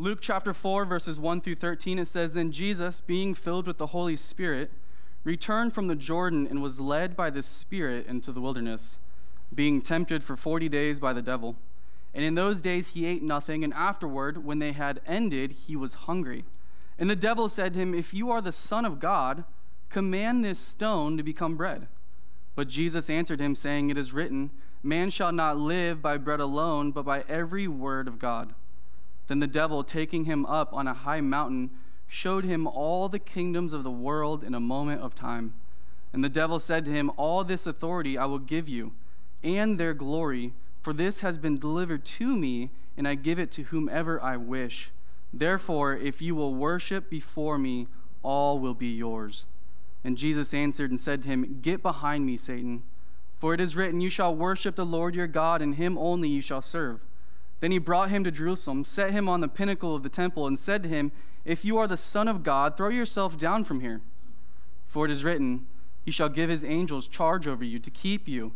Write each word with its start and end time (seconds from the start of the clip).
Luke 0.00 0.20
chapter 0.22 0.54
4, 0.54 0.86
verses 0.86 1.20
1 1.20 1.42
through 1.42 1.56
13, 1.56 1.98
it 1.98 2.08
says, 2.08 2.32
Then 2.32 2.52
Jesus, 2.52 3.02
being 3.02 3.34
filled 3.34 3.66
with 3.66 3.76
the 3.76 3.88
Holy 3.88 4.16
Spirit, 4.16 4.70
returned 5.24 5.74
from 5.74 5.88
the 5.88 5.94
Jordan 5.94 6.46
and 6.46 6.62
was 6.62 6.80
led 6.80 7.14
by 7.14 7.28
the 7.28 7.42
Spirit 7.42 8.06
into 8.06 8.32
the 8.32 8.40
wilderness, 8.40 8.98
being 9.54 9.82
tempted 9.82 10.24
for 10.24 10.36
forty 10.36 10.70
days 10.70 11.00
by 11.00 11.12
the 11.12 11.20
devil. 11.20 11.54
And 12.14 12.24
in 12.24 12.34
those 12.34 12.62
days 12.62 12.88
he 12.88 13.04
ate 13.04 13.22
nothing, 13.22 13.62
and 13.62 13.74
afterward, 13.74 14.42
when 14.42 14.58
they 14.58 14.72
had 14.72 15.02
ended, 15.06 15.52
he 15.66 15.76
was 15.76 15.92
hungry. 15.92 16.46
And 16.98 17.10
the 17.10 17.14
devil 17.14 17.46
said 17.46 17.74
to 17.74 17.80
him, 17.80 17.92
If 17.92 18.14
you 18.14 18.30
are 18.30 18.40
the 18.40 18.52
Son 18.52 18.86
of 18.86 19.00
God, 19.00 19.44
command 19.90 20.42
this 20.42 20.58
stone 20.58 21.18
to 21.18 21.22
become 21.22 21.58
bread. 21.58 21.88
But 22.54 22.68
Jesus 22.68 23.10
answered 23.10 23.38
him, 23.38 23.54
saying, 23.54 23.90
It 23.90 23.98
is 23.98 24.14
written, 24.14 24.48
Man 24.82 25.10
shall 25.10 25.30
not 25.30 25.58
live 25.58 26.00
by 26.00 26.16
bread 26.16 26.40
alone, 26.40 26.90
but 26.90 27.04
by 27.04 27.22
every 27.28 27.68
word 27.68 28.08
of 28.08 28.18
God. 28.18 28.54
Then 29.30 29.38
the 29.38 29.46
devil, 29.46 29.84
taking 29.84 30.24
him 30.24 30.44
up 30.46 30.74
on 30.74 30.88
a 30.88 30.92
high 30.92 31.20
mountain, 31.20 31.70
showed 32.08 32.42
him 32.42 32.66
all 32.66 33.08
the 33.08 33.20
kingdoms 33.20 33.72
of 33.72 33.84
the 33.84 33.90
world 33.90 34.42
in 34.42 34.56
a 34.56 34.58
moment 34.58 35.02
of 35.02 35.14
time. 35.14 35.54
And 36.12 36.24
the 36.24 36.28
devil 36.28 36.58
said 36.58 36.84
to 36.84 36.90
him, 36.90 37.12
All 37.16 37.44
this 37.44 37.64
authority 37.64 38.18
I 38.18 38.24
will 38.24 38.40
give 38.40 38.68
you, 38.68 38.90
and 39.44 39.78
their 39.78 39.94
glory, 39.94 40.52
for 40.82 40.92
this 40.92 41.20
has 41.20 41.38
been 41.38 41.60
delivered 41.60 42.04
to 42.06 42.36
me, 42.36 42.70
and 42.96 43.06
I 43.06 43.14
give 43.14 43.38
it 43.38 43.52
to 43.52 43.62
whomever 43.62 44.20
I 44.20 44.36
wish. 44.36 44.90
Therefore, 45.32 45.94
if 45.94 46.20
you 46.20 46.34
will 46.34 46.52
worship 46.52 47.08
before 47.08 47.56
me, 47.56 47.86
all 48.24 48.58
will 48.58 48.74
be 48.74 48.88
yours. 48.88 49.46
And 50.02 50.18
Jesus 50.18 50.52
answered 50.52 50.90
and 50.90 50.98
said 50.98 51.22
to 51.22 51.28
him, 51.28 51.60
Get 51.62 51.82
behind 51.82 52.26
me, 52.26 52.36
Satan, 52.36 52.82
for 53.38 53.54
it 53.54 53.60
is 53.60 53.76
written, 53.76 54.00
You 54.00 54.10
shall 54.10 54.34
worship 54.34 54.74
the 54.74 54.84
Lord 54.84 55.14
your 55.14 55.28
God, 55.28 55.62
and 55.62 55.76
him 55.76 55.96
only 55.96 56.28
you 56.28 56.42
shall 56.42 56.60
serve. 56.60 56.98
Then 57.60 57.72
he 57.72 57.78
brought 57.78 58.10
him 58.10 58.24
to 58.24 58.30
Jerusalem, 58.30 58.84
set 58.84 59.12
him 59.12 59.28
on 59.28 59.40
the 59.40 59.48
pinnacle 59.48 59.94
of 59.94 60.02
the 60.02 60.08
temple, 60.08 60.46
and 60.46 60.58
said 60.58 60.82
to 60.82 60.88
him, 60.88 61.12
If 61.44 61.64
you 61.64 61.76
are 61.78 61.86
the 61.86 61.96
Son 61.96 62.26
of 62.26 62.42
God, 62.42 62.76
throw 62.76 62.88
yourself 62.88 63.36
down 63.36 63.64
from 63.64 63.80
here. 63.80 64.00
For 64.86 65.04
it 65.04 65.10
is 65.10 65.24
written, 65.24 65.66
He 66.04 66.10
shall 66.10 66.28
give 66.28 66.48
his 66.50 66.64
angels 66.64 67.06
charge 67.06 67.46
over 67.46 67.62
you 67.62 67.78
to 67.78 67.90
keep 67.90 68.26
you, 68.26 68.52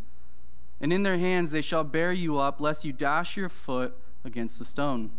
and 0.80 0.92
in 0.92 1.02
their 1.02 1.18
hands 1.18 1.50
they 1.50 1.60
shall 1.60 1.84
bear 1.84 2.12
you 2.12 2.38
up, 2.38 2.60
lest 2.60 2.84
you 2.84 2.92
dash 2.92 3.36
your 3.36 3.48
foot 3.48 3.96
against 4.24 4.60
a 4.60 4.64
stone. 4.64 5.10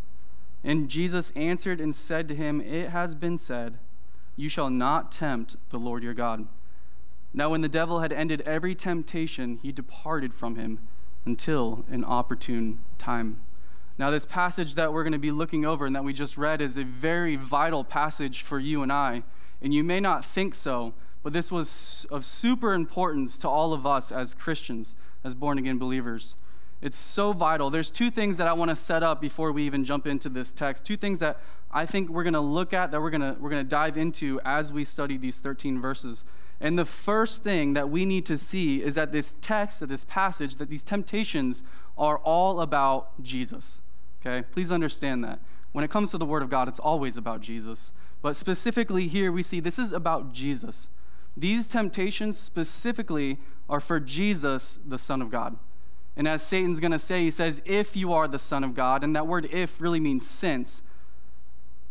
And 0.64 0.90
Jesus 0.90 1.32
answered 1.36 1.80
and 1.80 1.94
said 1.94 2.28
to 2.28 2.36
him, 2.36 2.60
It 2.60 2.90
has 2.90 3.14
been 3.14 3.38
said, 3.38 3.78
You 4.36 4.50
shall 4.50 4.72
not 4.72 5.12
tempt 5.12 5.58
the 5.70 5.78
Lord 5.78 6.02
your 6.02 6.16
God. 6.16 6.48
Now, 7.34 7.50
when 7.50 7.62
the 7.62 7.70
devil 7.70 8.00
had 8.00 8.12
ended 8.12 8.42
every 8.42 8.74
temptation, 8.74 9.60
he 9.62 9.72
departed 9.72 10.34
from 10.34 10.56
him 10.56 10.80
until 11.26 11.86
an 11.90 12.04
opportune 12.04 12.80
time. 12.98 13.42
Now, 13.98 14.12
this 14.12 14.26
passage 14.26 14.76
that 14.76 14.92
we're 14.92 15.04
going 15.04 15.14
to 15.14 15.20
be 15.20 15.32
looking 15.32 15.66
over 15.66 15.86
and 15.86 15.96
that 15.96 16.04
we 16.04 16.12
just 16.12 16.38
read 16.38 16.62
is 16.62 16.76
a 16.76 16.84
very 16.84 17.38
vital 17.38 17.86
passage 17.86 18.42
for 18.42 18.60
you 18.60 18.84
and 18.84 18.92
I. 18.92 19.24
And 19.62 19.74
you 19.74 19.86
may 19.86 20.02
not 20.02 20.26
think 20.26 20.54
so, 20.54 20.94
but 21.24 21.32
this 21.32 21.50
was 21.50 22.06
of 22.12 22.26
super 22.26 22.74
importance 22.74 23.38
to 23.40 23.50
all 23.50 23.72
of 23.72 23.88
us 23.88 24.12
as 24.12 24.34
Christians, 24.34 24.98
as 25.24 25.34
born 25.34 25.58
again 25.58 25.78
believers. 25.78 26.36
It's 26.82 26.98
so 26.98 27.32
vital. 27.32 27.70
There's 27.70 27.90
two 27.90 28.12
things 28.12 28.36
that 28.38 28.50
I 28.50 28.54
want 28.54 28.70
to 28.70 28.76
set 28.76 29.02
up 29.02 29.22
before 29.22 29.54
we 29.54 29.64
even 29.64 29.86
jump 29.86 30.06
into 30.06 30.28
this 30.28 30.52
text. 30.52 30.84
Two 30.84 30.98
things 30.98 31.22
that 31.22 31.40
I 31.72 31.86
think 31.86 32.10
we're 32.10 32.24
going 32.24 32.34
to 32.34 32.42
look 32.42 32.74
at, 32.74 32.92
that 32.92 33.02
we're 33.02 33.10
going 33.10 33.22
to, 33.22 33.38
we're 33.40 33.50
going 33.50 33.64
to 33.64 33.70
dive 33.70 33.98
into 33.98 34.42
as 34.44 34.74
we 34.74 34.84
study 34.84 35.18
these 35.18 35.40
13 35.40 35.80
verses. 35.80 36.26
And 36.60 36.78
the 36.78 36.86
first 36.86 37.44
thing 37.44 37.74
that 37.74 37.90
we 37.90 38.06
need 38.06 38.26
to 38.26 38.38
see 38.38 38.84
is 38.84 38.96
that 38.96 39.14
this 39.14 39.38
text, 39.42 39.80
that 39.80 39.88
this 39.88 40.04
passage, 40.04 40.58
that 40.58 40.70
these 40.70 40.84
temptations 40.84 41.64
are 41.98 42.18
all 42.20 42.60
about 42.60 43.24
Jesus 43.24 43.82
okay? 44.26 44.46
Please 44.52 44.72
understand 44.72 45.24
that. 45.24 45.40
When 45.72 45.84
it 45.84 45.92
comes 45.92 46.12
to 46.12 46.18
the 46.18 46.26
Word 46.26 46.42
of 46.42 46.50
God, 46.50 46.68
it's 46.68 46.80
always 46.80 47.18
about 47.18 47.42
Jesus. 47.42 47.92
But 48.22 48.36
specifically 48.36 49.08
here, 49.08 49.32
we 49.32 49.44
see 49.44 49.60
this 49.60 49.78
is 49.78 49.92
about 49.92 50.34
Jesus. 50.34 50.90
These 51.38 51.68
temptations 51.68 52.38
specifically 52.38 53.40
are 53.70 53.80
for 53.80 54.00
Jesus, 54.00 54.80
the 54.86 54.98
Son 54.98 55.22
of 55.22 55.30
God. 55.30 55.58
And 56.16 56.28
as 56.28 56.42
Satan's 56.42 56.80
going 56.80 56.94
to 56.94 57.00
say, 57.00 57.24
he 57.24 57.32
says, 57.32 57.62
if 57.66 57.98
you 57.98 58.14
are 58.14 58.28
the 58.28 58.40
Son 58.40 58.64
of 58.64 58.74
God, 58.74 59.04
and 59.04 59.14
that 59.16 59.28
word 59.28 59.50
if 59.52 59.82
really 59.82 60.00
means 60.00 60.26
since. 60.26 60.82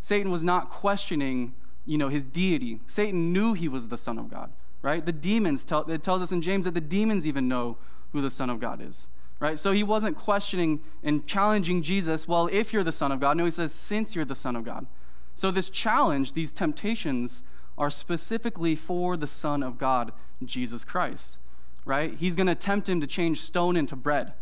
Satan 0.00 0.30
was 0.30 0.42
not 0.42 0.70
questioning, 0.70 1.54
you 1.84 1.98
know, 1.98 2.08
his 2.08 2.24
deity. 2.24 2.80
Satan 2.86 3.32
knew 3.32 3.52
he 3.52 3.68
was 3.68 3.88
the 3.88 3.98
Son 3.98 4.18
of 4.18 4.30
God, 4.30 4.50
right? 4.80 5.04
The 5.04 5.12
demons, 5.12 5.62
tell, 5.62 5.82
it 5.90 6.02
tells 6.02 6.22
us 6.22 6.32
in 6.32 6.40
James 6.40 6.64
that 6.64 6.72
the 6.72 6.80
demons 6.80 7.26
even 7.26 7.48
know 7.48 7.76
who 8.12 8.22
the 8.22 8.30
Son 8.30 8.48
of 8.48 8.60
God 8.60 8.80
is 8.80 9.08
right? 9.40 9.58
So 9.58 9.72
he 9.72 9.82
wasn't 9.82 10.16
questioning 10.16 10.80
and 11.02 11.26
challenging 11.26 11.82
Jesus, 11.82 12.26
well, 12.28 12.48
if 12.52 12.72
you're 12.72 12.84
the 12.84 12.92
Son 12.92 13.12
of 13.12 13.20
God. 13.20 13.36
No, 13.36 13.44
he 13.44 13.50
says, 13.50 13.72
since 13.72 14.14
you're 14.14 14.24
the 14.24 14.34
Son 14.34 14.56
of 14.56 14.64
God. 14.64 14.86
So 15.34 15.50
this 15.50 15.68
challenge, 15.68 16.32
these 16.32 16.52
temptations, 16.52 17.42
are 17.76 17.90
specifically 17.90 18.76
for 18.76 19.16
the 19.16 19.26
Son 19.26 19.62
of 19.62 19.78
God, 19.78 20.12
Jesus 20.44 20.84
Christ, 20.84 21.38
right? 21.84 22.14
He's 22.16 22.36
going 22.36 22.46
to 22.46 22.54
tempt 22.54 22.88
him 22.88 23.00
to 23.00 23.06
change 23.06 23.40
stone 23.40 23.76
into 23.76 23.96
bread. 23.96 24.32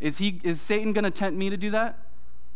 Is, 0.00 0.18
he, 0.18 0.40
is 0.42 0.60
Satan 0.60 0.92
going 0.92 1.04
to 1.04 1.10
tempt 1.10 1.38
me 1.38 1.50
to 1.50 1.56
do 1.56 1.70
that? 1.72 1.98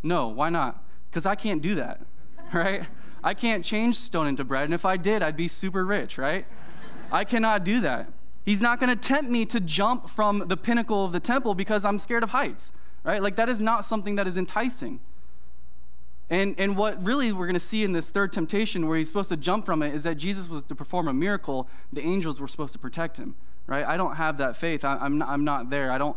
No, 0.03 0.29
why 0.29 0.49
not? 0.49 0.83
Because 1.11 1.27
I 1.27 1.35
can't 1.35 1.61
do 1.61 1.75
that, 1.75 2.01
right? 2.53 2.85
I 3.23 3.35
can't 3.35 3.65
change 3.65 3.97
stone 3.97 4.27
into 4.27 4.45
bread, 4.45 4.65
and 4.65 4.75
if 4.75 4.85
I 4.85 4.97
did, 4.97 5.23
I'd 5.23 5.37
be 5.37 5.49
super 5.49 5.85
rich, 5.85 6.19
right? 6.19 6.47
I 7.13 7.25
cannot 7.25 7.65
do 7.65 7.81
that. 7.81 8.11
He's 8.45 8.61
not 8.61 8.79
going 8.79 8.91
to 8.91 9.09
tempt 9.09 9.31
me 9.31 9.47
to 9.47 9.61
jump 9.61 10.09
from 10.09 10.45
the 10.47 10.57
pinnacle 10.57 11.05
of 11.05 11.13
the 11.13 11.21
temple 11.21 11.55
because 11.55 11.85
I'm 11.85 11.99
scared 11.99 12.23
of 12.23 12.31
heights, 12.31 12.73
right? 13.03 13.23
Like, 13.23 13.37
that 13.37 13.49
is 13.49 13.61
not 13.61 13.85
something 13.85 14.17
that 14.17 14.27
is 14.27 14.37
enticing. 14.37 15.01
And, 16.31 16.55
and 16.59 16.77
what 16.77 17.05
really 17.05 17.33
we're 17.33 17.47
going 17.47 17.55
to 17.55 17.61
see 17.61 17.85
in 17.85 17.93
this 17.93 18.11
third 18.11 18.33
temptation, 18.33 18.87
where 18.89 18.97
he's 18.99 19.09
supposed 19.09 19.29
to 19.31 19.37
jump 19.37 19.65
from 19.65 19.83
it, 19.83 19.95
is 19.95 20.05
that 20.05 20.17
Jesus 20.17 20.49
was 20.49 20.63
to 20.65 20.75
perform 20.75 21.09
a 21.09 21.13
miracle. 21.13 21.69
The 21.93 22.03
angels 22.03 22.41
were 22.41 22.49
supposed 22.49 22.73
to 22.75 22.79
protect 22.79 23.17
him, 23.17 23.35
right? 23.67 23.85
I 23.85 23.97
don't 23.97 24.17
have 24.17 24.39
that 24.39 24.57
faith. 24.57 24.85
I, 24.85 25.05
am 25.05 25.19
not, 25.19 25.29
I'm 25.29 25.45
not 25.45 25.71
there. 25.71 25.91
I 25.91 25.99
don't, 25.99 26.17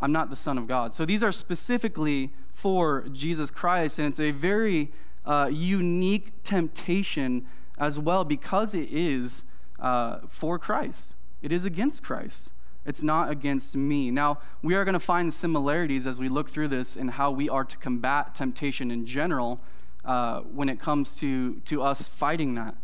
I'm 0.00 0.12
not 0.12 0.30
the 0.30 0.36
Son 0.36 0.58
of 0.58 0.66
God. 0.66 0.94
So 0.94 1.04
these 1.04 1.22
are 1.22 1.32
specifically 1.32 2.32
for 2.52 3.06
Jesus 3.12 3.50
Christ, 3.50 3.98
and 3.98 4.08
it's 4.08 4.20
a 4.20 4.32
very 4.32 4.90
uh, 5.24 5.50
unique 5.52 6.32
temptation 6.42 7.46
as 7.78 7.98
well 7.98 8.24
because 8.24 8.74
it 8.74 8.88
is 8.90 9.44
uh, 9.80 10.18
for 10.28 10.58
Christ. 10.58 11.14
It 11.44 11.52
is 11.52 11.66
against 11.66 12.02
Christ. 12.02 12.50
It's 12.86 13.02
not 13.02 13.30
against 13.30 13.76
me. 13.76 14.10
Now, 14.10 14.38
we 14.62 14.74
are 14.74 14.82
going 14.82 14.94
to 14.94 15.00
find 15.00 15.32
similarities 15.32 16.06
as 16.06 16.18
we 16.18 16.30
look 16.30 16.48
through 16.48 16.68
this 16.68 16.96
in 16.96 17.08
how 17.08 17.30
we 17.30 17.50
are 17.50 17.64
to 17.64 17.76
combat 17.76 18.34
temptation 18.34 18.90
in 18.90 19.04
general 19.04 19.60
uh, 20.06 20.40
when 20.40 20.70
it 20.70 20.80
comes 20.80 21.14
to, 21.16 21.56
to 21.66 21.82
us 21.82 22.08
fighting 22.08 22.54
that. 22.54 22.76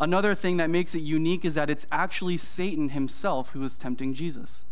Another 0.00 0.34
thing 0.34 0.56
that 0.56 0.70
makes 0.70 0.94
it 0.94 1.02
unique 1.02 1.44
is 1.44 1.54
that 1.56 1.68
it's 1.68 1.86
actually 1.92 2.38
Satan 2.38 2.88
himself 2.90 3.50
who 3.50 3.62
is 3.62 3.76
tempting 3.76 4.14
Jesus. 4.14 4.64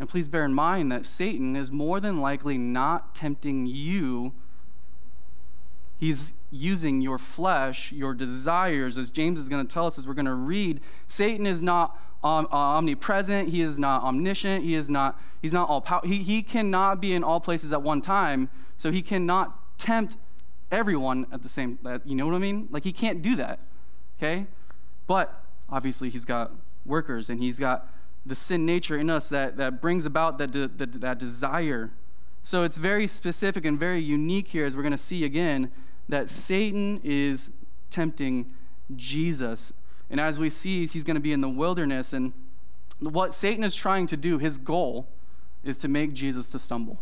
And 0.00 0.08
please 0.08 0.26
bear 0.26 0.46
in 0.46 0.54
mind 0.54 0.90
that 0.90 1.04
Satan 1.04 1.56
is 1.56 1.70
more 1.70 2.00
than 2.00 2.22
likely 2.22 2.56
not 2.56 3.14
tempting 3.14 3.66
you. 3.66 4.32
He's 5.98 6.32
using 6.50 7.02
your 7.02 7.18
flesh, 7.18 7.92
your 7.92 8.14
desires, 8.14 8.96
as 8.96 9.10
James 9.10 9.38
is 9.38 9.50
going 9.50 9.66
to 9.66 9.70
tell 9.70 9.84
us 9.84 9.98
as 9.98 10.06
we're 10.06 10.14
going 10.14 10.24
to 10.24 10.32
read. 10.32 10.80
Satan 11.06 11.46
is 11.46 11.62
not 11.62 11.98
uh, 12.22 12.46
omnipresent. 12.50 13.48
He 13.50 13.60
is 13.60 13.78
not 13.78 14.02
omniscient. 14.02 14.64
He 14.64 14.74
is 14.74 14.90
not, 14.90 15.20
he's 15.40 15.52
not 15.52 15.68
all 15.68 15.80
power. 15.80 16.00
He, 16.04 16.18
he 16.18 16.42
cannot 16.42 17.00
be 17.00 17.12
in 17.12 17.22
all 17.22 17.40
places 17.40 17.72
at 17.72 17.82
one 17.82 18.00
time. 18.00 18.48
So 18.76 18.90
he 18.90 19.02
cannot 19.02 19.78
tempt 19.78 20.16
everyone 20.70 21.26
at 21.32 21.42
the 21.42 21.48
same, 21.48 21.78
you 22.04 22.14
know 22.14 22.26
what 22.26 22.34
I 22.34 22.38
mean? 22.38 22.68
Like 22.70 22.84
he 22.84 22.92
can't 22.92 23.22
do 23.22 23.36
that. 23.36 23.60
Okay? 24.18 24.46
But 25.06 25.42
obviously 25.70 26.10
he's 26.10 26.24
got 26.24 26.52
workers 26.84 27.30
and 27.30 27.40
he's 27.40 27.58
got 27.58 27.88
the 28.26 28.34
sin 28.34 28.66
nature 28.66 28.98
in 28.98 29.08
us 29.08 29.28
that, 29.30 29.56
that 29.56 29.80
brings 29.80 30.04
about 30.04 30.38
that, 30.38 30.50
de- 30.50 30.68
that, 30.68 31.00
that 31.00 31.18
desire. 31.18 31.90
So 32.42 32.64
it's 32.64 32.76
very 32.76 33.06
specific 33.06 33.64
and 33.64 33.78
very 33.78 34.00
unique 34.00 34.48
here 34.48 34.64
as 34.64 34.76
we're 34.76 34.82
going 34.82 34.92
to 34.92 34.98
see 34.98 35.24
again 35.24 35.70
that 36.08 36.28
Satan 36.28 37.00
is 37.04 37.50
tempting 37.90 38.46
Jesus. 38.96 39.72
And 40.10 40.20
as 40.20 40.38
we 40.38 40.50
see, 40.50 40.86
he's 40.86 41.04
going 41.04 41.16
to 41.16 41.20
be 41.20 41.32
in 41.32 41.40
the 41.40 41.48
wilderness. 41.48 42.12
And 42.12 42.32
what 43.00 43.34
Satan 43.34 43.62
is 43.62 43.74
trying 43.74 44.06
to 44.08 44.16
do, 44.16 44.38
his 44.38 44.58
goal, 44.58 45.06
is 45.64 45.76
to 45.78 45.88
make 45.88 46.14
Jesus 46.14 46.48
to 46.48 46.58
stumble, 46.58 46.98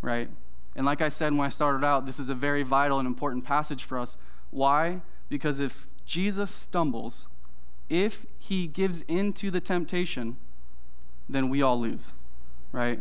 right? 0.00 0.28
And 0.76 0.84
like 0.84 1.00
I 1.00 1.08
said 1.08 1.32
when 1.32 1.46
I 1.46 1.48
started 1.48 1.84
out, 1.84 2.06
this 2.06 2.18
is 2.18 2.28
a 2.28 2.34
very 2.34 2.62
vital 2.62 2.98
and 2.98 3.06
important 3.06 3.44
passage 3.44 3.84
for 3.84 3.98
us. 3.98 4.18
Why? 4.50 5.00
Because 5.28 5.58
if 5.58 5.88
Jesus 6.04 6.50
stumbles, 6.50 7.26
if 7.88 8.26
he 8.38 8.66
gives 8.66 9.02
in 9.02 9.32
to 9.34 9.50
the 9.50 9.60
temptation, 9.60 10.36
then 11.28 11.48
we 11.48 11.62
all 11.62 11.80
lose, 11.80 12.12
right? 12.72 13.00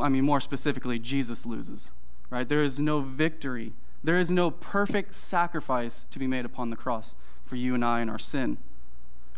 I 0.00 0.08
mean, 0.08 0.24
more 0.24 0.40
specifically, 0.40 0.98
Jesus 0.98 1.46
loses, 1.46 1.90
right? 2.30 2.48
There 2.48 2.62
is 2.62 2.78
no 2.78 3.00
victory. 3.00 3.72
There 4.04 4.18
is 4.18 4.30
no 4.30 4.50
perfect 4.50 5.14
sacrifice 5.14 6.06
to 6.10 6.18
be 6.18 6.26
made 6.26 6.44
upon 6.44 6.70
the 6.70 6.76
cross 6.76 7.14
for 7.44 7.56
you 7.56 7.74
and 7.74 7.84
I 7.84 8.00
and 8.00 8.10
our 8.10 8.18
sin. 8.18 8.58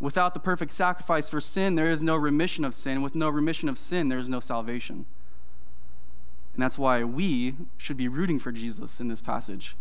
Without 0.01 0.35
the 0.35 0.41
perfect 0.41 0.73
sacrifice 0.73 1.29
for 1.29 1.41
sin, 1.41 1.75
there 1.75 1.91
is 1.91 2.03
no 2.03 2.17
remission 2.17 2.65
of 2.65 2.75
sin. 2.75 3.03
With 3.03 3.15
no 3.15 3.29
remission 3.29 3.69
of 3.69 3.79
sin, 3.79 4.09
there 4.09 4.19
is 4.19 4.29
no 4.29 4.41
salvation. 4.41 5.07
And 6.55 6.63
that's 6.63 6.79
why 6.79 7.05
we 7.05 7.55
should 7.77 7.97
be 7.97 8.09
rooting 8.09 8.39
for 8.39 8.53
Jesus 8.53 9.01
in 9.01 9.09
this 9.09 9.21
passage. 9.21 9.77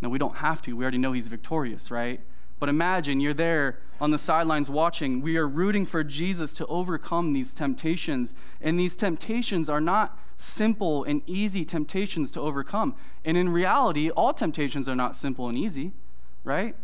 Now, 0.00 0.08
we 0.08 0.18
don't 0.18 0.36
have 0.36 0.62
to. 0.62 0.76
We 0.76 0.84
already 0.84 0.98
know 0.98 1.12
he's 1.12 1.28
victorious, 1.28 1.90
right? 1.90 2.20
But 2.62 2.68
imagine 2.68 3.18
you're 3.18 3.34
there 3.34 3.80
on 4.00 4.12
the 4.12 4.18
sidelines 4.18 4.70
watching. 4.70 5.20
We 5.20 5.36
are 5.36 5.48
rooting 5.48 5.84
for 5.84 6.04
Jesus 6.04 6.52
to 6.52 6.66
overcome 6.66 7.32
these 7.32 7.52
temptations. 7.52 8.34
And 8.60 8.78
these 8.78 8.94
temptations 8.94 9.68
are 9.68 9.80
not 9.80 10.16
simple 10.36 11.02
and 11.02 11.22
easy 11.26 11.64
temptations 11.64 12.30
to 12.30 12.40
overcome. 12.40 12.94
And 13.24 13.36
in 13.36 13.48
reality, 13.48 14.10
all 14.10 14.32
temptations 14.32 14.88
are 14.88 14.94
not 14.94 15.16
simple 15.16 15.48
and 15.48 15.58
easy, 15.58 15.90
right? 16.44 16.76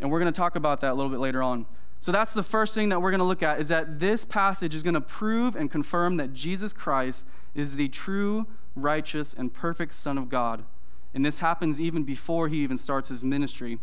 And 0.00 0.10
we're 0.10 0.20
going 0.20 0.30
to 0.30 0.36
talk 0.36 0.54
about 0.54 0.82
that 0.82 0.92
a 0.92 0.94
little 0.94 1.10
bit 1.10 1.20
later 1.20 1.42
on. 1.42 1.64
So 1.98 2.12
that's 2.12 2.34
the 2.34 2.42
first 2.42 2.74
thing 2.74 2.90
that 2.90 3.00
we're 3.00 3.10
going 3.10 3.20
to 3.20 3.24
look 3.24 3.42
at 3.42 3.58
is 3.58 3.68
that 3.68 4.00
this 4.00 4.26
passage 4.26 4.74
is 4.74 4.82
going 4.82 4.92
to 4.92 5.00
prove 5.00 5.56
and 5.56 5.70
confirm 5.70 6.18
that 6.18 6.34
Jesus 6.34 6.74
Christ 6.74 7.26
is 7.54 7.76
the 7.76 7.88
true, 7.88 8.46
righteous, 8.76 9.32
and 9.32 9.50
perfect 9.50 9.94
Son 9.94 10.18
of 10.18 10.28
God. 10.28 10.62
And 11.14 11.24
this 11.24 11.38
happens 11.38 11.80
even 11.80 12.04
before 12.04 12.48
he 12.48 12.58
even 12.58 12.76
starts 12.76 13.08
his 13.08 13.24
ministry. 13.24 13.78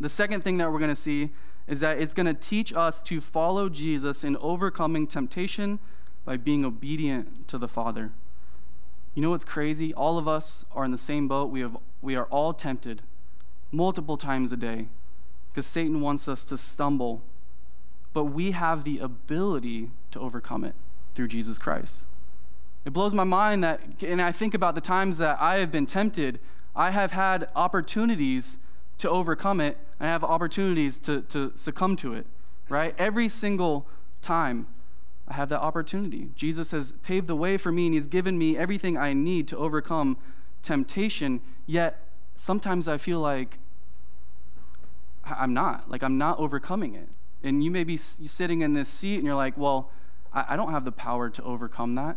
The 0.00 0.08
second 0.08 0.42
thing 0.42 0.58
that 0.58 0.70
we're 0.72 0.78
going 0.78 0.90
to 0.90 0.96
see 0.96 1.30
is 1.66 1.80
that 1.80 1.98
it's 1.98 2.14
going 2.14 2.26
to 2.26 2.34
teach 2.34 2.72
us 2.74 3.00
to 3.02 3.20
follow 3.20 3.68
Jesus 3.68 4.24
in 4.24 4.36
overcoming 4.38 5.06
temptation 5.06 5.78
by 6.24 6.36
being 6.36 6.64
obedient 6.64 7.48
to 7.48 7.58
the 7.58 7.68
Father. 7.68 8.12
You 9.14 9.22
know 9.22 9.30
what's 9.30 9.44
crazy? 9.44 9.94
All 9.94 10.18
of 10.18 10.26
us 10.26 10.64
are 10.72 10.84
in 10.84 10.90
the 10.90 10.98
same 10.98 11.28
boat. 11.28 11.50
We, 11.50 11.60
have, 11.60 11.76
we 12.02 12.16
are 12.16 12.24
all 12.24 12.52
tempted 12.52 13.02
multiple 13.70 14.16
times 14.16 14.52
a 14.52 14.56
day 14.56 14.88
because 15.50 15.66
Satan 15.66 16.00
wants 16.00 16.26
us 16.26 16.44
to 16.44 16.58
stumble. 16.58 17.22
But 18.12 18.24
we 18.24 18.50
have 18.52 18.84
the 18.84 18.98
ability 18.98 19.90
to 20.10 20.20
overcome 20.20 20.64
it 20.64 20.74
through 21.14 21.28
Jesus 21.28 21.58
Christ. 21.58 22.06
It 22.84 22.92
blows 22.92 23.14
my 23.14 23.24
mind 23.24 23.64
that, 23.64 23.80
and 24.02 24.20
I 24.20 24.32
think 24.32 24.52
about 24.52 24.74
the 24.74 24.80
times 24.80 25.18
that 25.18 25.40
I 25.40 25.56
have 25.56 25.70
been 25.70 25.86
tempted, 25.86 26.40
I 26.76 26.90
have 26.90 27.12
had 27.12 27.48
opportunities 27.56 28.58
to 28.98 29.08
overcome 29.08 29.60
it, 29.60 29.78
I 30.00 30.06
have 30.06 30.24
opportunities 30.24 30.98
to, 31.00 31.22
to 31.22 31.52
succumb 31.54 31.96
to 31.96 32.14
it, 32.14 32.26
right? 32.68 32.94
Every 32.98 33.28
single 33.28 33.86
time. 34.22 34.66
I 35.26 35.34
have 35.34 35.48
that 35.48 35.60
opportunity. 35.60 36.28
Jesus 36.36 36.70
has 36.72 36.92
paved 37.02 37.28
the 37.28 37.36
way 37.36 37.56
for 37.56 37.72
me 37.72 37.86
and 37.86 37.94
He's 37.94 38.06
given 38.06 38.36
me 38.36 38.58
everything 38.58 38.98
I 38.98 39.14
need 39.14 39.48
to 39.48 39.56
overcome 39.56 40.18
temptation, 40.62 41.40
yet 41.66 42.00
sometimes 42.34 42.88
I 42.88 42.96
feel 42.98 43.20
like 43.20 43.58
I'm 45.24 45.54
not. 45.54 45.90
Like 45.90 46.02
I'm 46.02 46.18
not 46.18 46.38
overcoming 46.38 46.94
it. 46.94 47.08
And 47.42 47.62
you 47.62 47.70
may 47.70 47.84
be 47.84 47.96
sitting 47.96 48.62
in 48.62 48.72
this 48.72 48.88
seat 48.88 49.16
and 49.16 49.24
you're 49.24 49.34
like, 49.34 49.56
well, 49.56 49.90
I, 50.32 50.44
I 50.50 50.56
don't 50.56 50.70
have 50.70 50.84
the 50.84 50.92
power 50.92 51.30
to 51.30 51.42
overcome 51.42 51.94
that. 51.94 52.16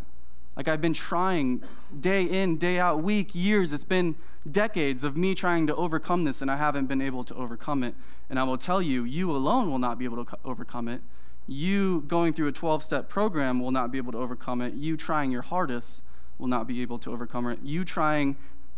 Like 0.58 0.68
I've 0.68 0.82
been 0.82 0.94
trying 0.94 1.62
day 1.98 2.24
in, 2.24 2.58
day 2.58 2.80
out, 2.80 3.04
week, 3.04 3.36
years. 3.36 3.72
It's 3.72 3.84
been 3.84 4.16
decades 4.50 5.04
of 5.04 5.16
me 5.16 5.36
trying 5.36 5.68
to 5.68 5.76
overcome 5.76 6.24
this, 6.24 6.42
and 6.42 6.50
I 6.50 6.58
haven't 6.58 6.88
been 6.88 7.02
able 7.02 7.24
to 7.26 7.36
overcome 7.36 7.84
it. 7.84 7.94
And 8.28 8.40
I 8.40 8.44
will 8.44 8.58
tell 8.58 8.82
you, 8.82 9.04
you 9.04 9.30
alone 9.30 9.70
will 9.70 9.78
not 9.78 10.00
be 10.00 10.06
able 10.06 10.26
to 10.26 10.38
overcome 10.44 10.88
it. 10.88 11.02
You 11.48 12.04
going 12.08 12.34
through 12.34 12.48
a 12.48 12.52
12 12.52 12.84
step 12.84 13.08
program 13.08 13.60
will 13.60 13.72
not 13.72 13.92
be 13.92 14.00
able 14.00 14.12
to 14.14 14.18
overcome 14.18 14.62
it. 14.62 14.74
You 14.74 14.98
trying 14.98 15.32
your 15.32 15.44
hardest 15.44 16.02
will 16.40 16.48
not 16.48 16.68
be 16.68 16.82
able 16.82 16.98
to 17.00 17.12
overcome 17.12 17.48
it. 17.48 17.60
You 17.62 17.86
trying 17.86 18.36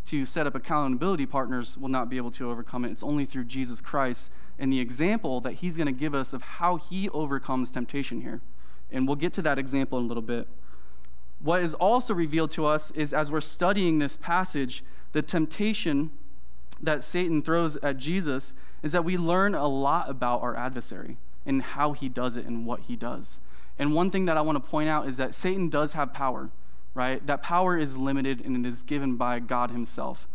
to 0.07 0.25
set 0.25 0.45
up 0.45 0.55
accountability 0.55 1.25
partners 1.25 1.77
will 1.77 1.89
not 1.89 2.09
be 2.09 2.17
able 2.17 2.31
to 2.31 2.49
overcome 2.49 2.83
it. 2.83 2.91
It's 2.91 3.03
only 3.03 3.25
through 3.25 3.45
Jesus 3.45 3.79
Christ 3.79 4.31
and 4.57 4.71
the 4.71 4.79
example 4.79 5.39
that 5.41 5.53
he's 5.53 5.77
going 5.77 5.87
to 5.87 5.93
give 5.93 6.13
us 6.13 6.33
of 6.33 6.41
how 6.41 6.75
he 6.75 7.09
overcomes 7.09 7.71
temptation 7.71 8.21
here. 8.21 8.41
And 8.91 9.07
we'll 9.07 9.15
get 9.15 9.33
to 9.33 9.41
that 9.43 9.57
example 9.57 9.97
in 9.97 10.05
a 10.05 10.07
little 10.07 10.21
bit. 10.21 10.47
What 11.41 11.61
is 11.61 11.73
also 11.73 12.13
revealed 12.13 12.51
to 12.51 12.65
us 12.65 12.91
is 12.91 13.13
as 13.13 13.31
we're 13.31 13.41
studying 13.41 13.99
this 13.99 14.17
passage, 14.17 14.83
the 15.13 15.21
temptation 15.21 16.11
that 16.81 17.03
Satan 17.03 17.41
throws 17.41 17.75
at 17.77 17.97
Jesus 17.97 18.53
is 18.83 18.91
that 18.91 19.03
we 19.03 19.17
learn 19.17 19.55
a 19.55 19.67
lot 19.67 20.09
about 20.09 20.41
our 20.41 20.55
adversary 20.55 21.17
and 21.45 21.61
how 21.61 21.93
he 21.93 22.09
does 22.09 22.35
it 22.35 22.45
and 22.45 22.65
what 22.65 22.81
he 22.81 22.95
does. 22.95 23.39
And 23.77 23.93
one 23.93 24.11
thing 24.11 24.25
that 24.25 24.37
I 24.37 24.41
want 24.41 24.57
to 24.57 24.69
point 24.69 24.89
out 24.89 25.07
is 25.07 25.17
that 25.17 25.33
Satan 25.33 25.69
does 25.69 25.93
have 25.93 26.13
power, 26.13 26.49
right? 26.93 27.25
That 27.25 27.41
power 27.41 27.77
is 27.77 27.97
limited 27.97 28.41
and 28.45 28.65
it 28.65 28.69
is 28.69 28.83
given 28.83 29.15
by 29.15 29.39
God 29.39 29.71
himself. 29.71 30.27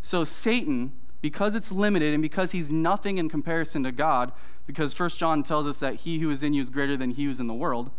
So 0.00 0.24
Satan, 0.24 0.92
because 1.20 1.54
it's 1.54 1.70
limited 1.70 2.12
and 2.12 2.22
because 2.22 2.52
he's 2.52 2.70
nothing 2.70 3.18
in 3.18 3.28
comparison 3.28 3.84
to 3.84 3.92
God, 3.92 4.32
because 4.66 4.92
First 4.92 5.18
John 5.18 5.42
tells 5.42 5.66
us 5.66 5.78
that 5.78 5.96
he 5.96 6.18
who 6.18 6.30
is 6.30 6.42
in 6.42 6.52
you 6.52 6.62
is 6.62 6.70
greater 6.70 6.96
than 6.96 7.12
he 7.12 7.24
who 7.24 7.30
is 7.30 7.40
in 7.40 7.46
the 7.46 7.54
world, 7.54 7.90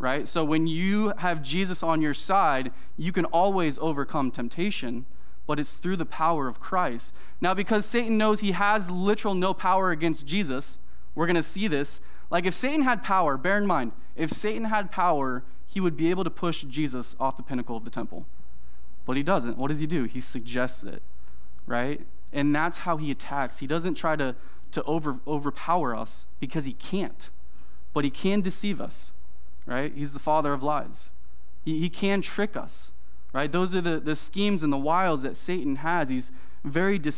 right? 0.00 0.26
So 0.26 0.44
when 0.44 0.66
you 0.66 1.12
have 1.18 1.42
Jesus 1.42 1.84
on 1.84 2.02
your 2.02 2.14
side, 2.14 2.72
you 2.96 3.12
can 3.12 3.26
always 3.26 3.78
overcome 3.78 4.32
temptation 4.32 5.06
but 5.50 5.58
it's 5.58 5.78
through 5.78 5.96
the 5.96 6.06
power 6.06 6.46
of 6.46 6.60
Christ. 6.60 7.12
Now, 7.40 7.54
because 7.54 7.84
Satan 7.84 8.16
knows 8.16 8.38
he 8.38 8.52
has 8.52 8.88
literal 8.88 9.34
no 9.34 9.52
power 9.52 9.90
against 9.90 10.24
Jesus, 10.24 10.78
we're 11.16 11.26
going 11.26 11.34
to 11.34 11.42
see 11.42 11.66
this. 11.66 12.00
Like, 12.30 12.46
if 12.46 12.54
Satan 12.54 12.82
had 12.82 13.02
power, 13.02 13.36
bear 13.36 13.58
in 13.58 13.66
mind, 13.66 13.90
if 14.14 14.30
Satan 14.30 14.66
had 14.66 14.92
power, 14.92 15.42
he 15.66 15.80
would 15.80 15.96
be 15.96 16.08
able 16.08 16.22
to 16.22 16.30
push 16.30 16.62
Jesus 16.62 17.16
off 17.18 17.36
the 17.36 17.42
pinnacle 17.42 17.76
of 17.76 17.84
the 17.84 17.90
temple. 17.90 18.26
But 19.04 19.16
he 19.16 19.24
doesn't. 19.24 19.58
What 19.58 19.68
does 19.68 19.80
he 19.80 19.88
do? 19.88 20.04
He 20.04 20.20
suggests 20.20 20.84
it, 20.84 21.02
right? 21.66 22.02
And 22.32 22.54
that's 22.54 22.78
how 22.78 22.96
he 22.96 23.10
attacks. 23.10 23.58
He 23.58 23.66
doesn't 23.66 23.96
try 23.96 24.14
to, 24.14 24.36
to 24.70 24.84
over, 24.84 25.18
overpower 25.26 25.96
us 25.96 26.28
because 26.38 26.64
he 26.64 26.74
can't, 26.74 27.28
but 27.92 28.04
he 28.04 28.10
can 28.10 28.40
deceive 28.40 28.80
us, 28.80 29.12
right? 29.66 29.92
He's 29.94 30.12
the 30.12 30.18
father 30.18 30.52
of 30.52 30.62
lies. 30.62 31.12
He, 31.64 31.78
he 31.78 31.88
can 31.88 32.22
trick 32.22 32.56
us 32.56 32.92
right? 33.32 33.50
Those 33.50 33.74
are 33.74 33.80
the, 33.80 34.00
the 34.00 34.16
schemes 34.16 34.62
and 34.62 34.72
the 34.72 34.78
wiles 34.78 35.22
that 35.22 35.36
Satan 35.36 35.76
has. 35.76 36.08
He's 36.08 36.32
very 36.64 36.98
de- 36.98 37.12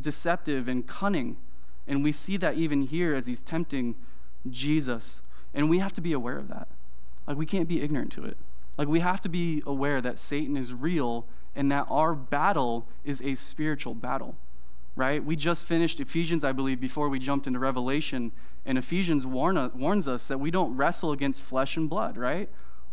deceptive 0.00 0.68
and 0.68 0.86
cunning. 0.86 1.36
And 1.86 2.02
we 2.02 2.12
see 2.12 2.36
that 2.38 2.54
even 2.54 2.82
here 2.82 3.14
as 3.14 3.26
he's 3.26 3.42
tempting 3.42 3.94
Jesus. 4.48 5.22
And 5.52 5.70
we 5.70 5.78
have 5.78 5.92
to 5.94 6.00
be 6.00 6.12
aware 6.12 6.38
of 6.38 6.48
that. 6.48 6.68
Like, 7.26 7.36
we 7.36 7.46
can't 7.46 7.68
be 7.68 7.80
ignorant 7.80 8.12
to 8.12 8.24
it. 8.24 8.36
Like, 8.76 8.88
we 8.88 9.00
have 9.00 9.20
to 9.22 9.28
be 9.28 9.62
aware 9.66 10.00
that 10.00 10.18
Satan 10.18 10.56
is 10.56 10.74
real 10.74 11.26
and 11.54 11.70
that 11.70 11.86
our 11.88 12.14
battle 12.14 12.86
is 13.04 13.22
a 13.22 13.34
spiritual 13.34 13.94
battle, 13.94 14.36
right? 14.96 15.24
We 15.24 15.36
just 15.36 15.64
finished 15.64 16.00
Ephesians, 16.00 16.44
I 16.44 16.52
believe, 16.52 16.80
before 16.80 17.08
we 17.08 17.18
jumped 17.18 17.46
into 17.46 17.58
Revelation. 17.58 18.32
And 18.64 18.78
Ephesians 18.78 19.26
warn, 19.26 19.70
warns 19.74 20.06
us 20.06 20.28
that 20.28 20.38
we 20.38 20.50
don't 20.50 20.76
wrestle 20.76 21.12
against 21.12 21.42
flesh 21.42 21.76
and 21.76 21.90
blood, 21.90 22.16
right? 22.16 22.48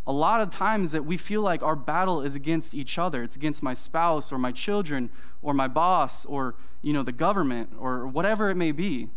a 0.07 0.11
lot 0.11 0.41
of 0.41 0.49
times 0.49 0.91
that 0.91 1.05
we 1.05 1.15
feel 1.15 1.41
like 1.41 1.61
our 1.61 1.75
battle 1.75 2.21
is 2.21 2.33
against 2.35 2.73
each 2.73 2.97
other 2.97 3.23
it's 3.23 3.35
against 3.35 3.61
my 3.61 3.73
spouse 3.73 4.31
or 4.31 4.37
my 4.37 4.51
children 4.51 5.09
or 5.41 5.53
my 5.53 5.67
boss 5.67 6.25
or 6.25 6.55
you 6.81 6.91
know 6.91 7.03
the 7.03 7.11
government 7.11 7.69
or 7.79 8.07
whatever 8.07 8.49
it 8.49 8.55
may 8.55 8.71
be 8.71 9.09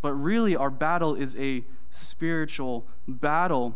but 0.00 0.14
really 0.14 0.56
our 0.56 0.70
battle 0.70 1.14
is 1.14 1.36
a 1.36 1.62
spiritual 1.90 2.86
battle 3.06 3.74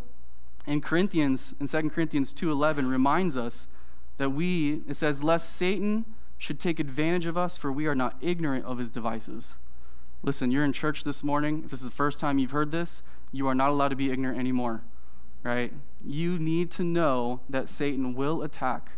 in 0.67 0.81
corinthians 0.81 1.55
in 1.61 1.67
2 1.67 1.91
corinthians 1.91 2.33
2.11 2.33 2.89
reminds 2.89 3.37
us 3.37 3.69
that 4.17 4.31
we 4.31 4.83
it 4.89 4.95
says 4.95 5.23
lest 5.23 5.55
satan 5.55 6.05
should 6.39 6.61
take 6.61 6.79
advantage 6.79 7.27
of 7.27 7.39
us 7.39 7.57
for 7.57 7.73
we 7.73 7.87
are 7.87 7.95
not 7.95 8.17
ignorant 8.21 8.65
of 8.65 8.79
his 8.79 8.91
devices 8.91 9.57
listen 10.23 10.51
you're 10.51 10.65
in 10.65 10.73
church 10.73 11.05
this 11.05 11.23
morning 11.23 11.63
if 11.65 11.71
this 11.71 11.81
is 11.81 11.87
the 11.87 11.93
first 11.93 12.19
time 12.19 12.39
you've 12.39 12.51
heard 12.51 12.71
this 12.71 13.03
you 13.33 13.47
are 13.47 13.55
not 13.55 13.71
allowed 13.71 13.89
to 13.89 13.97
be 13.97 14.11
ignorant 14.11 14.39
anymore 14.39 14.83
right 15.43 15.73
you 16.07 16.39
need 16.39 16.71
to 16.73 16.85
know 16.85 17.41
that 17.49 17.69
Satan 17.69 18.15
will 18.15 18.43
attack. 18.43 18.93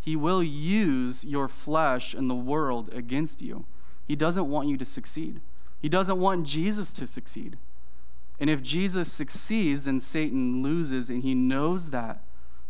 He 0.00 0.16
will 0.16 0.42
use 0.42 1.24
your 1.24 1.48
flesh 1.48 2.12
and 2.12 2.28
the 2.28 2.34
world 2.34 2.92
against 2.92 3.40
you. 3.40 3.64
He 4.06 4.16
doesn't 4.16 4.50
want 4.50 4.68
you 4.68 4.76
to 4.76 4.84
succeed. 4.84 5.40
He 5.80 5.88
doesn't 5.88 6.20
want 6.20 6.46
Jesus 6.46 6.92
to 6.94 7.06
succeed. 7.06 7.56
And 8.40 8.50
if 8.50 8.62
Jesus 8.62 9.12
succeeds, 9.12 9.84
then 9.84 10.00
Satan 10.00 10.62
loses, 10.62 11.08
and 11.08 11.22
he 11.22 11.34
knows 11.34 11.90
that. 11.90 12.22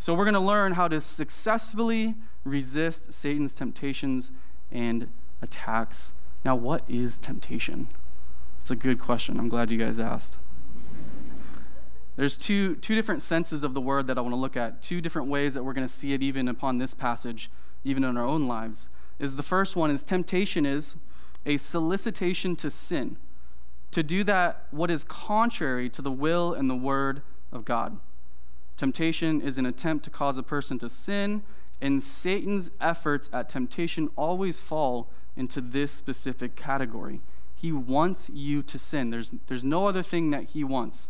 So 0.05 0.13
we're 0.13 0.25
going 0.25 0.35
to 0.35 0.41
learn 0.41 0.73
how 0.73 0.87
to 0.89 1.01
successfully 1.01 2.15
resist 2.45 3.11
Satan's 3.11 3.55
temptations 3.55 4.31
and 4.71 5.09
attacks. 5.41 6.13
Now, 6.45 6.57
what 6.57 6.85
is 6.87 7.17
temptation? 7.17 7.89
It's 8.61 8.71
a 8.71 8.77
good 8.77 9.01
question. 9.01 9.39
I'm 9.39 9.49
glad 9.49 9.71
you 9.71 9.79
guys 9.79 9.99
asked. 9.99 10.37
There's 12.17 12.37
two, 12.37 12.77
two 12.77 12.95
different 12.95 13.23
senses 13.23 13.65
of 13.65 13.73
the 13.73 13.81
word 13.81 14.07
that 14.09 14.19
I 14.19 14.21
want 14.21 14.35
to 14.35 14.39
look 14.39 14.59
at, 14.59 14.83
two 14.83 15.01
different 15.01 15.29
ways 15.29 15.55
that 15.55 15.65
we're 15.65 15.73
going 15.73 15.89
to 15.89 15.93
see 15.93 16.13
it 16.13 16.23
even 16.23 16.49
upon 16.49 16.77
this 16.77 16.93
passage, 16.93 17.51
even 17.83 18.05
in 18.05 18.19
our 18.19 18.27
own 18.27 18.47
lives. 18.47 18.91
Is 19.19 19.37
the 19.37 19.43
first 19.43 19.75
one 19.75 19.91
is 19.91 20.03
temptation 20.03 20.67
is 20.67 20.97
a 21.47 21.57
solicitation 21.57 22.57
to 22.57 22.71
sin, 22.71 23.17
to 23.91 24.03
do 24.03 24.23
that 24.25 24.67
what 24.71 24.91
is 24.91 25.03
contrary 25.03 25.89
to 25.89 26.03
the 26.03 26.13
will 26.13 26.53
and 26.53 26.69
the 26.69 26.77
word 26.77 27.23
of 27.51 27.65
God. 27.65 27.97
Temptation 28.77 29.41
is 29.41 29.59
an 29.59 29.67
attempt 29.67 30.05
to 30.05 30.11
cause 30.11 30.37
a 30.37 30.43
person 30.43 30.79
to 30.81 30.89
sin, 30.89 31.43
and 31.81 32.03
Satan's 32.03 32.71
efforts 32.81 33.31
at 33.33 33.49
temptation 33.49 34.11
always 34.17 34.61
fall 34.61 35.09
into 35.37 35.61
this 35.61 35.93
specific 35.93 36.57
category. 36.57 37.21
He 37.55 37.73
wants 37.73 38.31
you 38.33 38.63
to 38.63 38.79
sin. 38.79 39.11
There's, 39.11 39.33
there's 39.47 39.65
no 39.65 39.87
other 39.87 40.03
thing 40.03 40.31
that 40.31 40.51
he 40.51 40.65
wants. 40.65 41.09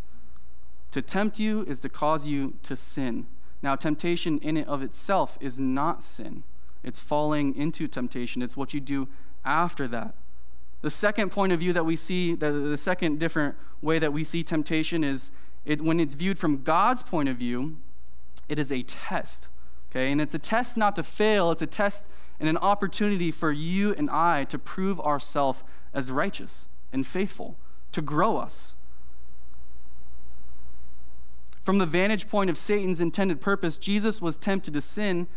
To 0.93 1.03
tempt 1.03 1.39
you 1.39 1.65
is 1.67 1.81
to 1.81 1.89
cause 1.89 2.27
you 2.27 2.55
to 2.63 2.77
sin. 2.77 3.27
Now, 3.63 3.77
temptation 3.77 4.39
in 4.39 4.57
and 4.57 4.69
of 4.69 4.83
itself 4.83 5.39
is 5.41 5.59
not 5.59 6.03
sin. 6.03 6.45
it's 6.83 7.01
falling 7.01 7.57
into 7.57 7.89
temptation, 7.89 8.43
it's 8.43 8.57
what 8.57 8.75
you 8.75 8.81
do 8.81 9.09
after 9.45 9.89
that. 9.89 10.15
The 10.83 10.91
second 10.91 11.31
point 11.31 11.51
of 11.51 11.61
view 11.61 11.73
that 11.73 11.87
we 11.87 11.97
see, 11.97 12.35
the, 12.35 12.51
the 12.53 12.77
second 12.77 13.19
different 13.19 13.57
way 13.81 13.99
that 13.99 14.13
we 14.13 14.23
see 14.23 14.43
temptation 14.43 15.03
is 15.03 15.31
it, 15.65 15.81
when 15.81 16.01
it's 16.01 16.15
viewed 16.15 16.39
from 16.39 16.63
God's 16.63 17.03
point 17.03 17.29
of 17.29 17.37
view, 17.37 17.77
it 18.49 18.59
is 18.59 18.71
a 18.71 18.83
test. 18.83 19.49
Okay? 19.91 20.11
And 20.11 20.21
it's 20.21 20.35
a 20.35 20.39
test 20.39 20.77
not 20.77 20.97
to 20.97 21.03
fail, 21.03 21.51
it's 21.51 21.63
a 21.63 21.67
test 21.67 22.09
and 22.41 22.49
an 22.49 22.57
opportunity 22.57 23.31
for 23.31 23.53
you 23.53 23.95
and 23.95 24.11
I 24.11 24.45
to 24.45 24.59
prove 24.59 25.01
ourselves 25.01 25.63
as 25.93 26.11
righteous 26.11 26.69
and 26.93 27.07
faithful, 27.07 27.57
to 27.93 28.03
grow 28.03 28.37
us. 28.37 28.77
From 31.63 31.79
the 31.79 31.87
vantage 31.87 32.29
point 32.29 32.51
of 32.51 32.59
Satan's 32.59 33.01
intended 33.01 33.41
purpose, 33.41 33.79
Jesus 33.79 34.21
was 34.21 34.37
tempted 34.37 34.75
to 34.75 34.81
sin, 34.81 35.29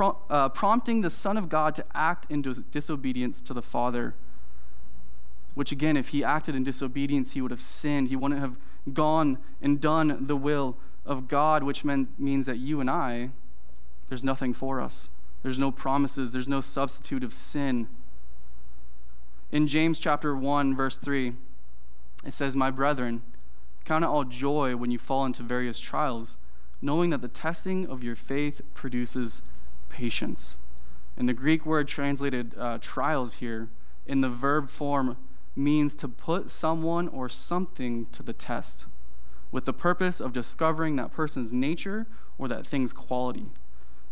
uh, 0.00 0.48
prompting 0.48 1.02
the 1.02 1.10
Son 1.10 1.36
of 1.36 1.48
God 1.48 1.74
to 1.76 1.84
act 1.94 2.26
in 2.30 2.42
disobedience 2.70 3.40
to 3.42 3.54
the 3.54 3.62
Father 3.62 4.14
which 5.58 5.72
again, 5.72 5.96
if 5.96 6.10
he 6.10 6.22
acted 6.22 6.54
in 6.54 6.62
disobedience, 6.62 7.32
he 7.32 7.40
would 7.40 7.50
have 7.50 7.60
sinned. 7.60 8.06
He 8.06 8.14
wouldn't 8.14 8.40
have 8.40 8.54
gone 8.92 9.38
and 9.60 9.80
done 9.80 10.26
the 10.26 10.36
will 10.36 10.76
of 11.04 11.28
God, 11.28 11.62
which 11.62 11.84
means 11.84 12.46
that 12.46 12.58
you 12.58 12.80
and 12.80 12.90
I, 12.90 13.30
there's 14.08 14.24
nothing 14.24 14.54
for 14.54 14.80
us. 14.80 15.08
There's 15.42 15.58
no 15.58 15.70
promises, 15.70 16.32
there's 16.32 16.48
no 16.48 16.60
substitute 16.60 17.22
of 17.22 17.32
sin. 17.32 17.88
In 19.50 19.66
James 19.66 19.98
chapter 19.98 20.34
1, 20.34 20.76
verse 20.76 20.98
3, 20.98 21.34
it 22.24 22.34
says, 22.34 22.56
My 22.56 22.70
brethren, 22.70 23.22
count 23.84 24.04
it 24.04 24.08
all 24.08 24.24
joy 24.24 24.76
when 24.76 24.90
you 24.90 24.98
fall 24.98 25.24
into 25.24 25.42
various 25.42 25.78
trials, 25.78 26.38
knowing 26.82 27.10
that 27.10 27.22
the 27.22 27.28
testing 27.28 27.86
of 27.86 28.04
your 28.04 28.16
faith 28.16 28.60
produces 28.74 29.40
patience. 29.88 30.58
And 31.16 31.28
the 31.28 31.34
Greek 31.34 31.64
word 31.64 31.88
translated 31.88 32.54
uh, 32.58 32.78
trials 32.80 33.34
here, 33.34 33.68
in 34.06 34.20
the 34.20 34.28
verb 34.28 34.68
form, 34.68 35.16
means 35.58 35.94
to 35.96 36.08
put 36.08 36.48
someone 36.48 37.08
or 37.08 37.28
something 37.28 38.06
to 38.12 38.22
the 38.22 38.32
test 38.32 38.86
with 39.50 39.64
the 39.64 39.72
purpose 39.72 40.20
of 40.20 40.32
discovering 40.32 40.96
that 40.96 41.12
person's 41.12 41.52
nature 41.52 42.06
or 42.38 42.48
that 42.48 42.66
thing's 42.66 42.92
quality. 42.92 43.46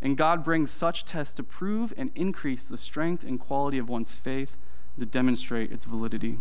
And 0.02 0.16
God 0.16 0.44
brings 0.44 0.70
such 0.70 1.04
tests 1.04 1.34
to 1.34 1.42
prove 1.42 1.94
and 1.96 2.10
increase 2.14 2.64
the 2.64 2.78
strength 2.78 3.22
and 3.22 3.40
quality 3.40 3.78
of 3.78 3.88
one's 3.88 4.14
faith 4.14 4.56
to 4.98 5.06
demonstrate 5.06 5.72
its 5.72 5.84
validity. 5.84 6.38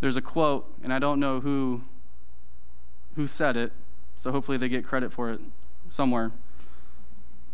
There's 0.00 0.16
a 0.16 0.22
quote, 0.22 0.70
and 0.82 0.92
I 0.92 0.98
don't 0.98 1.18
know 1.18 1.40
who, 1.40 1.82
who 3.16 3.26
said 3.26 3.56
it, 3.56 3.72
so 4.16 4.30
hopefully 4.30 4.58
they 4.58 4.68
get 4.68 4.84
credit 4.84 5.12
for 5.12 5.30
it 5.30 5.40
somewhere. 5.88 6.32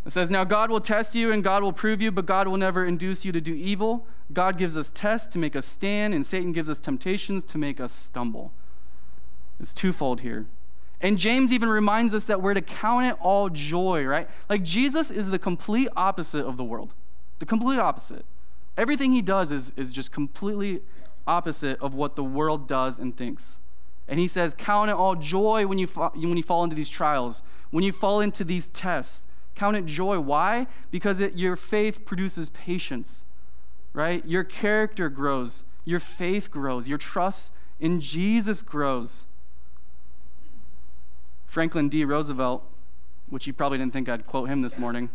It 0.05 0.11
says, 0.11 0.29
Now 0.29 0.43
God 0.43 0.71
will 0.71 0.81
test 0.81 1.13
you 1.15 1.31
and 1.31 1.43
God 1.43 1.63
will 1.63 1.73
prove 1.73 2.01
you, 2.01 2.11
but 2.11 2.25
God 2.25 2.47
will 2.47 2.57
never 2.57 2.85
induce 2.85 3.23
you 3.23 3.31
to 3.31 3.41
do 3.41 3.53
evil. 3.53 4.07
God 4.33 4.57
gives 4.57 4.75
us 4.77 4.91
tests 4.93 5.27
to 5.29 5.39
make 5.39 5.55
us 5.55 5.65
stand, 5.65 6.13
and 6.13 6.25
Satan 6.25 6.51
gives 6.51 6.69
us 6.69 6.79
temptations 6.79 7.43
to 7.45 7.57
make 7.57 7.79
us 7.79 7.91
stumble. 7.91 8.51
It's 9.59 9.73
twofold 9.73 10.21
here. 10.21 10.47
And 11.01 11.17
James 11.17 11.51
even 11.51 11.69
reminds 11.69 12.13
us 12.13 12.25
that 12.25 12.41
we're 12.41 12.53
to 12.53 12.61
count 12.61 13.05
it 13.05 13.17
all 13.19 13.49
joy, 13.49 14.03
right? 14.05 14.29
Like 14.49 14.63
Jesus 14.63 15.11
is 15.11 15.29
the 15.29 15.39
complete 15.39 15.89
opposite 15.95 16.45
of 16.45 16.57
the 16.57 16.63
world, 16.63 16.93
the 17.39 17.45
complete 17.45 17.79
opposite. 17.79 18.25
Everything 18.77 19.11
he 19.11 19.21
does 19.21 19.51
is, 19.51 19.73
is 19.75 19.93
just 19.93 20.11
completely 20.11 20.81
opposite 21.27 21.79
of 21.81 21.93
what 21.93 22.15
the 22.15 22.23
world 22.23 22.67
does 22.67 22.99
and 22.99 23.15
thinks. 23.15 23.59
And 24.07 24.19
he 24.19 24.27
says, 24.27 24.53
Count 24.53 24.89
it 24.89 24.95
all 24.95 25.15
joy 25.15 25.65
when 25.67 25.77
you, 25.77 25.87
fa- 25.87 26.11
when 26.13 26.37
you 26.37 26.43
fall 26.43 26.63
into 26.63 26.75
these 26.75 26.89
trials, 26.89 27.43
when 27.71 27.83
you 27.83 27.91
fall 27.91 28.19
into 28.19 28.43
these 28.43 28.67
tests 28.67 29.27
Count 29.55 29.77
it 29.77 29.85
joy. 29.85 30.19
Why? 30.19 30.67
Because 30.89 31.19
it, 31.19 31.35
your 31.35 31.55
faith 31.55 32.05
produces 32.05 32.49
patience, 32.49 33.25
right? 33.93 34.25
Your 34.25 34.43
character 34.43 35.09
grows, 35.09 35.63
your 35.85 35.99
faith 35.99 36.49
grows, 36.51 36.87
your 36.87 36.97
trust 36.97 37.51
in 37.79 37.99
Jesus 37.99 38.63
grows. 38.63 39.25
Franklin 41.45 41.89
D. 41.89 42.05
Roosevelt, 42.05 42.63
which 43.29 43.45
you 43.45 43.53
probably 43.53 43.77
didn't 43.77 43.93
think 43.93 44.07
I'd 44.07 44.25
quote 44.25 44.49
him 44.49 44.61
this 44.61 44.77
morning, 44.77 45.09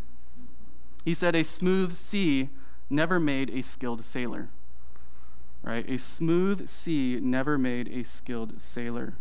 he 1.05 1.15
said, 1.15 1.35
A 1.35 1.45
smooth 1.45 1.93
sea 1.93 2.51
never 2.91 3.19
made 3.19 3.51
a 3.51 3.63
skilled 3.63 4.05
sailor. 4.05 4.49
Right? 5.63 5.89
A 5.89 5.99
smooth 5.99 6.69
sea 6.69 7.19
never 7.21 7.59
made 7.59 7.89
a 7.89 8.05
skilled 8.05 8.61
sailor. 8.61 9.15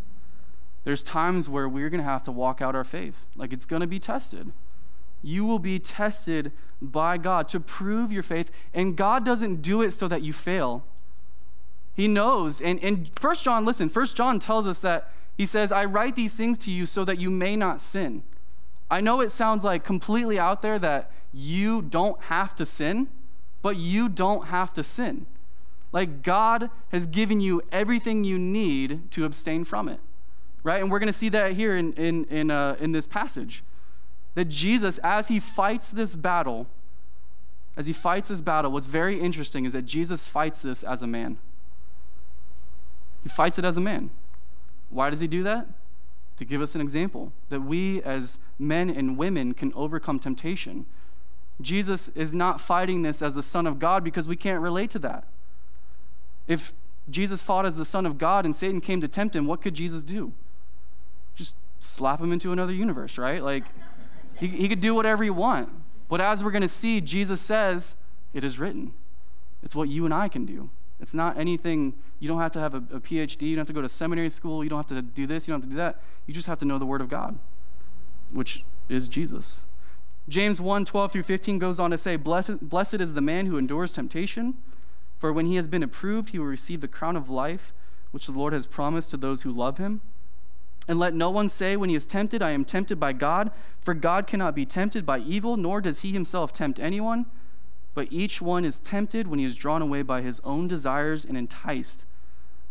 There's 0.83 1.01
times 1.01 1.49
where 1.49 1.67
we're 1.67 1.89
going 1.89 2.03
to 2.03 2.09
have 2.09 2.21
to 2.23 2.31
walk 2.31 2.61
out 2.61 2.75
our 2.75 2.83
faith. 2.83 3.15
Like 3.35 3.53
it's 3.53 3.65
going 3.65 3.79
to 3.79 3.87
be 3.87 3.99
tested 3.99 4.51
you 5.25 5.43
will 5.43 5.59
be 5.59 5.79
tested 5.79 6.51
by 6.81 7.17
God 7.17 7.47
to 7.49 7.59
prove 7.59 8.11
your 8.11 8.23
faith. 8.23 8.51
And 8.73 8.95
God 8.95 9.25
doesn't 9.25 9.61
do 9.61 9.81
it 9.81 9.91
so 9.91 10.07
that 10.07 10.21
you 10.21 10.33
fail. 10.33 10.83
He 11.95 12.07
knows. 12.07 12.61
And, 12.61 12.79
and 12.83 13.09
First 13.17 13.43
John, 13.43 13.65
listen, 13.65 13.89
First 13.89 14.15
John 14.15 14.39
tells 14.39 14.67
us 14.67 14.81
that 14.81 15.11
he 15.37 15.45
says, 15.45 15.71
I 15.71 15.85
write 15.85 16.15
these 16.15 16.37
things 16.37 16.57
to 16.59 16.71
you 16.71 16.85
so 16.85 17.03
that 17.05 17.19
you 17.19 17.31
may 17.31 17.55
not 17.55 17.81
sin. 17.81 18.23
I 18.89 19.01
know 19.01 19.21
it 19.21 19.31
sounds 19.31 19.63
like 19.63 19.83
completely 19.83 20.37
out 20.37 20.61
there 20.61 20.77
that 20.79 21.11
you 21.33 21.81
don't 21.81 22.21
have 22.23 22.53
to 22.55 22.65
sin, 22.65 23.07
but 23.61 23.77
you 23.77 24.07
don't 24.07 24.47
have 24.47 24.73
to 24.73 24.83
sin. 24.83 25.25
Like 25.91 26.21
God 26.21 26.69
has 26.89 27.07
given 27.07 27.39
you 27.39 27.63
everything 27.71 28.23
you 28.23 28.37
need 28.37 29.11
to 29.11 29.25
abstain 29.25 29.63
from 29.63 29.89
it. 29.89 29.99
Right? 30.63 30.81
And 30.81 30.91
we're 30.91 30.99
going 30.99 31.07
to 31.07 31.13
see 31.13 31.29
that 31.29 31.53
here 31.53 31.75
in, 31.75 31.93
in, 31.93 32.25
in, 32.25 32.51
uh, 32.51 32.75
in 32.79 32.91
this 32.91 33.07
passage 33.07 33.63
that 34.35 34.45
Jesus, 34.45 34.99
as 34.99 35.29
he 35.29 35.39
fights 35.39 35.89
this 35.89 36.15
battle, 36.15 36.67
as 37.77 37.87
he 37.87 37.93
fights 37.93 38.29
this 38.29 38.41
battle, 38.41 38.71
what's 38.71 38.87
very 38.87 39.19
interesting 39.19 39.65
is 39.65 39.73
that 39.73 39.83
Jesus 39.83 40.25
fights 40.25 40.61
this 40.61 40.83
as 40.83 41.01
a 41.01 41.07
man. 41.07 41.37
He 43.23 43.29
fights 43.29 43.57
it 43.57 43.65
as 43.65 43.75
a 43.75 43.81
man. 43.81 44.11
Why 44.89 45.09
does 45.09 45.19
he 45.19 45.27
do 45.27 45.41
that? 45.43 45.67
To 46.37 46.45
give 46.45 46.61
us 46.61 46.75
an 46.75 46.81
example 46.81 47.31
that 47.49 47.61
we 47.61 48.03
as 48.03 48.39
men 48.59 48.89
and 48.89 49.17
women 49.17 49.53
can 49.53 49.73
overcome 49.73 50.19
temptation. 50.19 50.85
Jesus 51.61 52.09
is 52.09 52.33
not 52.33 52.59
fighting 52.59 53.01
this 53.01 53.21
as 53.21 53.35
the 53.35 53.43
Son 53.43 53.65
of 53.65 53.79
God 53.79 54.03
because 54.03 54.27
we 54.27 54.35
can't 54.35 54.61
relate 54.61 54.89
to 54.91 54.99
that. 54.99 55.25
If 56.47 56.73
Jesus 57.09 57.41
fought 57.41 57.65
as 57.65 57.77
the 57.77 57.85
Son 57.85 58.05
of 58.05 58.17
God 58.17 58.45
and 58.45 58.55
Satan 58.55 58.81
came 58.81 58.99
to 59.01 59.07
tempt 59.07 59.35
him, 59.35 59.47
what 59.47 59.61
could 59.61 59.73
Jesus 59.73 60.03
do? 60.03 60.33
Just 61.35 61.55
slap 61.79 62.19
him 62.21 62.31
into 62.31 62.51
another 62.51 62.73
universe, 62.73 63.17
right? 63.17 63.41
Like, 63.41 63.63
he, 64.37 64.47
he 64.47 64.67
could 64.67 64.81
do 64.81 64.93
whatever 64.93 65.23
he 65.23 65.29
want. 65.29 65.69
But 66.07 66.21
as 66.21 66.43
we're 66.43 66.51
going 66.51 66.61
to 66.61 66.67
see, 66.67 67.01
Jesus 67.01 67.41
says, 67.41 67.95
it 68.33 68.43
is 68.43 68.59
written. 68.59 68.93
It's 69.63 69.75
what 69.75 69.89
you 69.89 70.05
and 70.05 70.13
I 70.13 70.27
can 70.27 70.45
do. 70.45 70.69
It's 70.99 71.13
not 71.13 71.37
anything, 71.37 71.93
you 72.19 72.27
don't 72.27 72.39
have 72.39 72.51
to 72.53 72.59
have 72.59 72.73
a, 72.73 72.77
a, 72.77 72.99
PhD, 72.99 73.41
you 73.43 73.55
don't 73.55 73.61
have 73.61 73.67
to 73.67 73.73
go 73.73 73.81
to 73.81 73.89
seminary 73.89 74.29
school, 74.29 74.63
you 74.63 74.69
don't 74.69 74.77
have 74.77 74.87
to 74.87 75.01
do 75.01 75.27
this, 75.27 75.47
you 75.47 75.53
don't 75.53 75.61
have 75.61 75.69
to 75.69 75.73
do 75.73 75.77
that. 75.77 76.01
You 76.25 76.33
just 76.33 76.47
have 76.47 76.59
to 76.59 76.65
know 76.65 76.77
the 76.79 76.85
Word 76.85 77.01
of 77.01 77.09
God, 77.09 77.37
which 78.31 78.63
is 78.87 79.07
Jesus. 79.07 79.65
James 80.27 80.59
1 80.59 80.85
12 80.85 81.11
through 81.11 81.23
15 81.23 81.59
goes 81.59 81.79
on 81.79 81.91
to 81.91 81.97
say, 81.97 82.15
Blessed, 82.15 82.69
blessed 82.69 82.95
is 82.95 83.13
the 83.13 83.21
man 83.21 83.45
who 83.45 83.57
endures 83.57 83.93
temptation, 83.93 84.55
for 85.19 85.33
when 85.33 85.45
he 85.45 85.55
has 85.55 85.67
been 85.67 85.83
approved, 85.83 86.29
he 86.29 86.39
will 86.39 86.45
receive 86.45 86.81
the 86.81 86.87
crown 86.87 87.15
of 87.15 87.29
life 87.29 87.73
which 88.11 88.27
the 88.27 88.31
Lord 88.31 88.53
has 88.53 88.65
promised 88.65 89.09
to 89.11 89.17
those 89.17 89.41
who 89.41 89.51
love 89.51 89.77
him. 89.77 90.01
And 90.87 90.99
let 90.99 91.13
no 91.13 91.29
one 91.29 91.49
say 91.49 91.75
when 91.75 91.89
he 91.89 91.95
is 91.95 92.05
tempted, 92.05 92.41
I 92.41 92.51
am 92.51 92.63
tempted 92.63 92.99
by 92.99 93.13
God, 93.13 93.51
for 93.81 93.93
God 93.93 94.27
cannot 94.27 94.55
be 94.55 94.65
tempted 94.65 95.05
by 95.05 95.19
evil, 95.19 95.57
nor 95.57 95.81
does 95.81 96.01
he 96.01 96.11
himself 96.11 96.53
tempt 96.53 96.79
anyone. 96.79 97.25
But 97.95 98.11
each 98.11 98.41
one 98.41 98.65
is 98.65 98.77
tempted 98.79 99.27
when 99.27 99.39
he 99.39 99.45
is 99.45 99.55
drawn 99.55 99.81
away 99.81 100.01
by 100.01 100.21
his 100.21 100.41
own 100.43 100.67
desires 100.67 101.25
and 101.25 101.37
enticed. 101.37 102.05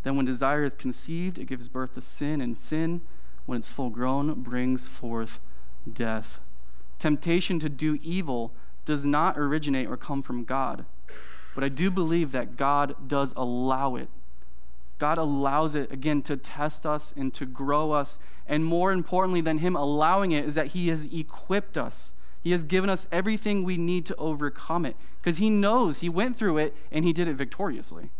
Then, 0.04 0.16
when 0.16 0.26
desire 0.26 0.64
is 0.64 0.74
conceived, 0.74 1.38
it 1.38 1.46
gives 1.46 1.68
birth 1.68 1.94
to 1.94 2.00
sin, 2.00 2.40
and 2.40 2.60
sin, 2.60 3.00
when 3.46 3.58
it's 3.58 3.70
full 3.70 3.90
grown, 3.90 4.42
brings 4.42 4.86
forth 4.86 5.40
death. 5.90 6.40
Temptation 6.98 7.58
to 7.58 7.68
do 7.68 7.98
evil 8.02 8.52
does 8.84 9.04
not 9.04 9.38
originate 9.38 9.88
or 9.88 9.96
come 9.96 10.22
from 10.22 10.44
God. 10.44 10.84
But 11.54 11.64
I 11.64 11.68
do 11.68 11.90
believe 11.90 12.32
that 12.32 12.56
God 12.56 13.08
does 13.08 13.32
allow 13.36 13.96
it 13.96 14.08
God 14.98 15.18
allows 15.18 15.74
it, 15.74 15.90
again, 15.90 16.22
to 16.22 16.36
test 16.36 16.86
us 16.86 17.12
and 17.16 17.34
to 17.34 17.46
grow 17.46 17.92
us. 17.92 18.18
And 18.46 18.64
more 18.64 18.92
importantly 18.92 19.40
than 19.40 19.58
Him 19.58 19.76
allowing 19.76 20.32
it 20.32 20.44
is 20.44 20.54
that 20.54 20.68
He 20.68 20.88
has 20.88 21.06
equipped 21.06 21.76
us. 21.76 22.14
He 22.42 22.50
has 22.50 22.62
given 22.62 22.90
us 22.90 23.08
everything 23.10 23.64
we 23.64 23.76
need 23.76 24.04
to 24.06 24.16
overcome 24.16 24.84
it 24.84 24.96
because 25.20 25.38
He 25.38 25.50
knows 25.50 26.00
He 26.00 26.08
went 26.08 26.36
through 26.36 26.58
it 26.58 26.76
and 26.92 27.04
He 27.04 27.12
did 27.12 27.28
it 27.28 27.34
victoriously. 27.34 28.10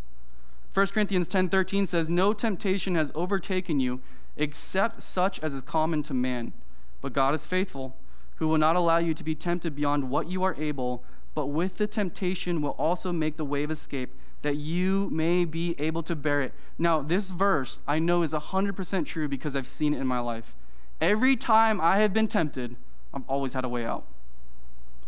1 0.73 0.87
Corinthians 0.93 1.29
10:13 1.29 1.87
says, 1.87 2.11
"No 2.11 2.33
temptation 2.33 2.97
has 2.97 3.13
overtaken 3.15 3.79
you 3.79 4.01
except 4.37 5.03
such 5.03 5.39
as 5.41 5.55
is 5.55 5.63
common 5.63 6.03
to 6.03 6.15
man, 6.15 6.53
but 7.01 7.13
God 7.13 7.35
is 7.35 7.47
faithful, 7.47 7.95
who 8.37 8.49
will 8.49 8.59
not 8.59 8.75
allow 8.75 8.99
you 8.99 9.15
to 9.15 9.23
be 9.23 9.35
tempted 9.35 9.77
beyond 9.77 10.11
what 10.11 10.29
you 10.29 10.43
are 10.43 10.57
able, 10.59 11.05
but 11.35 11.47
with 11.47 11.77
the 11.77 11.87
temptation 11.87 12.63
will 12.63 12.71
also 12.79 13.13
make 13.13 13.37
the 13.37 13.45
way 13.45 13.65
of 13.65 13.71
escape 13.71 14.11
that 14.43 14.57
you 14.57 15.09
may 15.11 15.45
be 15.45 15.75
able 15.79 16.03
to 16.03 16.15
bear 16.15 16.43
it. 16.43 16.53
Now, 16.79 17.01
this 17.01 17.31
verse 17.31 17.81
I 17.89 17.99
know 17.99 18.23
is 18.23 18.33
100% 18.33 19.07
true 19.07 19.27
because 19.27 19.57
I've 19.57 19.67
seen 19.67 19.95
it 19.95 20.01
in 20.01 20.07
my 20.07 20.21
life. 20.21 20.55
Every 21.01 21.35
time 21.35 21.81
I 21.81 21.99
have 21.99 22.13
been 22.13 22.29
tempted, 22.29 22.77
I've 23.13 23.23
always 23.27 23.55
had 23.55 23.65
a 23.65 23.69
way 23.69 23.85
out. 23.85 24.05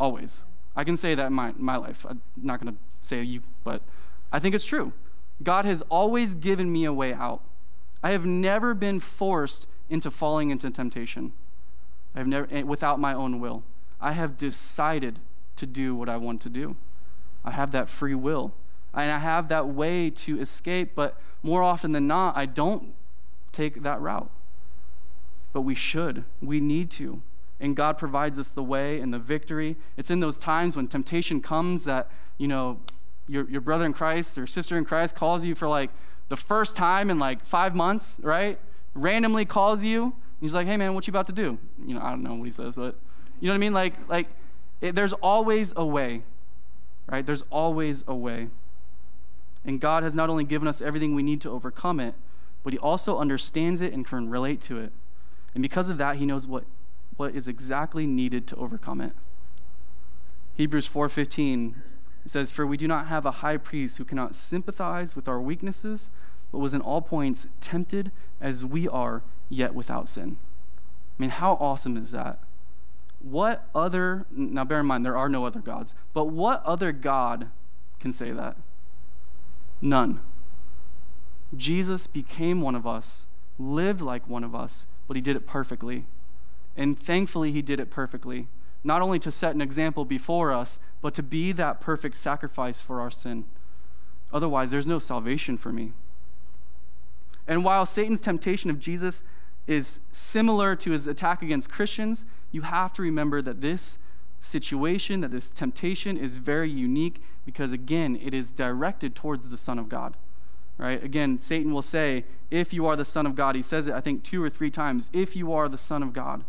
Always. 0.01 0.43
I 0.75 0.85
can 0.85 0.97
say 0.97 1.15
that 1.15 1.27
in 1.27 1.33
my, 1.33 1.53
my 1.57 1.77
life. 1.77 2.05
I'm 2.09 2.23
not 2.37 2.61
going 2.61 2.75
to 2.75 2.79
say 3.01 3.23
you, 3.23 3.43
but 3.63 3.83
I 4.33 4.39
think 4.39 4.55
it's 4.55 4.65
true. 4.65 4.93
God 5.43 5.65
has 5.65 5.83
always 5.83 6.35
given 6.35 6.73
me 6.73 6.85
a 6.85 6.93
way 6.93 7.13
out. 7.13 7.43
I 8.03 8.11
have 8.11 8.27
never 8.27 8.75
been 8.75 9.01
forced 9.01 9.67
into 9.91 10.11
falling 10.11 10.51
into 10.51 10.71
temptation. 10.71 11.33
I 12.15 12.19
have 12.19 12.27
never, 12.27 12.49
eh, 12.51 12.63
without 12.63 12.99
my 12.99 13.13
own 13.13 13.41
will. 13.41 13.63
I 14.01 14.13
have 14.13 14.37
decided 14.37 15.19
to 15.57 15.67
do 15.67 15.95
what 15.95 16.09
I 16.09 16.17
want 16.17 16.41
to 16.43 16.49
do. 16.49 16.77
I 17.45 17.53
have 17.53 17.73
that 17.73 17.89
free 17.89 18.15
will. 18.15 18.53
And 18.95 19.11
I 19.11 19.19
have 19.19 19.49
that 19.49 19.69
way 19.69 20.11
to 20.11 20.41
escape, 20.41 20.93
but 20.95 21.19
more 21.43 21.63
often 21.63 21.93
than 21.93 22.07
not, 22.07 22.37
I 22.37 22.47
don't 22.47 22.95
take 23.53 23.83
that 23.83 24.01
route. 24.01 24.31
But 25.53 25.61
we 25.63 25.75
should. 25.75 26.25
We 26.41 26.61
need 26.61 26.91
to. 26.93 27.21
And 27.61 27.77
God 27.77 27.99
provides 27.99 28.39
us 28.39 28.51
the 28.51 28.63
way 28.63 29.01
and 29.01 29.13
the 29.13 29.19
victory. 29.19 29.77
It's 29.97 30.11
in 30.11 30.21
those 30.21 30.39
times 30.39 30.77
when 30.77 30.89
temptation 30.89 31.41
comes 31.41 31.85
that, 31.85 32.11
you 32.39 32.49
know, 32.49 32.81
your, 33.29 33.49
your 33.51 33.61
brother 33.61 33.85
in 33.85 33.93
Christ 33.93 34.39
or 34.39 34.47
sister 34.47 34.77
in 34.79 34.85
Christ 34.85 35.15
calls 35.15 35.45
you 35.45 35.55
for 35.55 35.69
like 35.69 35.91
the 36.29 36.37
first 36.37 36.77
time 36.77 37.11
in 37.11 37.19
like 37.19 37.45
five 37.45 37.75
months, 37.75 38.19
right? 38.23 38.59
Randomly 38.95 39.45
calls 39.45 39.85
you. 39.85 40.05
And 40.05 40.13
He's 40.41 40.55
like, 40.55 40.67
hey 40.67 40.77
man, 40.77 40.95
what 40.95 41.07
you 41.07 41.11
about 41.11 41.27
to 41.29 41.33
do? 41.33 41.59
You 41.85 41.95
know, 41.95 42.01
I 42.01 42.11
don't 42.11 42.23
know 42.23 42.35
what 42.35 42.45
he 42.45 42.51
says, 42.51 42.77
but 42.77 42.97
you 43.41 43.49
know 43.49 43.53
what 43.53 43.57
I 43.57 43.59
mean? 43.59 43.73
Like, 43.73 44.09
like 44.09 44.29
it, 44.81 44.95
there's 44.95 45.13
always 45.15 45.73
a 45.77 45.85
way, 45.85 46.23
right? 47.07 47.25
There's 47.25 47.43
always 47.51 48.05
a 48.07 48.15
way. 48.15 48.49
And 49.65 49.81
God 49.81 50.03
has 50.03 50.15
not 50.15 50.31
only 50.31 50.45
given 50.45 50.69
us 50.69 50.81
everything 50.81 51.15
we 51.15 51.23
need 51.23 51.41
to 51.43 51.51
overcome 51.51 51.99
it, 51.99 52.15
but 52.63 52.73
He 52.73 52.79
also 52.79 53.19
understands 53.19 53.81
it 53.81 53.93
and 53.93 54.07
can 54.07 54.29
relate 54.29 54.61
to 54.63 54.79
it. 54.79 54.93
And 55.55 55.63
because 55.63 55.89
of 55.89 55.99
that, 55.99 56.17
He 56.17 56.27
knows 56.27 56.47
what, 56.47 56.65
what 57.17 57.35
is 57.35 57.49
exactly 57.49 58.07
needed 58.07 58.47
to 58.49 58.57
overcome 58.57 59.01
it. 59.01 59.13
Hebrews 60.57 60.87
4:15 60.87 61.75
says, 62.25 62.51
"For 62.51 62.67
we 62.67 62.77
do 62.77 62.89
not 62.89 63.09
have 63.09 63.27
a 63.27 63.43
high 63.43 63.57
priest 63.57 63.99
who 63.99 64.05
cannot 64.05 64.35
sympathize 64.35 65.15
with 65.15 65.29
our 65.29 65.41
weaknesses, 65.41 66.11
but 66.51 66.59
was 66.59 66.75
in 66.75 66.81
all 66.81 67.03
points 67.03 67.47
tempted 67.61 68.11
as 68.41 68.65
we 68.65 68.89
are, 68.89 69.23
yet 69.49 69.75
without 69.75 70.09
sin." 70.09 70.39
I 71.19 71.23
mean, 71.23 71.31
how 71.31 71.55
awesome 71.61 71.97
is 71.97 72.11
that? 72.13 72.39
What 73.29 73.69
other, 73.75 74.25
now 74.31 74.65
bear 74.65 74.81
in 74.81 74.87
mind, 74.87 75.05
there 75.05 75.17
are 75.17 75.29
no 75.29 75.45
other 75.45 75.59
gods, 75.59 75.97
but 76.15 76.27
what 76.27 76.65
other 76.65 76.93
God 76.93 77.49
can 77.99 78.13
say 78.13 78.31
that? 78.31 78.57
None. 79.81 80.21
Jesus 81.57 82.07
became 82.07 82.61
one 82.61 82.77
of 82.77 82.87
us, 82.87 83.27
lived 83.59 84.01
like 84.01 84.29
one 84.29 84.45
of 84.45 84.55
us, 84.55 84.87
but 85.09 85.17
he 85.17 85.21
did 85.21 85.35
it 85.35 85.45
perfectly. 85.45 86.05
And 86.77 86.97
thankfully, 86.97 87.51
he 87.51 87.63
did 87.63 87.81
it 87.81 87.91
perfectly. 87.91 88.47
Not 88.85 89.03
only 89.03 89.19
to 89.19 89.33
set 89.33 89.57
an 89.57 89.61
example 89.61 90.05
before 90.05 90.53
us, 90.53 90.79
but 91.03 91.13
to 91.15 91.23
be 91.23 91.51
that 91.51 91.81
perfect 91.81 92.17
sacrifice 92.17 92.81
for 92.81 93.01
our 93.01 93.11
sin. 93.11 93.45
Otherwise, 94.33 94.71
there's 94.71 94.87
no 94.87 95.01
salvation 95.01 95.59
for 95.59 95.73
me. 95.73 95.95
And 97.49 97.65
while 97.65 97.87
Satan's 97.87 98.21
temptation 98.21 98.71
of 98.71 98.79
Jesus 98.79 99.25
is 99.67 100.01
similar 100.11 100.77
to 100.77 100.93
his 100.93 101.07
attack 101.07 101.43
against 101.43 101.71
Christians, 101.71 102.25
you 102.53 102.63
have 102.63 102.93
to 102.95 103.03
remember 103.03 103.43
that 103.43 103.61
this 103.61 103.99
situation, 104.39 105.21
that 105.23 105.33
this 105.33 105.51
temptation 105.51 106.17
is 106.17 106.37
very 106.37 106.71
unique 106.71 107.21
because, 107.45 107.73
again, 107.73 108.19
it 108.23 108.33
is 108.35 108.53
directed 108.53 109.15
towards 109.15 109.49
the 109.49 109.57
Son 109.57 109.79
of 109.79 109.89
God. 109.89 110.17
Right? 110.79 111.03
Again, 111.03 111.39
Satan 111.39 111.73
will 111.73 111.83
say, 111.83 112.25
If 112.51 112.75
you 112.75 112.87
are 112.87 112.97
the 112.97 113.05
Son 113.05 113.27
of 113.27 113.35
God, 113.35 113.57
he 113.57 113.63
says 113.63 113.87
it, 113.87 113.95
I 113.95 114.01
think, 114.01 114.23
two 114.23 114.43
or 114.43 114.51
three 114.51 114.71
times, 114.71 115.11
if 115.13 115.35
you 115.35 115.53
are 115.53 115.69
the 115.69 115.79
Son 115.79 116.03
of 116.03 116.13
God. 116.13 116.45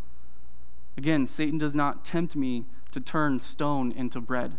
Again, 0.98 1.28
Satan 1.28 1.58
does 1.58 1.76
not 1.76 2.04
tempt 2.04 2.36
me 2.36 2.65
to 2.92 3.00
turn 3.00 3.39
stone 3.39 3.92
into 3.92 4.20
bread. 4.20 4.58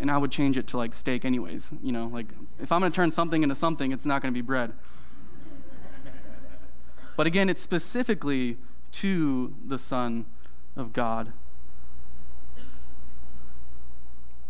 And 0.00 0.10
I 0.10 0.18
would 0.18 0.30
change 0.30 0.56
it 0.56 0.66
to 0.68 0.76
like 0.76 0.94
steak, 0.94 1.24
anyways. 1.24 1.70
You 1.82 1.92
know, 1.92 2.06
like 2.06 2.26
if 2.58 2.72
I'm 2.72 2.80
going 2.80 2.90
to 2.90 2.96
turn 2.96 3.12
something 3.12 3.42
into 3.42 3.54
something, 3.54 3.92
it's 3.92 4.06
not 4.06 4.22
going 4.22 4.32
to 4.32 4.36
be 4.36 4.44
bread. 4.44 4.72
But 7.20 7.26
again, 7.26 7.50
it's 7.50 7.60
specifically 7.60 8.56
to 8.92 9.54
the 9.62 9.76
Son 9.76 10.24
of 10.74 10.94
God. 10.94 11.34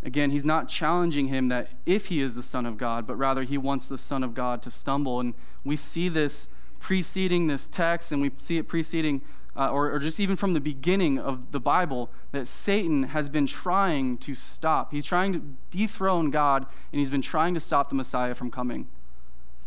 Again, 0.05 0.31
he's 0.31 0.45
not 0.45 0.69
challenging 0.69 1.27
him 1.27 1.49
that 1.49 1.67
if 1.85 2.05
he 2.05 2.21
is 2.21 2.35
the 2.35 2.41
Son 2.41 2.65
of 2.65 2.77
God, 2.77 3.05
but 3.05 3.17
rather 3.17 3.43
he 3.43 3.57
wants 3.57 3.87
the 3.87 3.97
Son 3.97 4.23
of 4.23 4.33
God 4.33 4.61
to 4.61 4.71
stumble. 4.71 5.19
And 5.19 5.33
we 5.65 5.75
see 5.75 6.07
this 6.07 6.47
preceding 6.79 7.47
this 7.47 7.67
text, 7.67 8.13
and 8.13 8.21
we 8.21 8.31
see 8.37 8.57
it 8.57 8.69
preceding, 8.69 9.21
uh, 9.57 9.69
or, 9.69 9.91
or 9.91 9.99
just 9.99 10.21
even 10.21 10.37
from 10.37 10.53
the 10.53 10.61
beginning 10.61 11.19
of 11.19 11.51
the 11.51 11.59
Bible, 11.59 12.09
that 12.31 12.47
Satan 12.47 13.03
has 13.03 13.27
been 13.27 13.47
trying 13.47 14.17
to 14.19 14.33
stop. 14.33 14.93
He's 14.93 15.03
trying 15.03 15.33
to 15.33 15.41
dethrone 15.71 16.31
God, 16.31 16.65
and 16.93 16.99
he's 16.99 17.09
been 17.09 17.21
trying 17.21 17.53
to 17.53 17.59
stop 17.59 17.89
the 17.89 17.95
Messiah 17.95 18.33
from 18.33 18.49
coming. 18.49 18.87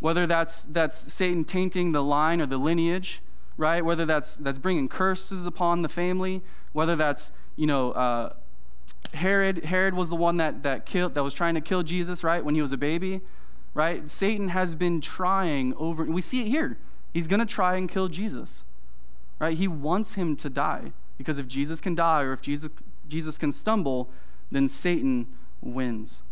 Whether 0.00 0.26
that's, 0.26 0.64
that's 0.64 1.12
Satan 1.12 1.44
tainting 1.44 1.92
the 1.92 2.02
line 2.02 2.40
or 2.40 2.46
the 2.46 2.58
lineage, 2.58 3.22
right? 3.56 3.84
Whether 3.84 4.04
that's, 4.04 4.36
that's 4.36 4.58
bringing 4.58 4.88
curses 4.88 5.46
upon 5.46 5.82
the 5.82 5.88
family, 5.88 6.42
whether 6.72 6.96
that's, 6.96 7.32
you 7.56 7.66
know, 7.66 7.92
uh, 7.92 8.32
Herod, 9.12 9.64
Herod 9.64 9.94
was 9.94 10.08
the 10.08 10.16
one 10.16 10.36
that, 10.38 10.62
that, 10.64 10.86
killed, 10.86 11.14
that 11.14 11.22
was 11.22 11.34
trying 11.34 11.54
to 11.54 11.60
kill 11.60 11.82
Jesus, 11.82 12.24
right, 12.24 12.44
when 12.44 12.54
he 12.54 12.62
was 12.62 12.72
a 12.72 12.76
baby, 12.76 13.20
right? 13.72 14.10
Satan 14.10 14.48
has 14.48 14.74
been 14.74 15.00
trying 15.00 15.72
over, 15.74 16.04
we 16.04 16.20
see 16.20 16.42
it 16.42 16.48
here. 16.48 16.78
He's 17.12 17.28
going 17.28 17.40
to 17.40 17.46
try 17.46 17.76
and 17.76 17.88
kill 17.88 18.08
Jesus, 18.08 18.64
right? 19.38 19.56
He 19.56 19.68
wants 19.68 20.14
him 20.14 20.34
to 20.36 20.50
die 20.50 20.92
because 21.16 21.38
if 21.38 21.46
Jesus 21.46 21.80
can 21.80 21.94
die 21.94 22.22
or 22.22 22.32
if 22.32 22.42
Jesus, 22.42 22.70
Jesus 23.08 23.38
can 23.38 23.52
stumble, 23.52 24.10
then 24.50 24.68
Satan 24.68 25.28
wins. 25.60 26.22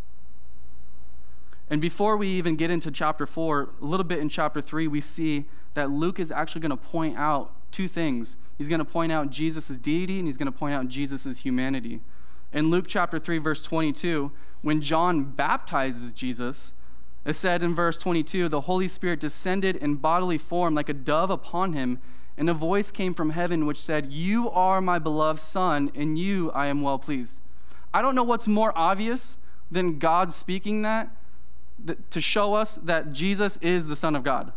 And 1.72 1.80
before 1.80 2.18
we 2.18 2.28
even 2.28 2.56
get 2.56 2.70
into 2.70 2.90
chapter 2.90 3.24
4, 3.24 3.70
a 3.80 3.84
little 3.86 4.04
bit 4.04 4.18
in 4.18 4.28
chapter 4.28 4.60
3, 4.60 4.88
we 4.88 5.00
see 5.00 5.46
that 5.72 5.90
Luke 5.90 6.20
is 6.20 6.30
actually 6.30 6.60
going 6.60 6.68
to 6.68 6.76
point 6.76 7.16
out 7.16 7.50
two 7.70 7.88
things. 7.88 8.36
He's 8.58 8.68
going 8.68 8.80
to 8.80 8.84
point 8.84 9.10
out 9.10 9.30
Jesus' 9.30 9.68
deity 9.78 10.18
and 10.18 10.28
he's 10.28 10.36
going 10.36 10.52
to 10.52 10.58
point 10.58 10.74
out 10.74 10.88
Jesus' 10.88 11.38
humanity. 11.38 12.02
In 12.52 12.68
Luke 12.68 12.84
chapter 12.86 13.18
3, 13.18 13.38
verse 13.38 13.62
22, 13.62 14.30
when 14.60 14.82
John 14.82 15.24
baptizes 15.24 16.12
Jesus, 16.12 16.74
it 17.24 17.36
said 17.36 17.62
in 17.62 17.74
verse 17.74 17.96
22 17.96 18.50
the 18.50 18.60
Holy 18.60 18.86
Spirit 18.86 19.20
descended 19.20 19.76
in 19.76 19.94
bodily 19.94 20.36
form 20.36 20.74
like 20.74 20.90
a 20.90 20.92
dove 20.92 21.30
upon 21.30 21.72
him, 21.72 22.00
and 22.36 22.50
a 22.50 22.54
voice 22.54 22.90
came 22.90 23.14
from 23.14 23.30
heaven 23.30 23.64
which 23.64 23.80
said, 23.80 24.12
You 24.12 24.50
are 24.50 24.82
my 24.82 24.98
beloved 24.98 25.40
Son, 25.40 25.90
and 25.94 26.18
you 26.18 26.50
I 26.50 26.66
am 26.66 26.82
well 26.82 26.98
pleased. 26.98 27.40
I 27.94 28.02
don't 28.02 28.14
know 28.14 28.24
what's 28.24 28.46
more 28.46 28.76
obvious 28.76 29.38
than 29.70 29.98
God 29.98 30.34
speaking 30.34 30.82
that 30.82 31.08
to 32.10 32.20
show 32.20 32.54
us 32.54 32.76
that 32.82 33.12
Jesus 33.12 33.58
is 33.58 33.86
the 33.86 33.96
Son 33.96 34.14
of 34.14 34.22
God, 34.22 34.52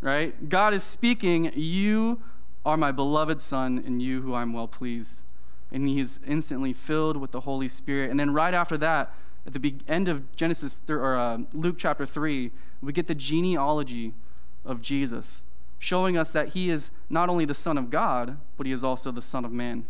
right? 0.00 0.48
God 0.48 0.74
is 0.74 0.82
speaking, 0.82 1.52
You 1.54 2.20
are 2.64 2.76
my 2.76 2.92
beloved 2.92 3.40
Son, 3.40 3.82
and 3.84 4.02
you 4.02 4.22
who 4.22 4.34
I'm 4.34 4.52
well 4.52 4.68
pleased. 4.68 5.22
And 5.70 5.88
he 5.88 6.00
is 6.00 6.20
instantly 6.26 6.72
filled 6.72 7.16
with 7.16 7.32
the 7.32 7.40
Holy 7.40 7.68
Spirit. 7.68 8.10
And 8.10 8.18
then 8.18 8.32
right 8.32 8.54
after 8.54 8.78
that, 8.78 9.12
at 9.46 9.52
the 9.52 9.74
end 9.88 10.08
of 10.08 10.34
Genesis 10.36 10.80
th- 10.86 10.96
or 10.96 11.16
uh, 11.16 11.38
Luke 11.52 11.76
chapter 11.78 12.06
3, 12.06 12.50
we 12.80 12.92
get 12.92 13.06
the 13.06 13.14
genealogy 13.14 14.14
of 14.64 14.80
Jesus, 14.80 15.44
showing 15.78 16.16
us 16.16 16.30
that 16.30 16.50
he 16.50 16.70
is 16.70 16.90
not 17.10 17.28
only 17.28 17.44
the 17.44 17.54
Son 17.54 17.76
of 17.76 17.90
God, 17.90 18.38
but 18.56 18.66
he 18.66 18.72
is 18.72 18.82
also 18.82 19.10
the 19.10 19.22
Son 19.22 19.44
of 19.44 19.52
Man. 19.52 19.84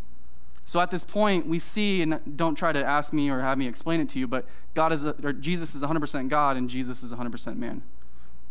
So 0.65 0.81
at 0.81 0.91
this 0.91 1.05
point, 1.05 1.47
we 1.47 1.59
see, 1.59 2.01
and 2.03 2.21
don't 2.37 2.55
try 2.55 2.73
to 2.73 2.83
ask 2.83 3.13
me 3.13 3.29
or 3.29 3.41
have 3.41 3.59
me 3.59 3.69
explain 3.69 4.01
it 4.01 4.09
to 4.11 4.19
you, 4.19 4.27
but 4.27 4.47
God 4.75 4.93
is, 4.93 5.05
a, 5.05 5.15
or 5.23 5.33
Jesus 5.33 5.75
is 5.75 5.83
100% 5.83 6.29
God 6.29 6.57
and 6.57 6.71
Jesus 6.71 7.03
is 7.03 7.13
100% 7.13 7.57
man. 7.57 7.83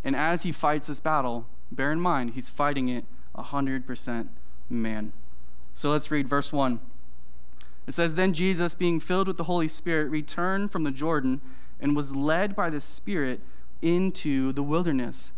And 0.03 0.15
as 0.15 0.43
he 0.43 0.51
fights 0.51 0.87
this 0.87 0.99
battle, 0.99 1.47
bear 1.71 1.91
in 1.91 1.99
mind, 1.99 2.31
he's 2.31 2.49
fighting 2.49 2.87
it 2.87 3.05
100% 3.35 4.27
man. 4.69 5.13
So 5.73 5.91
let's 5.91 6.11
read 6.11 6.27
verse 6.27 6.53
1. 6.53 6.79
It 7.87 7.93
says, 7.93 8.15
Then 8.15 8.33
Jesus, 8.33 8.75
being 8.75 8.99
filled 8.99 9.27
with 9.27 9.37
the 9.37 9.45
Holy 9.45 9.67
Spirit, 9.67 10.09
returned 10.09 10.71
from 10.71 10.83
the 10.83 10.91
Jordan 10.91 11.41
and 11.79 11.95
was 11.95 12.15
led 12.15 12.55
by 12.55 12.69
the 12.69 12.79
Spirit 12.79 13.41
into 13.81 14.53
the 14.53 14.63
wilderness 14.63 15.33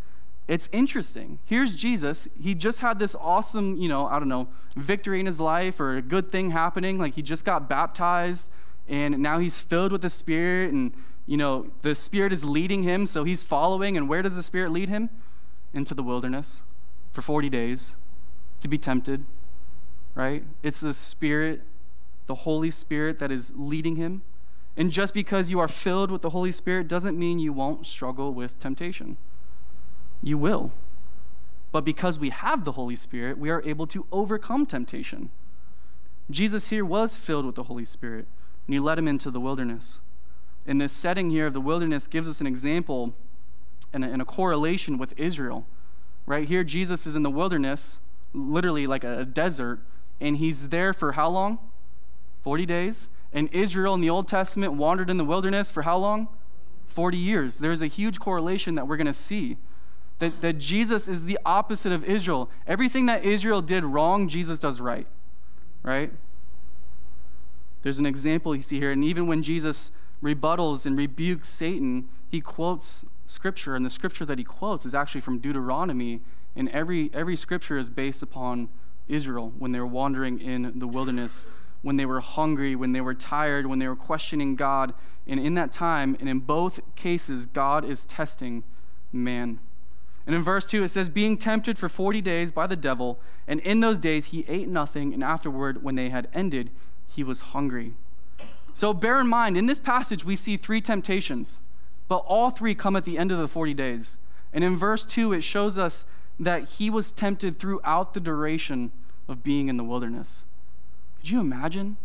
it's 0.47 0.69
interesting. 0.71 1.39
Here's 1.45 1.75
Jesus. 1.75 2.27
He 2.39 2.53
just 2.53 2.81
had 2.81 2.99
this 2.99 3.15
awesome, 3.15 3.77
you 3.77 3.89
know, 3.89 4.05
I 4.05 4.19
don't 4.19 4.27
know, 4.27 4.47
victory 4.75 5.19
in 5.19 5.25
his 5.25 5.39
life 5.39 5.79
or 5.79 5.97
a 5.97 6.01
good 6.01 6.31
thing 6.31 6.51
happening. 6.51 6.99
Like 6.99 7.15
he 7.15 7.23
just 7.23 7.45
got 7.45 7.67
baptized 7.67 8.51
and 8.87 9.19
now 9.19 9.39
he's 9.39 9.59
filled 9.59 9.91
with 9.91 10.03
the 10.03 10.09
Spirit 10.09 10.71
and, 10.71 10.93
you 11.25 11.37
know, 11.37 11.71
the 11.81 11.95
Spirit 11.95 12.31
is 12.31 12.45
leading 12.45 12.83
him. 12.83 13.07
So 13.07 13.23
he's 13.23 13.41
following. 13.41 13.97
And 13.97 14.07
where 14.07 14.21
does 14.21 14.35
the 14.35 14.43
Spirit 14.43 14.71
lead 14.71 14.89
him? 14.89 15.09
Into 15.73 15.93
the 15.93 16.03
wilderness 16.03 16.61
for 17.11 17.21
40 17.21 17.49
days 17.49 17.97
to 18.61 18.67
be 18.67 18.77
tempted, 18.77 19.25
right? 20.13 20.43
It's 20.63 20.79
the 20.79 20.93
Spirit, 20.93 21.63
the 22.27 22.35
Holy 22.35 22.71
Spirit 22.71 23.19
that 23.19 23.31
is 23.31 23.51
leading 23.55 23.95
him. 23.95 24.21
And 24.77 24.91
just 24.91 25.13
because 25.13 25.49
you 25.49 25.59
are 25.59 25.67
filled 25.67 26.11
with 26.11 26.21
the 26.21 26.29
Holy 26.29 26.51
Spirit 26.51 26.87
doesn't 26.87 27.17
mean 27.17 27.39
you 27.39 27.51
won't 27.51 27.87
struggle 27.87 28.31
with 28.31 28.59
temptation 28.59 29.17
you 30.25 30.37
will. 30.37 30.73
But 31.71 31.85
because 31.85 32.17
we 32.17 32.31
have 32.31 32.65
the 32.65 32.73
Holy 32.73 32.95
Spirit, 32.95 33.37
we 33.37 33.49
are 33.49 33.61
able 33.63 33.85
to 33.87 34.05
overcome 34.11 34.65
temptation. 34.65 35.29
Jesus 36.31 36.69
here 36.69 36.83
was 36.83 37.15
filled 37.15 37.45
with 37.45 37.55
the 37.55 37.63
Holy 37.63 37.85
Spirit, 37.85 38.25
and 38.65 38.73
he 38.73 38.79
led 38.79 38.97
him 38.97 39.07
into 39.07 39.29
the 39.29 39.39
wilderness. 39.39 39.99
In 40.65 40.79
this 40.79 40.91
setting 40.91 41.29
here 41.29 41.47
of 41.47 41.53
the 41.53 41.61
wilderness 41.61 42.07
gives 42.07 42.27
us 42.27 42.41
an 42.41 42.47
example 42.47 43.13
and 43.93 44.03
a, 44.03 44.07
and 44.07 44.21
a 44.21 44.25
correlation 44.25 44.97
with 44.97 45.13
Israel. 45.15 45.67
Right 46.25 46.47
here, 46.47 46.63
Jesus 46.63 47.05
is 47.05 47.15
in 47.15 47.21
the 47.21 47.29
wilderness, 47.29 47.99
literally 48.33 48.87
like 48.87 49.03
a, 49.03 49.19
a 49.19 49.25
desert, 49.25 49.79
and 50.19 50.37
he's 50.37 50.69
there 50.69 50.91
for 50.91 51.11
how 51.11 51.29
long? 51.29 51.59
40 52.41 52.65
days. 52.65 53.09
And 53.31 53.47
Israel 53.53 53.93
in 53.93 54.01
the 54.01 54.09
Old 54.09 54.27
Testament 54.27 54.73
wandered 54.73 55.11
in 55.11 55.17
the 55.17 55.25
wilderness 55.25 55.71
for 55.71 55.83
how 55.83 55.97
long? 55.97 56.29
40 56.87 57.17
years. 57.17 57.59
There's 57.59 57.81
a 57.81 57.87
huge 57.87 58.19
correlation 58.19 58.73
that 58.75 58.87
we're 58.87 58.97
going 58.97 59.05
to 59.05 59.13
see. 59.13 59.57
That, 60.19 60.41
that 60.41 60.53
Jesus 60.57 61.07
is 61.07 61.25
the 61.25 61.37
opposite 61.45 61.91
of 61.91 62.05
Israel. 62.05 62.49
Everything 62.65 63.05
that 63.07 63.23
Israel 63.23 63.61
did 63.61 63.83
wrong, 63.83 64.27
Jesus 64.27 64.59
does 64.59 64.79
right. 64.79 65.07
Right? 65.83 66.11
There's 67.83 67.99
an 67.99 68.05
example 68.05 68.55
you 68.55 68.61
see 68.61 68.79
here. 68.79 68.91
And 68.91 69.03
even 69.03 69.27
when 69.27 69.43
Jesus 69.43 69.91
rebuttals 70.23 70.85
and 70.85 70.97
rebukes 70.97 71.49
Satan, 71.49 72.07
he 72.29 72.41
quotes 72.41 73.05
scripture. 73.25 73.75
And 73.75 73.85
the 73.85 73.89
scripture 73.89 74.25
that 74.25 74.37
he 74.37 74.43
quotes 74.43 74.85
is 74.85 74.95
actually 74.95 75.21
from 75.21 75.39
Deuteronomy. 75.39 76.21
And 76.55 76.69
every, 76.69 77.11
every 77.13 77.35
scripture 77.35 77.77
is 77.77 77.89
based 77.89 78.23
upon 78.23 78.69
Israel 79.07 79.53
when 79.59 79.71
they 79.71 79.79
were 79.79 79.85
wandering 79.85 80.39
in 80.39 80.79
the 80.79 80.87
wilderness 80.87 81.45
when 81.85 81.97
they 81.97 82.05
were 82.07 82.19
hungry, 82.19 82.75
when 82.75 82.93
they 82.93 83.01
were 83.01 83.13
tired, 83.13 83.67
when 83.67 83.77
they 83.77 83.87
were 83.87 83.95
questioning 83.95 84.55
God. 84.55 84.91
And 85.27 85.39
in 85.39 85.53
that 85.53 85.71
time, 85.71 86.17
and 86.19 86.27
in 86.27 86.39
both 86.39 86.79
cases, 86.95 87.45
God 87.45 87.85
is 87.85 88.05
testing 88.05 88.63
man. 89.13 89.59
And 90.25 90.35
in 90.35 90.41
verse 90.41 90.65
2, 90.65 90.83
it 90.83 90.89
says, 90.89 91.09
Being 91.09 91.37
tempted 91.37 91.77
for 91.77 91.87
40 91.87 92.21
days 92.21 92.51
by 92.51 92.67
the 92.67 92.75
devil, 92.75 93.19
and 93.47 93.59
in 93.59 93.79
those 93.79 93.99
days 93.99 94.27
he 94.27 94.45
ate 94.47 94.67
nothing, 94.67 95.13
and 95.13 95.23
afterward, 95.23 95.83
when 95.83 95.95
they 95.95 96.09
had 96.09 96.27
ended, 96.33 96.71
he 97.07 97.23
was 97.23 97.41
hungry. 97.41 97.93
So 98.73 98.93
bear 98.93 99.21
in 99.21 99.27
mind, 99.27 99.55
in 99.55 99.67
this 99.67 99.79
passage, 99.79 100.25
we 100.25 100.35
see 100.35 100.57
three 100.57 100.81
temptations, 100.81 101.61
but 102.07 102.25
all 102.27 102.49
three 102.49 102.75
come 102.75 102.95
at 102.95 103.05
the 103.05 103.17
end 103.17 103.31
of 103.31 103.39
the 103.39 103.47
40 103.47 103.73
days. 103.73 104.17
And 104.51 104.63
in 104.63 104.75
verse 104.75 105.05
2, 105.05 105.31
it 105.33 105.41
shows 105.41 105.77
us 105.77 106.05
that 106.39 106.69
he 106.69 106.89
was 106.89 107.11
tempted 107.11 107.57
throughout 107.57 108.13
the 108.13 108.19
duration 108.19 108.91
of 109.27 109.43
being 109.43 109.69
in 109.69 109.77
the 109.77 109.83
wilderness. 109.83 110.43
Could 111.17 111.29
you 111.29 111.39
imagine 111.39 111.97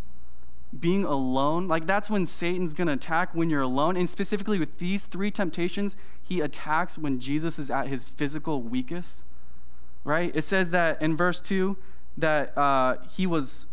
being 0.78 1.04
alone? 1.04 1.66
Like, 1.66 1.86
that's 1.86 2.08
when 2.08 2.26
Satan's 2.26 2.74
going 2.74 2.86
to 2.86 2.94
attack 2.94 3.34
when 3.34 3.50
you're 3.50 3.62
alone. 3.62 3.96
And 3.96 4.08
specifically 4.08 4.58
with 4.58 4.78
these 4.78 5.06
three 5.06 5.30
temptations, 5.30 5.96
he 6.22 6.40
attacks 6.40 6.96
when 6.96 7.18
Jesus 7.18 7.58
is 7.58 7.70
at 7.70 7.88
his 7.88 8.04
physical 8.04 8.62
weakest, 8.62 9.24
right? 10.04 10.30
It 10.34 10.42
says 10.42 10.70
that 10.70 11.02
in 11.02 11.16
verse 11.16 11.40
2 11.40 11.76
that 12.18 12.56
uh, 12.56 12.96
he 13.16 13.26
was, 13.26 13.66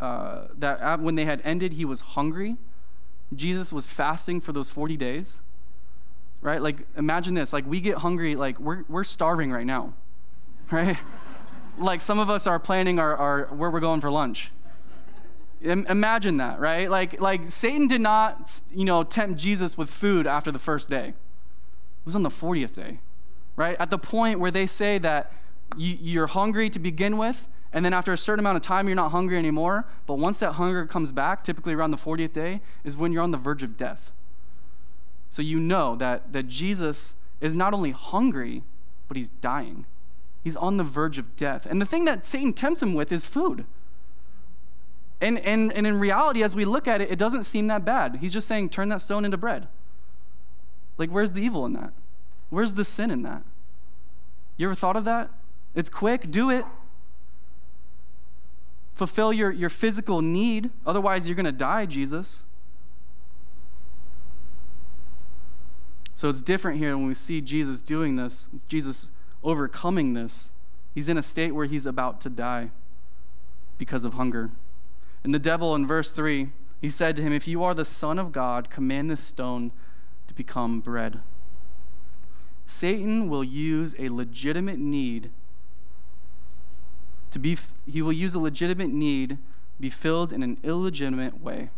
uh, 0.00 0.46
that 0.58 1.00
when 1.00 1.14
they 1.14 1.24
had 1.26 1.42
ended, 1.44 1.74
he 1.74 1.84
was 1.84 2.00
hungry. 2.00 2.56
Jesus 3.34 3.72
was 3.72 3.86
fasting 3.86 4.40
for 4.40 4.52
those 4.52 4.70
40 4.70 4.96
days, 4.96 5.42
right? 6.40 6.60
Like, 6.60 6.78
imagine 6.96 7.34
this. 7.34 7.52
Like, 7.52 7.66
we 7.66 7.80
get 7.80 7.98
hungry, 7.98 8.34
like, 8.34 8.58
we're, 8.58 8.84
we're 8.88 9.04
starving 9.04 9.52
right 9.52 9.66
now, 9.66 9.92
right? 10.70 10.96
like, 11.78 12.00
some 12.00 12.18
of 12.18 12.30
us 12.30 12.46
are 12.46 12.58
planning 12.58 12.98
our, 12.98 13.14
our 13.16 13.44
where 13.54 13.70
we're 13.70 13.80
going 13.80 14.00
for 14.00 14.10
lunch 14.10 14.50
Imagine 15.62 16.38
that, 16.38 16.58
right? 16.58 16.90
Like, 16.90 17.20
like 17.20 17.48
Satan 17.50 17.86
did 17.86 18.00
not, 18.00 18.60
you 18.72 18.84
know, 18.84 19.02
tempt 19.02 19.38
Jesus 19.38 19.76
with 19.76 19.90
food 19.90 20.26
after 20.26 20.50
the 20.50 20.58
first 20.58 20.88
day. 20.88 21.08
It 21.08 22.06
was 22.06 22.14
on 22.14 22.22
the 22.22 22.30
40th 22.30 22.74
day, 22.74 22.98
right? 23.56 23.76
At 23.78 23.90
the 23.90 23.98
point 23.98 24.40
where 24.40 24.50
they 24.50 24.66
say 24.66 24.98
that 24.98 25.32
you, 25.76 25.98
you're 26.00 26.28
hungry 26.28 26.70
to 26.70 26.78
begin 26.78 27.18
with, 27.18 27.46
and 27.72 27.84
then 27.84 27.92
after 27.92 28.12
a 28.12 28.18
certain 28.18 28.40
amount 28.40 28.56
of 28.56 28.62
time, 28.62 28.88
you're 28.88 28.96
not 28.96 29.10
hungry 29.10 29.38
anymore. 29.38 29.84
But 30.06 30.14
once 30.14 30.40
that 30.40 30.52
hunger 30.52 30.86
comes 30.86 31.12
back, 31.12 31.44
typically 31.44 31.74
around 31.74 31.90
the 31.90 31.96
40th 31.96 32.32
day, 32.32 32.60
is 32.82 32.96
when 32.96 33.12
you're 33.12 33.22
on 33.22 33.30
the 33.30 33.36
verge 33.36 33.62
of 33.62 33.76
death. 33.76 34.10
So 35.28 35.42
you 35.42 35.60
know 35.60 35.94
that, 35.96 36.32
that 36.32 36.48
Jesus 36.48 37.14
is 37.40 37.54
not 37.54 37.72
only 37.72 37.92
hungry, 37.92 38.64
but 39.06 39.16
he's 39.16 39.28
dying. 39.28 39.86
He's 40.42 40.56
on 40.56 40.78
the 40.78 40.84
verge 40.84 41.18
of 41.18 41.36
death. 41.36 41.66
And 41.66 41.80
the 41.80 41.86
thing 41.86 42.04
that 42.06 42.26
Satan 42.26 42.52
tempts 42.52 42.82
him 42.82 42.94
with 42.94 43.12
is 43.12 43.24
food. 43.24 43.64
And, 45.20 45.38
and, 45.40 45.72
and 45.72 45.86
in 45.86 45.98
reality, 45.98 46.42
as 46.42 46.54
we 46.54 46.64
look 46.64 46.88
at 46.88 47.00
it, 47.00 47.10
it 47.10 47.18
doesn't 47.18 47.44
seem 47.44 47.66
that 47.66 47.84
bad. 47.84 48.18
He's 48.20 48.32
just 48.32 48.48
saying, 48.48 48.70
turn 48.70 48.88
that 48.88 49.02
stone 49.02 49.24
into 49.24 49.36
bread. 49.36 49.68
Like, 50.96 51.10
where's 51.10 51.32
the 51.32 51.40
evil 51.40 51.66
in 51.66 51.74
that? 51.74 51.92
Where's 52.48 52.74
the 52.74 52.84
sin 52.84 53.10
in 53.10 53.22
that? 53.22 53.42
You 54.56 54.66
ever 54.66 54.74
thought 54.74 54.96
of 54.96 55.04
that? 55.04 55.30
It's 55.74 55.88
quick, 55.88 56.30
do 56.30 56.50
it. 56.50 56.64
Fulfill 58.94 59.32
your, 59.32 59.50
your 59.50 59.70
physical 59.70 60.20
need, 60.20 60.70
otherwise, 60.84 61.26
you're 61.26 61.36
going 61.36 61.46
to 61.46 61.52
die, 61.52 61.86
Jesus. 61.86 62.44
So 66.14 66.28
it's 66.28 66.42
different 66.42 66.78
here 66.78 66.94
when 66.98 67.06
we 67.06 67.14
see 67.14 67.40
Jesus 67.40 67.80
doing 67.80 68.16
this, 68.16 68.46
Jesus 68.68 69.10
overcoming 69.42 70.12
this. 70.12 70.52
He's 70.94 71.08
in 71.08 71.16
a 71.16 71.22
state 71.22 71.54
where 71.54 71.64
he's 71.64 71.86
about 71.86 72.20
to 72.22 72.28
die 72.28 72.72
because 73.78 74.04
of 74.04 74.14
hunger. 74.14 74.50
And 75.22 75.34
the 75.34 75.38
devil, 75.38 75.74
in 75.74 75.86
verse 75.86 76.10
3, 76.10 76.50
he 76.80 76.88
said 76.88 77.16
to 77.16 77.22
him, 77.22 77.32
If 77.32 77.46
you 77.46 77.62
are 77.62 77.74
the 77.74 77.84
Son 77.84 78.18
of 78.18 78.32
God, 78.32 78.70
command 78.70 79.10
this 79.10 79.22
stone 79.22 79.72
to 80.26 80.34
become 80.34 80.80
bread. 80.80 81.20
Satan 82.64 83.28
will 83.28 83.44
use 83.44 83.94
a 83.98 84.08
legitimate 84.08 84.78
need 84.78 85.30
to 87.32 87.38
be, 87.38 87.56
he 87.90 88.02
will 88.02 88.12
use 88.12 88.34
a 88.34 88.38
legitimate 88.38 88.90
need 88.90 89.38
be 89.78 89.90
filled 89.90 90.32
in 90.32 90.42
an 90.42 90.58
illegitimate 90.62 91.42
way. 91.42 91.70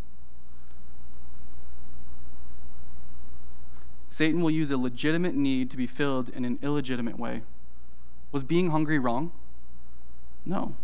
Satan 4.09 4.43
will 4.43 4.51
use 4.51 4.71
a 4.71 4.77
legitimate 4.77 5.35
need 5.35 5.71
to 5.71 5.77
be 5.77 5.87
filled 5.87 6.29
in 6.29 6.45
an 6.45 6.59
illegitimate 6.63 7.19
way. 7.19 7.43
Was 8.31 8.43
being 8.43 8.71
hungry 8.71 8.99
wrong? 8.99 9.33
No. 10.45 10.75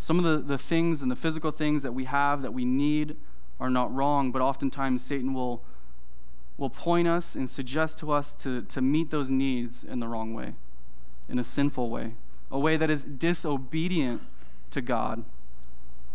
Some 0.00 0.18
of 0.18 0.24
the, 0.24 0.38
the 0.38 0.58
things 0.58 1.02
and 1.02 1.10
the 1.10 1.16
physical 1.16 1.50
things 1.50 1.82
that 1.82 1.92
we 1.92 2.06
have 2.06 2.40
that 2.40 2.54
we 2.54 2.64
need 2.64 3.16
are 3.60 3.68
not 3.68 3.94
wrong, 3.94 4.32
but 4.32 4.40
oftentimes 4.40 5.02
Satan 5.02 5.34
will, 5.34 5.62
will 6.56 6.70
point 6.70 7.06
us 7.06 7.36
and 7.36 7.48
suggest 7.48 7.98
to 7.98 8.10
us 8.10 8.32
to, 8.32 8.62
to 8.62 8.80
meet 8.80 9.10
those 9.10 9.30
needs 9.30 9.84
in 9.84 10.00
the 10.00 10.08
wrong 10.08 10.32
way, 10.32 10.54
in 11.28 11.38
a 11.38 11.44
sinful 11.44 11.90
way, 11.90 12.14
a 12.50 12.58
way 12.58 12.78
that 12.78 12.90
is 12.90 13.04
disobedient 13.04 14.22
to 14.70 14.80
God 14.80 15.22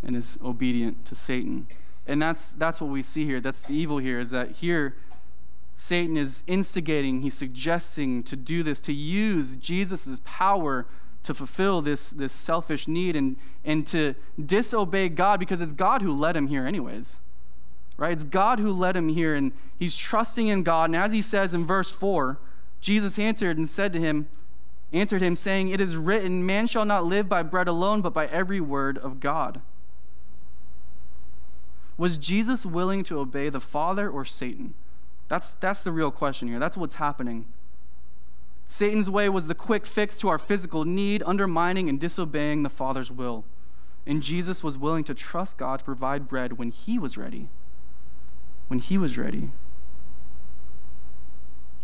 and 0.02 0.16
is 0.16 0.40
obedient 0.44 1.06
to 1.06 1.14
Satan. 1.14 1.68
And 2.08 2.20
that's, 2.20 2.48
that's 2.48 2.82
what 2.82 2.90
we 2.90 3.04
see 3.04 3.24
here. 3.24 3.40
That's 3.40 3.62
the 3.62 3.74
evil 3.74 4.00
here, 4.00 4.20
is 4.20 4.32
that 4.32 4.52
here 4.52 4.96
Satan 5.76 6.18
is 6.18 6.44
instigating, 6.48 7.22
he's 7.22 7.36
suggesting 7.36 8.24
to 8.24 8.36
do 8.36 8.64
this, 8.64 8.82
to 8.82 8.94
use 8.94 9.56
Jesus' 9.56 10.22
power 10.24 10.88
to 11.26 11.34
fulfill 11.34 11.82
this, 11.82 12.10
this 12.10 12.34
selfish 12.34 12.88
need 12.88 13.16
and, 13.16 13.36
and 13.64 13.86
to 13.88 14.16
disobey 14.44 15.10
God 15.10 15.40
because 15.40 15.62
it's 15.62 15.74
God 15.74 16.02
who 16.02 16.16
led 16.16 16.36
him 16.36 16.48
here, 16.48 16.66
anyways. 16.66 17.20
Right? 17.98 18.12
It's 18.12 18.24
God 18.24 18.60
who 18.60 18.72
led 18.72 18.96
him 18.96 19.10
here, 19.10 19.36
and 19.36 19.52
he's 19.78 19.96
trusting 19.96 20.48
in 20.48 20.64
God. 20.64 20.86
And 20.86 20.96
as 20.96 21.12
he 21.12 21.22
says 21.22 21.54
in 21.54 21.66
verse 21.66 21.90
4, 21.90 22.38
Jesus 22.82 23.18
answered 23.18 23.58
and 23.58 23.70
said 23.70 23.94
to 23.94 24.00
him, 24.00 24.28
answered 24.94 25.22
him, 25.22 25.36
saying, 25.36 25.70
It 25.70 25.82
is 25.82 25.96
written, 25.96 26.46
Man 26.46 26.68
shall 26.68 26.86
not 26.86 27.06
live 27.06 27.28
by 27.28 27.44
bread 27.44 27.68
alone, 27.68 28.02
but 28.02 28.14
by 28.14 28.28
every 28.28 28.62
word 28.62 28.98
of 28.98 29.20
God. 29.20 29.62
Was 31.98 32.18
Jesus 32.18 32.66
willing 32.66 33.04
to 33.06 33.20
obey 33.20 33.50
the 33.50 33.60
Father 33.60 34.10
or 34.10 34.26
Satan? 34.26 34.74
That's, 35.28 35.54
that's 35.54 35.84
the 35.84 35.92
real 35.92 36.12
question 36.12 36.48
here. 36.48 36.60
That's 36.60 36.78
what's 36.78 36.96
happening. 36.96 37.46
Satan's 38.68 39.10
way 39.10 39.30
was 39.30 39.48
the 39.48 39.56
quick 39.56 39.86
fix 39.86 40.18
to 40.18 40.30
our 40.30 40.40
physical 40.40 40.86
need, 40.86 41.22
undermining 41.26 41.88
and 41.88 42.00
disobeying 42.00 42.64
the 42.64 42.70
Father's 42.70 43.12
will. 43.12 43.46
And 44.08 44.24
Jesus 44.24 44.64
was 44.64 44.78
willing 44.78 45.04
to 45.06 45.14
trust 45.14 45.58
God 45.58 45.80
to 45.80 45.86
provide 45.86 46.28
bread 46.28 46.58
when 46.58 46.72
he 46.72 46.98
was 46.98 47.18
ready. 47.18 47.50
When 48.68 48.80
he 48.80 48.98
was 48.98 49.18
ready. 49.18 49.52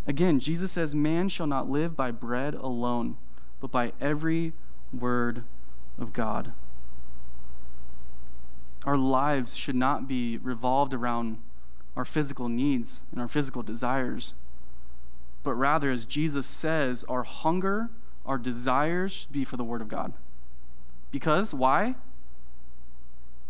Again, 0.08 0.40
Jesus 0.40 0.72
says, 0.72 0.96
Man 0.96 1.30
shall 1.30 1.48
not 1.48 1.70
live 1.70 1.96
by 1.96 2.12
bread 2.12 2.56
alone, 2.56 3.18
but 3.60 3.72
by 3.72 3.94
every 4.02 4.54
word 4.92 5.44
of 6.00 6.14
God. 6.14 6.54
Our 8.84 8.98
lives 8.98 9.56
should 9.56 9.76
not 9.76 10.08
be 10.08 10.38
revolved 10.38 10.94
around 10.94 11.38
our 11.96 12.06
physical 12.06 12.50
needs 12.50 13.04
and 13.12 13.22
our 13.22 13.28
physical 13.28 13.62
desires 13.62 14.34
but 15.44 15.54
rather, 15.54 15.92
as 15.92 16.06
Jesus 16.06 16.46
says, 16.46 17.04
our 17.06 17.24
hunger, 17.24 17.90
our 18.26 18.38
desires 18.38 19.12
should 19.12 19.32
be 19.32 19.44
for 19.44 19.58
the 19.58 19.64
Word 19.64 19.82
of 19.82 19.88
God. 19.88 20.14
Because, 21.12 21.54
why? 21.54 21.96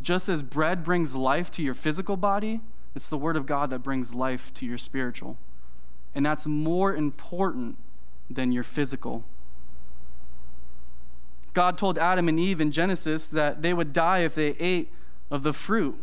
Just 0.01 0.29
as 0.29 0.41
bread 0.41 0.83
brings 0.83 1.15
life 1.15 1.51
to 1.51 1.61
your 1.61 1.73
physical 1.73 2.17
body, 2.17 2.61
it's 2.95 3.09
the 3.09 3.17
Word 3.17 3.35
of 3.35 3.45
God 3.45 3.69
that 3.69 3.79
brings 3.79 4.13
life 4.13 4.53
to 4.55 4.65
your 4.65 4.77
spiritual. 4.77 5.37
And 6.15 6.25
that's 6.25 6.45
more 6.45 6.95
important 6.95 7.77
than 8.29 8.51
your 8.51 8.63
physical. 8.63 9.23
God 11.53 11.77
told 11.77 11.97
Adam 11.97 12.29
and 12.29 12.39
Eve 12.39 12.61
in 12.61 12.71
Genesis 12.71 13.27
that 13.27 13.61
they 13.61 13.73
would 13.73 13.91
die 13.93 14.19
if 14.19 14.35
they 14.35 14.55
ate 14.59 14.91
of 15.29 15.43
the 15.43 15.53
fruit. 15.53 15.97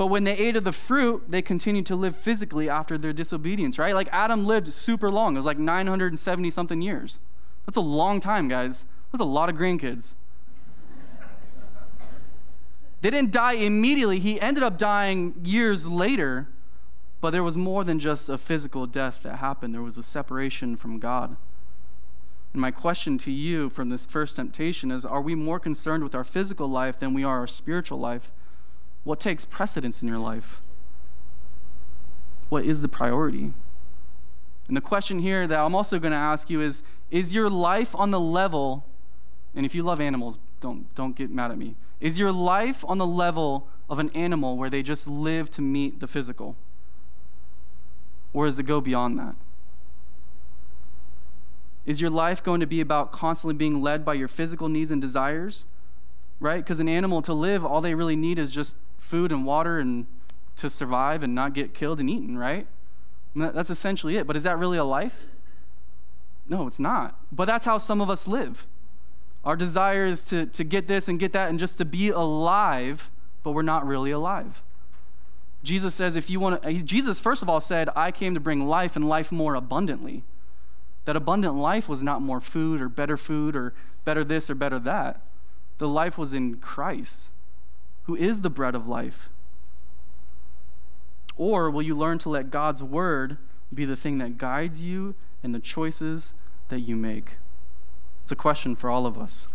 But 0.00 0.06
when 0.06 0.24
they 0.24 0.32
ate 0.32 0.56
of 0.56 0.64
the 0.64 0.72
fruit, 0.72 1.24
they 1.28 1.42
continued 1.42 1.84
to 1.84 1.94
live 1.94 2.16
physically 2.16 2.70
after 2.70 2.96
their 2.96 3.12
disobedience, 3.12 3.78
right? 3.78 3.94
Like 3.94 4.08
Adam 4.10 4.46
lived 4.46 4.72
super 4.72 5.10
long. 5.10 5.34
It 5.34 5.40
was 5.40 5.44
like 5.44 5.58
970 5.58 6.50
something 6.50 6.80
years. 6.80 7.20
That's 7.66 7.76
a 7.76 7.82
long 7.82 8.18
time, 8.18 8.48
guys. 8.48 8.86
That's 9.12 9.20
a 9.20 9.26
lot 9.26 9.50
of 9.50 9.56
grandkids. 9.56 10.14
they 13.02 13.10
didn't 13.10 13.30
die 13.30 13.52
immediately. 13.52 14.20
He 14.20 14.40
ended 14.40 14.62
up 14.62 14.78
dying 14.78 15.34
years 15.44 15.86
later, 15.86 16.48
but 17.20 17.32
there 17.32 17.44
was 17.44 17.58
more 17.58 17.84
than 17.84 17.98
just 17.98 18.30
a 18.30 18.38
physical 18.38 18.86
death 18.86 19.18
that 19.22 19.36
happened. 19.36 19.74
There 19.74 19.82
was 19.82 19.98
a 19.98 20.02
separation 20.02 20.76
from 20.76 20.98
God. 20.98 21.36
And 22.54 22.62
my 22.62 22.70
question 22.70 23.18
to 23.18 23.30
you 23.30 23.68
from 23.68 23.90
this 23.90 24.06
first 24.06 24.36
temptation 24.36 24.90
is 24.90 25.04
Are 25.04 25.20
we 25.20 25.34
more 25.34 25.60
concerned 25.60 26.04
with 26.04 26.14
our 26.14 26.24
physical 26.24 26.68
life 26.68 26.98
than 26.98 27.12
we 27.12 27.22
are 27.22 27.40
our 27.40 27.46
spiritual 27.46 27.98
life? 27.98 28.32
What 29.04 29.20
takes 29.20 29.44
precedence 29.44 30.02
in 30.02 30.08
your 30.08 30.18
life? 30.18 30.60
What 32.48 32.64
is 32.64 32.82
the 32.82 32.88
priority? 32.88 33.52
And 34.68 34.76
the 34.76 34.80
question 34.80 35.20
here 35.20 35.46
that 35.46 35.58
I'm 35.58 35.74
also 35.74 35.98
going 35.98 36.12
to 36.12 36.18
ask 36.18 36.50
you 36.50 36.60
is 36.60 36.82
Is 37.10 37.34
your 37.34 37.50
life 37.50 37.94
on 37.96 38.10
the 38.10 38.20
level, 38.20 38.84
and 39.54 39.64
if 39.64 39.74
you 39.74 39.82
love 39.82 40.00
animals, 40.00 40.38
don't, 40.60 40.94
don't 40.94 41.16
get 41.16 41.30
mad 41.30 41.50
at 41.50 41.58
me. 41.58 41.74
Is 42.00 42.18
your 42.18 42.32
life 42.32 42.84
on 42.86 42.98
the 42.98 43.06
level 43.06 43.66
of 43.88 43.98
an 43.98 44.10
animal 44.10 44.56
where 44.56 44.70
they 44.70 44.82
just 44.82 45.08
live 45.08 45.50
to 45.52 45.62
meet 45.62 46.00
the 46.00 46.06
physical? 46.06 46.56
Or 48.32 48.46
does 48.46 48.58
it 48.58 48.62
go 48.64 48.80
beyond 48.80 49.18
that? 49.18 49.34
Is 51.84 52.00
your 52.00 52.10
life 52.10 52.42
going 52.42 52.60
to 52.60 52.66
be 52.66 52.80
about 52.80 53.10
constantly 53.10 53.54
being 53.54 53.82
led 53.82 54.04
by 54.04 54.14
your 54.14 54.28
physical 54.28 54.68
needs 54.68 54.90
and 54.90 55.00
desires? 55.00 55.66
Right? 56.40 56.64
Because 56.64 56.80
an 56.80 56.88
animal 56.88 57.22
to 57.22 57.34
live, 57.34 57.64
all 57.64 57.80
they 57.80 57.94
really 57.94 58.16
need 58.16 58.38
is 58.38 58.50
just 58.50 58.76
food 58.98 59.30
and 59.30 59.44
water 59.44 59.78
and 59.78 60.06
to 60.56 60.70
survive 60.70 61.22
and 61.22 61.34
not 61.34 61.52
get 61.54 61.74
killed 61.74 62.00
and 62.00 62.08
eaten, 62.08 62.36
right? 62.36 62.66
that's 63.34 63.70
essentially 63.70 64.16
it. 64.16 64.26
But 64.26 64.36
is 64.36 64.42
that 64.42 64.58
really 64.58 64.78
a 64.78 64.84
life? 64.84 65.26
No, 66.48 66.66
it's 66.66 66.80
not. 66.80 67.18
But 67.30 67.44
that's 67.44 67.64
how 67.64 67.78
some 67.78 68.00
of 68.00 68.10
us 68.10 68.26
live. 68.26 68.66
Our 69.44 69.56
desire 69.56 70.06
is 70.06 70.24
to, 70.24 70.46
to 70.46 70.64
get 70.64 70.88
this 70.88 71.08
and 71.08 71.18
get 71.18 71.32
that 71.32 71.48
and 71.48 71.58
just 71.58 71.78
to 71.78 71.84
be 71.84 72.10
alive, 72.10 73.08
but 73.42 73.52
we're 73.52 73.62
not 73.62 73.86
really 73.86 74.10
alive. 74.10 74.62
Jesus 75.62 75.94
says, 75.94 76.16
if 76.16 76.28
you 76.28 76.40
want 76.40 76.62
to, 76.62 76.72
Jesus, 76.82 77.20
first 77.20 77.42
of 77.42 77.48
all, 77.48 77.60
said, 77.60 77.88
I 77.94 78.10
came 78.10 78.34
to 78.34 78.40
bring 78.40 78.66
life 78.66 78.96
and 78.96 79.08
life 79.08 79.30
more 79.30 79.54
abundantly. 79.54 80.24
That 81.04 81.16
abundant 81.16 81.54
life 81.54 81.88
was 81.88 82.02
not 82.02 82.20
more 82.20 82.40
food 82.40 82.80
or 82.80 82.88
better 82.88 83.16
food 83.16 83.56
or 83.56 83.72
better 84.04 84.24
this 84.24 84.50
or 84.50 84.54
better 84.54 84.78
that. 84.80 85.22
The 85.80 85.88
life 85.88 86.16
was 86.16 86.32
in 86.32 86.58
Christ, 86.58 87.32
who 88.04 88.14
is 88.14 88.42
the 88.42 88.50
bread 88.50 88.76
of 88.76 88.86
life. 88.86 89.28
Or 91.36 91.68
will 91.68 91.82
you 91.82 91.96
learn 91.96 92.18
to 92.18 92.28
let 92.28 92.50
God's 92.50 92.82
word 92.82 93.38
be 93.74 93.84
the 93.84 93.96
thing 93.96 94.18
that 94.18 94.38
guides 94.38 94.82
you 94.82 95.16
in 95.42 95.50
the 95.50 95.58
choices 95.58 96.32
that 96.68 96.80
you 96.80 96.94
make? 96.94 97.32
It's 98.22 98.30
a 98.30 98.36
question 98.36 98.76
for 98.76 98.90
all 98.90 99.06
of 99.06 99.18
us. 99.18 99.48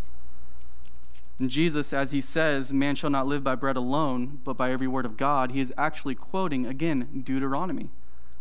And 1.39 1.49
Jesus, 1.49 1.93
as 1.93 2.11
he 2.11 2.19
says, 2.19 2.73
man 2.73 2.95
shall 2.95 3.09
not 3.09 3.27
live 3.27 3.43
by 3.43 3.55
bread 3.55 3.77
alone, 3.77 4.41
but 4.43 4.57
by 4.57 4.71
every 4.71 4.87
word 4.87 5.05
of 5.05 5.15
God, 5.15 5.51
he 5.51 5.61
is 5.61 5.71
actually 5.77 6.15
quoting, 6.15 6.65
again, 6.65 7.21
Deuteronomy 7.23 7.91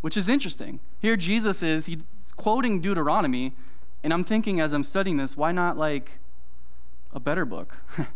which 0.04 0.18
is 0.18 0.28
interesting. 0.28 0.80
Here, 0.98 1.16
Jesus 1.16 1.62
is, 1.62 1.86
he's 1.86 2.02
quoting 2.36 2.82
Deuteronomy, 2.82 3.54
and 4.02 4.12
I'm 4.12 4.22
thinking 4.22 4.60
as 4.60 4.74
I'm 4.74 4.84
studying 4.84 5.16
this, 5.16 5.34
why 5.34 5.50
not 5.50 5.78
like 5.78 6.18
a 7.14 7.20
better 7.20 7.44
book? 7.44 7.76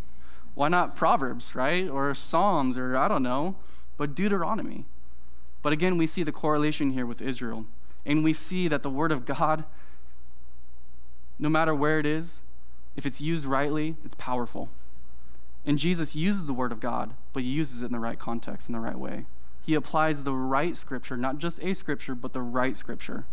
why 0.55 0.69
not 0.69 0.97
Proverbs, 0.97 1.55
right? 1.55 1.89
Or 1.89 2.15
Psalms, 2.15 2.77
or 2.77 2.97
I 2.97 3.09
don't 3.09 3.23
know, 3.23 3.57
but 3.97 4.15
Deuteronomy. 4.15 4.85
But 5.63 5.73
again, 5.73 5.97
we 5.97 6.07
see 6.07 6.23
the 6.23 6.33
correlation 6.33 6.91
here 6.91 7.07
with 7.07 7.23
Israel. 7.23 7.65
And 8.05 8.23
we 8.23 8.33
see 8.33 8.69
that 8.69 8.83
the 8.83 8.91
Word 8.91 9.13
of 9.13 9.25
God, 9.25 9.65
no 11.39 11.49
matter 11.49 11.75
where 11.75 11.99
it 11.99 12.07
is, 12.07 12.43
if 12.97 13.07
it's 13.07 13.21
used 13.21 13.47
rightly, 13.47 13.97
it's 14.05 14.15
powerful. 14.17 14.69
And 15.65 15.79
Jesus 15.79 16.17
uses 16.17 16.45
the 16.47 16.53
Word 16.53 16.73
of 16.73 16.81
God, 16.81 17.15
but 17.33 17.43
he 17.43 17.49
uses 17.49 17.83
it 17.83 17.87
in 17.87 17.93
the 17.93 17.99
right 17.99 18.19
context, 18.19 18.69
in 18.69 18.73
the 18.73 18.81
right 18.81 18.99
way 18.99 19.27
he 19.69 19.75
applies 19.75 20.23
the 20.23 20.33
right 20.33 20.75
scripture, 20.75 21.15
not 21.15 21.37
just 21.37 21.63
a 21.63 21.75
scripture, 21.75 22.15
but 22.15 22.33
the 22.33 22.41
right 22.41 22.75
scripture. 22.75 23.27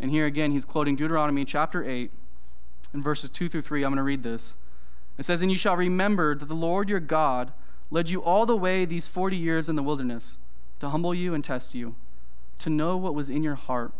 And 0.00 0.10
here 0.10 0.26
again, 0.26 0.50
he's 0.50 0.64
quoting 0.64 0.96
Deuteronomy 0.96 1.44
chapter 1.44 1.88
8, 1.88 2.10
in 2.92 3.02
verses 3.02 3.30
2 3.30 3.48
through 3.48 3.62
3. 3.62 3.84
I'm 3.84 3.90
going 3.90 3.96
to 3.98 4.02
read 4.02 4.22
this. 4.22 4.56
It 5.18 5.24
says, 5.24 5.42
And 5.42 5.50
you 5.50 5.56
shall 5.56 5.76
remember 5.76 6.34
that 6.34 6.46
the 6.46 6.54
Lord 6.54 6.88
your 6.88 7.00
God 7.00 7.52
led 7.90 8.08
you 8.08 8.22
all 8.22 8.46
the 8.46 8.56
way 8.56 8.84
these 8.84 9.08
40 9.08 9.36
years 9.36 9.68
in 9.68 9.76
the 9.76 9.82
wilderness 9.82 10.38
to 10.80 10.90
humble 10.90 11.14
you 11.14 11.34
and 11.34 11.42
test 11.42 11.74
you, 11.74 11.94
to 12.60 12.70
know 12.70 12.96
what 12.96 13.14
was 13.14 13.30
in 13.30 13.42
your 13.42 13.56
heart, 13.56 13.92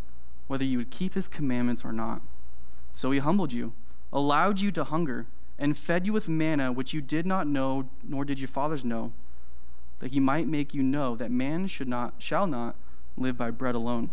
whether 0.47 0.65
you 0.65 0.79
would 0.79 0.91
keep 0.91 1.15
his 1.15 1.29
commandments 1.29 1.85
or 1.85 1.93
not. 1.93 2.23
So 2.93 3.11
he 3.11 3.19
humbled 3.19 3.53
you, 3.53 3.73
allowed 4.13 4.61
you 4.61 4.71
to 4.73 4.85
hunger, 4.85 5.27
and 5.59 5.77
fed 5.77 6.07
you 6.07 6.13
with 6.13 6.29
manna 6.29 6.71
which 6.71 6.93
you 6.93 7.01
did 7.01 7.27
not 7.27 7.47
know, 7.47 7.89
nor 8.07 8.25
did 8.25 8.39
your 8.39 8.49
fathers 8.49 8.85
know 8.85 9.13
that 9.99 10.13
he 10.13 10.21
might 10.21 10.47
make 10.47 10.75
you 10.75 10.83
know 10.83 11.17
that 11.17 11.31
man 11.31 11.67
should 11.67 11.89
not 11.89 12.15
shall 12.19 12.47
not 12.47 12.77
live 13.17 13.37
by 13.37 13.51
bread 13.51 13.75
alone 13.75 14.11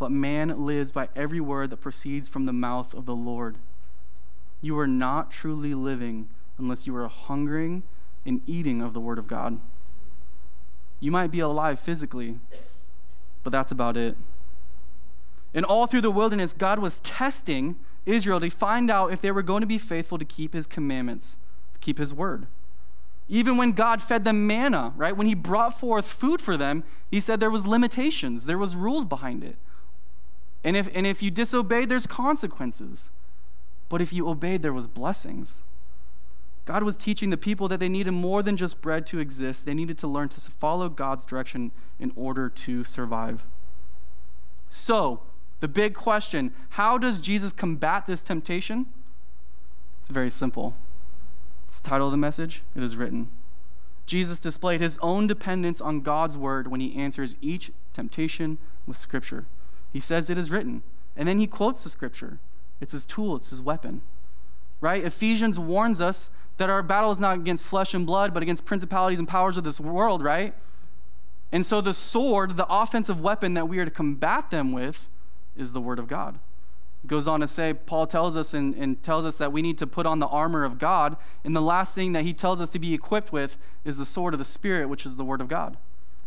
but 0.00 0.10
man 0.10 0.64
lives 0.64 0.90
by 0.90 1.08
every 1.14 1.40
word 1.40 1.68
that 1.70 1.76
proceeds 1.76 2.28
from 2.28 2.46
the 2.46 2.52
mouth 2.52 2.94
of 2.94 3.06
the 3.06 3.14
Lord 3.14 3.56
you 4.62 4.76
are 4.78 4.88
not 4.88 5.30
truly 5.30 5.74
living 5.74 6.28
unless 6.58 6.86
you 6.86 6.96
are 6.96 7.06
hungering 7.06 7.84
and 8.26 8.40
eating 8.46 8.82
of 8.82 8.94
the 8.94 9.00
word 9.00 9.18
of 9.18 9.28
God 9.28 9.60
you 10.98 11.12
might 11.12 11.30
be 11.30 11.38
alive 11.38 11.78
physically 11.78 12.40
but 13.44 13.50
that's 13.50 13.70
about 13.70 13.96
it 13.96 14.16
and 15.54 15.64
all 15.64 15.86
through 15.86 16.00
the 16.00 16.10
wilderness 16.10 16.52
God 16.52 16.78
was 16.78 16.98
testing 16.98 17.76
Israel 18.06 18.40
to 18.40 18.50
find 18.50 18.90
out 18.90 19.12
if 19.12 19.20
they 19.20 19.30
were 19.30 19.42
going 19.42 19.60
to 19.60 19.66
be 19.66 19.78
faithful 19.78 20.18
to 20.18 20.24
keep 20.24 20.54
his 20.54 20.66
commandments 20.66 21.36
to 21.74 21.80
keep 21.80 21.98
his 21.98 22.14
word 22.14 22.46
even 23.32 23.56
when 23.56 23.70
God 23.70 24.02
fed 24.02 24.24
them 24.24 24.48
manna, 24.48 24.92
right? 24.96 25.16
When 25.16 25.28
he 25.28 25.36
brought 25.36 25.78
forth 25.78 26.10
food 26.10 26.40
for 26.40 26.56
them, 26.56 26.82
he 27.12 27.20
said 27.20 27.38
there 27.38 27.48
was 27.48 27.64
limitations, 27.64 28.46
there 28.46 28.58
was 28.58 28.74
rules 28.74 29.04
behind 29.04 29.44
it. 29.44 29.54
And 30.62 30.76
if, 30.76 30.88
and 30.94 31.06
if 31.06 31.22
you 31.22 31.30
disobeyed, 31.30 31.88
there's 31.88 32.06
consequences. 32.06 33.10
But 33.88 34.00
if 34.00 34.12
you 34.12 34.28
obeyed, 34.28 34.62
there 34.62 34.72
was 34.72 34.86
blessings. 34.86 35.58
God 36.64 36.82
was 36.82 36.96
teaching 36.96 37.30
the 37.30 37.36
people 37.36 37.66
that 37.68 37.80
they 37.80 37.88
needed 37.88 38.12
more 38.12 38.42
than 38.42 38.56
just 38.56 38.80
bread 38.80 39.06
to 39.08 39.18
exist. 39.18 39.64
They 39.64 39.74
needed 39.74 39.98
to 39.98 40.06
learn 40.06 40.28
to 40.28 40.40
follow 40.50 40.88
God's 40.88 41.26
direction 41.26 41.72
in 41.98 42.12
order 42.14 42.48
to 42.48 42.84
survive. 42.84 43.44
So, 44.68 45.20
the 45.60 45.68
big 45.68 45.94
question 45.94 46.52
how 46.70 46.98
does 46.98 47.20
Jesus 47.20 47.52
combat 47.52 48.06
this 48.06 48.22
temptation? 48.22 48.86
It's 50.00 50.10
very 50.10 50.30
simple. 50.30 50.76
It's 51.66 51.80
the 51.80 51.88
title 51.88 52.06
of 52.06 52.12
the 52.12 52.16
message. 52.16 52.62
It 52.76 52.82
is 52.82 52.96
written. 52.96 53.30
Jesus 54.06 54.38
displayed 54.38 54.80
his 54.80 54.98
own 55.02 55.26
dependence 55.26 55.80
on 55.80 56.00
God's 56.00 56.36
word 56.36 56.68
when 56.68 56.80
he 56.80 56.96
answers 56.96 57.36
each 57.40 57.70
temptation 57.92 58.58
with 58.86 58.96
scripture. 58.96 59.46
He 59.92 60.00
says 60.00 60.30
it 60.30 60.38
is 60.38 60.50
written, 60.50 60.82
and 61.16 61.26
then 61.28 61.38
he 61.38 61.46
quotes 61.46 61.84
the 61.84 61.90
scripture. 61.90 62.38
It's 62.80 62.92
his 62.92 63.04
tool, 63.04 63.36
it's 63.36 63.50
his 63.50 63.60
weapon. 63.60 64.02
Right? 64.80 65.04
Ephesians 65.04 65.58
warns 65.58 66.00
us 66.00 66.30
that 66.56 66.70
our 66.70 66.82
battle 66.82 67.10
is 67.10 67.20
not 67.20 67.36
against 67.36 67.64
flesh 67.64 67.92
and 67.92 68.06
blood, 68.06 68.32
but 68.32 68.42
against 68.42 68.64
principalities 68.64 69.18
and 69.18 69.28
powers 69.28 69.56
of 69.56 69.64
this 69.64 69.78
world, 69.78 70.22
right? 70.22 70.54
And 71.52 71.66
so 71.66 71.80
the 71.80 71.92
sword, 71.92 72.56
the 72.56 72.66
offensive 72.66 73.20
weapon 73.20 73.54
that 73.54 73.68
we 73.68 73.78
are 73.78 73.84
to 73.84 73.90
combat 73.90 74.50
them 74.50 74.72
with, 74.72 75.06
is 75.56 75.72
the 75.72 75.80
word 75.80 75.98
of 75.98 76.08
God 76.08 76.38
goes 77.06 77.26
on 77.26 77.40
to 77.40 77.46
say, 77.46 77.72
Paul 77.72 78.06
tells 78.06 78.36
us 78.36 78.52
and, 78.52 78.74
and, 78.74 79.02
tells 79.02 79.24
us 79.24 79.38
that 79.38 79.52
we 79.52 79.62
need 79.62 79.78
to 79.78 79.86
put 79.86 80.06
on 80.06 80.18
the 80.18 80.26
armor 80.26 80.64
of 80.64 80.78
God. 80.78 81.16
And 81.44 81.56
the 81.56 81.62
last 81.62 81.94
thing 81.94 82.12
that 82.12 82.24
he 82.24 82.32
tells 82.32 82.60
us 82.60 82.70
to 82.70 82.78
be 82.78 82.92
equipped 82.92 83.32
with 83.32 83.56
is 83.84 83.96
the 83.96 84.04
sword 84.04 84.34
of 84.34 84.38
the 84.38 84.44
Spirit, 84.44 84.88
which 84.88 85.06
is 85.06 85.16
the 85.16 85.24
Word 85.24 85.40
of 85.40 85.48
God. 85.48 85.76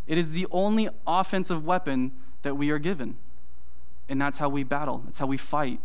It 0.07 0.17
is 0.17 0.31
the 0.31 0.47
only 0.51 0.89
offensive 1.05 1.65
weapon 1.65 2.11
that 2.41 2.55
we 2.55 2.69
are 2.71 2.79
given. 2.79 3.17
And 4.09 4.21
that's 4.21 4.37
how 4.37 4.49
we 4.49 4.63
battle, 4.63 5.01
that's 5.05 5.19
how 5.19 5.27
we 5.27 5.37
fight. 5.37 5.79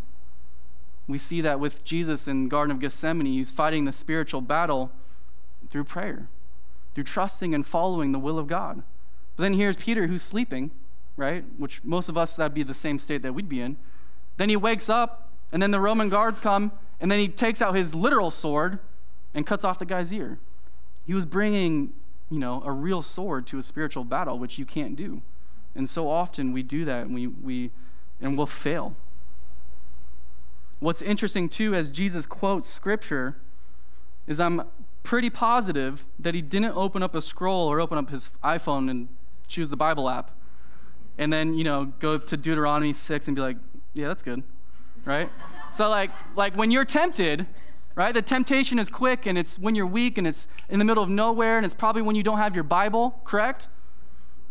We 1.07 1.19
see 1.19 1.41
that 1.41 1.59
with 1.59 1.85
Jesus 1.85 2.29
in 2.29 2.49
Garden 2.49 2.77
of 2.77 2.81
Gethsemane. 2.81 3.27
He's 3.27 3.51
fighting 3.51 3.85
the 3.85 3.93
spiritual 3.93 4.43
battle 4.43 4.91
through 5.71 5.85
prayer, 5.85 6.29
through 6.95 7.05
trusting 7.05 7.55
and 7.55 7.67
following 7.67 8.13
the 8.13 8.19
will 8.19 8.39
of 8.39 8.47
God. 8.47 8.83
But 9.37 9.45
then 9.45 9.55
here's 9.55 9.77
Peter 9.77 10.07
who's 10.07 10.23
sleeping, 10.23 10.71
right? 11.17 11.45
Which 11.57 11.83
most 11.83 12.09
of 12.09 12.19
us, 12.19 12.37
that'd 12.37 12.53
be 12.53 12.63
the 12.63 12.75
same 12.75 12.99
state 12.99 13.23
that 13.23 13.35
we'd 13.35 13.49
be 13.49 13.61
in. 13.61 13.77
Then 14.37 14.51
he 14.51 14.57
wakes 14.57 14.91
up, 14.91 15.31
and 15.51 15.63
then 15.63 15.71
the 15.71 15.81
Roman 15.81 16.11
guards 16.11 16.39
come, 16.39 16.73
and 17.01 17.11
then 17.11 17.19
he 17.19 17.29
takes 17.29 17.63
out 17.63 17.75
his 17.75 17.95
literal 17.95 18.31
sword 18.31 18.79
and 19.33 19.47
cuts 19.47 19.65
off 19.65 19.79
the 19.79 19.87
guy's 19.87 20.13
ear. 20.13 20.39
He 21.07 21.15
was 21.15 21.25
bringing, 21.25 21.95
you 22.31 22.39
know, 22.39 22.63
a 22.67 22.73
real 22.73 23.01
sword 23.01 23.47
to 23.47 23.59
a 23.59 23.63
spiritual 23.63 24.05
battle, 24.05 24.39
which 24.39 24.59
you 24.59 24.67
can't 24.67 24.95
do. 24.95 25.23
And 25.75 25.89
so 25.89 26.09
often 26.09 26.53
we 26.53 26.63
do 26.63 26.85
that, 26.85 27.07
and 27.07 27.15
we, 27.15 27.27
we 27.27 27.71
and 28.21 28.37
we'll 28.37 28.47
fail. 28.47 28.95
What's 30.81 31.03
interesting 31.03 31.49
too, 31.49 31.75
as 31.75 31.91
Jesus 31.91 32.27
quotes 32.27 32.69
scripture, 32.71 33.37
is 34.27 34.39
I'm 34.39 34.63
pretty 35.03 35.31
positive 35.31 36.05
that 36.19 36.35
he 36.35 36.43
didn't 36.43 36.77
open 36.77 37.03
up 37.03 37.15
a 37.15 37.23
scroll 37.23 37.67
or 37.67 37.81
open 37.81 37.99
up 37.99 38.11
his 38.11 38.31
iPhone 38.45 38.91
and 38.91 39.09
choose 39.47 39.69
the 39.69 39.77
Bible 39.77 40.09
app 40.09 40.31
and 41.19 41.33
then, 41.33 41.53
you 41.55 41.65
know, 41.65 41.87
go 41.99 42.17
to 42.17 42.37
Deuteronomy 42.37 42.93
6 42.93 43.27
and 43.27 43.35
be 43.35 43.43
like, 43.43 43.57
yeah, 43.93 44.07
that's 44.07 44.23
good, 44.23 44.43
right? 45.05 45.29
so, 45.73 45.89
like, 45.89 46.11
like 46.37 46.57
when 46.57 46.71
you're 46.71 46.85
tempted, 46.85 47.45
right, 47.97 48.15
the 48.15 48.23
temptation 48.23 48.79
is 48.79 48.89
quick 48.89 49.27
and 49.27 49.37
it's 49.37 49.59
when 49.59 49.75
you're 49.75 49.87
weak 49.87 50.17
and 50.17 50.27
it's 50.27 50.47
in 50.69 50.79
the 50.79 50.85
middle 50.85 51.03
of 51.03 51.11
nowhere 51.11 51.57
and 51.57 51.67
it's 51.67 51.75
probably 51.75 52.03
when 52.03 52.15
you 52.15 52.23
don't 52.23 52.39
have 52.39 52.55
your 52.55 52.65
Bible, 52.65 53.21
correct? 53.25 53.69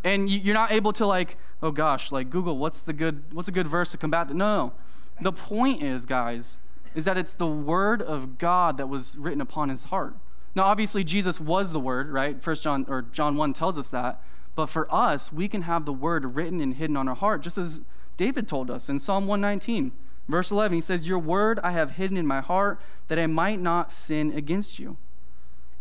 And 0.07 0.29
you're 0.29 0.53
not 0.53 0.71
able 0.71 0.93
to, 0.93 1.05
like, 1.05 1.35
oh 1.61 1.71
gosh, 1.71 2.13
like 2.13 2.29
Google, 2.29 2.57
what's 2.57 2.79
the 2.79 2.93
good, 2.93 3.33
what's 3.33 3.49
a 3.49 3.51
good 3.51 3.67
verse 3.67 3.91
to 3.91 3.97
combat 3.97 4.29
that? 4.29 4.35
No, 4.35 4.57
no. 4.57 4.73
The 5.21 5.33
point 5.33 5.83
is, 5.83 6.05
guys, 6.05 6.59
is 6.95 7.03
that 7.03 7.17
it's 7.17 7.33
the 7.33 7.47
word 7.47 8.01
of 8.01 8.37
God 8.37 8.77
that 8.77 8.87
was 8.87 9.17
written 9.17 9.41
upon 9.41 9.67
his 9.67 9.85
heart. 9.85 10.15
Now, 10.55 10.63
obviously, 10.63 11.03
Jesus 11.03 11.41
was 11.41 11.73
the 11.73 11.79
word, 11.79 12.09
right? 12.09 12.41
First 12.41 12.63
John 12.63 12.85
or 12.87 13.01
John 13.01 13.35
1 13.35 13.51
tells 13.51 13.77
us 13.77 13.89
that. 13.89 14.21
But 14.55 14.67
for 14.67 14.87
us, 14.93 15.31
we 15.31 15.49
can 15.49 15.63
have 15.63 15.83
the 15.83 15.91
word 15.91 16.35
written 16.35 16.61
and 16.61 16.75
hidden 16.75 16.95
on 16.95 17.09
our 17.09 17.15
heart, 17.15 17.41
just 17.41 17.57
as 17.57 17.81
David 18.15 18.47
told 18.47 18.71
us 18.71 18.87
in 18.87 18.99
Psalm 18.99 19.27
119, 19.27 19.91
verse 20.29 20.51
11. 20.51 20.75
He 20.75 20.81
says, 20.81 21.05
Your 21.05 21.19
word 21.19 21.59
I 21.63 21.71
have 21.71 21.91
hidden 21.91 22.15
in 22.15 22.25
my 22.25 22.39
heart 22.39 22.79
that 23.09 23.19
I 23.19 23.27
might 23.27 23.59
not 23.59 23.91
sin 23.91 24.31
against 24.31 24.79
you. 24.79 24.95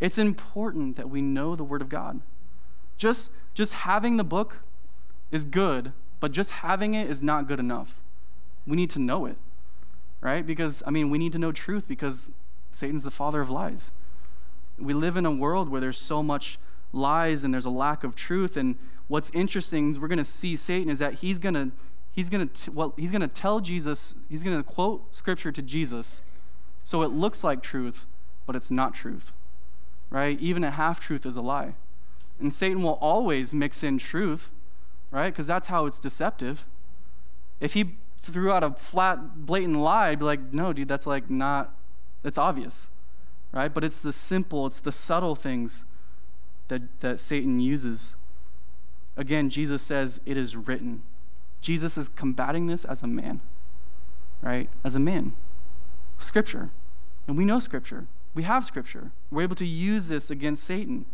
It's 0.00 0.18
important 0.18 0.96
that 0.96 1.08
we 1.08 1.22
know 1.22 1.54
the 1.54 1.64
word 1.64 1.80
of 1.80 1.88
God. 1.88 2.20
Just, 2.96 3.32
just 3.54 3.72
having 3.72 4.16
the 4.16 4.24
book 4.24 4.58
is 5.30 5.44
good, 5.44 5.92
but 6.20 6.32
just 6.32 6.50
having 6.50 6.94
it 6.94 7.08
is 7.08 7.22
not 7.22 7.46
good 7.46 7.60
enough. 7.60 8.02
We 8.66 8.76
need 8.76 8.90
to 8.90 8.98
know 8.98 9.26
it, 9.26 9.36
right? 10.20 10.46
Because, 10.46 10.82
I 10.86 10.90
mean, 10.90 11.10
we 11.10 11.18
need 11.18 11.32
to 11.32 11.38
know 11.38 11.52
truth 11.52 11.86
because 11.86 12.30
Satan's 12.72 13.04
the 13.04 13.10
father 13.10 13.40
of 13.40 13.50
lies. 13.50 13.92
We 14.78 14.94
live 14.94 15.16
in 15.16 15.24
a 15.24 15.30
world 15.30 15.68
where 15.68 15.80
there's 15.80 15.98
so 15.98 16.22
much 16.22 16.58
lies 16.92 17.44
and 17.44 17.52
there's 17.52 17.64
a 17.64 17.70
lack 17.70 18.04
of 18.04 18.14
truth. 18.14 18.56
And 18.56 18.76
what's 19.08 19.30
interesting 19.30 19.90
is 19.90 19.98
we're 19.98 20.08
going 20.08 20.18
to 20.18 20.24
see 20.24 20.56
Satan 20.56 20.90
is 20.90 20.98
that 20.98 21.14
he's 21.14 21.38
going 21.38 21.54
to 21.54 21.70
he's 22.12 22.30
going 22.30 22.48
to 22.48 22.70
well 22.72 22.94
he's 22.96 23.10
going 23.10 23.20
to 23.20 23.28
tell 23.28 23.60
Jesus 23.60 24.14
he's 24.28 24.42
going 24.42 24.56
to 24.56 24.62
quote 24.62 25.14
scripture 25.14 25.52
to 25.52 25.62
Jesus, 25.62 26.22
so 26.82 27.02
it 27.02 27.08
looks 27.08 27.44
like 27.44 27.62
truth, 27.62 28.06
but 28.46 28.56
it's 28.56 28.70
not 28.70 28.94
truth, 28.94 29.32
right? 30.10 30.40
Even 30.40 30.64
a 30.64 30.70
half 30.70 30.98
truth 30.98 31.26
is 31.26 31.36
a 31.36 31.42
lie, 31.42 31.74
and 32.40 32.52
Satan 32.52 32.82
will 32.82 32.98
always 33.00 33.54
mix 33.54 33.82
in 33.82 33.98
truth, 33.98 34.50
right? 35.10 35.30
Because 35.30 35.46
that's 35.46 35.68
how 35.68 35.86
it's 35.86 35.98
deceptive. 35.98 36.64
If 37.60 37.74
he 37.74 37.96
threw 38.18 38.52
out 38.52 38.62
a 38.62 38.70
flat, 38.72 39.46
blatant 39.46 39.78
lie, 39.78 40.10
I'd 40.10 40.18
be 40.18 40.24
like, 40.24 40.52
no, 40.52 40.72
dude, 40.72 40.88
that's 40.88 41.06
like 41.06 41.30
not, 41.30 41.74
that's 42.22 42.38
obvious, 42.38 42.90
right? 43.52 43.72
But 43.72 43.84
it's 43.84 44.00
the 44.00 44.12
simple, 44.12 44.66
it's 44.66 44.80
the 44.80 44.92
subtle 44.92 45.34
things 45.34 45.84
that, 46.68 46.82
that 47.00 47.20
Satan 47.20 47.58
uses. 47.58 48.16
Again, 49.16 49.48
Jesus 49.48 49.82
says, 49.82 50.20
It 50.26 50.36
is 50.36 50.56
written. 50.56 51.02
Jesus 51.60 51.96
is 51.96 52.08
combating 52.08 52.66
this 52.66 52.84
as 52.84 53.02
a 53.02 53.06
man, 53.06 53.40
right? 54.42 54.68
As 54.84 54.94
a 54.94 55.00
man. 55.00 55.32
Scripture. 56.18 56.70
And 57.26 57.36
we 57.36 57.44
know 57.44 57.58
Scripture. 57.58 58.06
We 58.34 58.42
have 58.42 58.64
Scripture. 58.64 59.10
We're 59.30 59.42
able 59.42 59.56
to 59.56 59.66
use 59.66 60.08
this 60.08 60.30
against 60.30 60.64
Satan. 60.64 61.06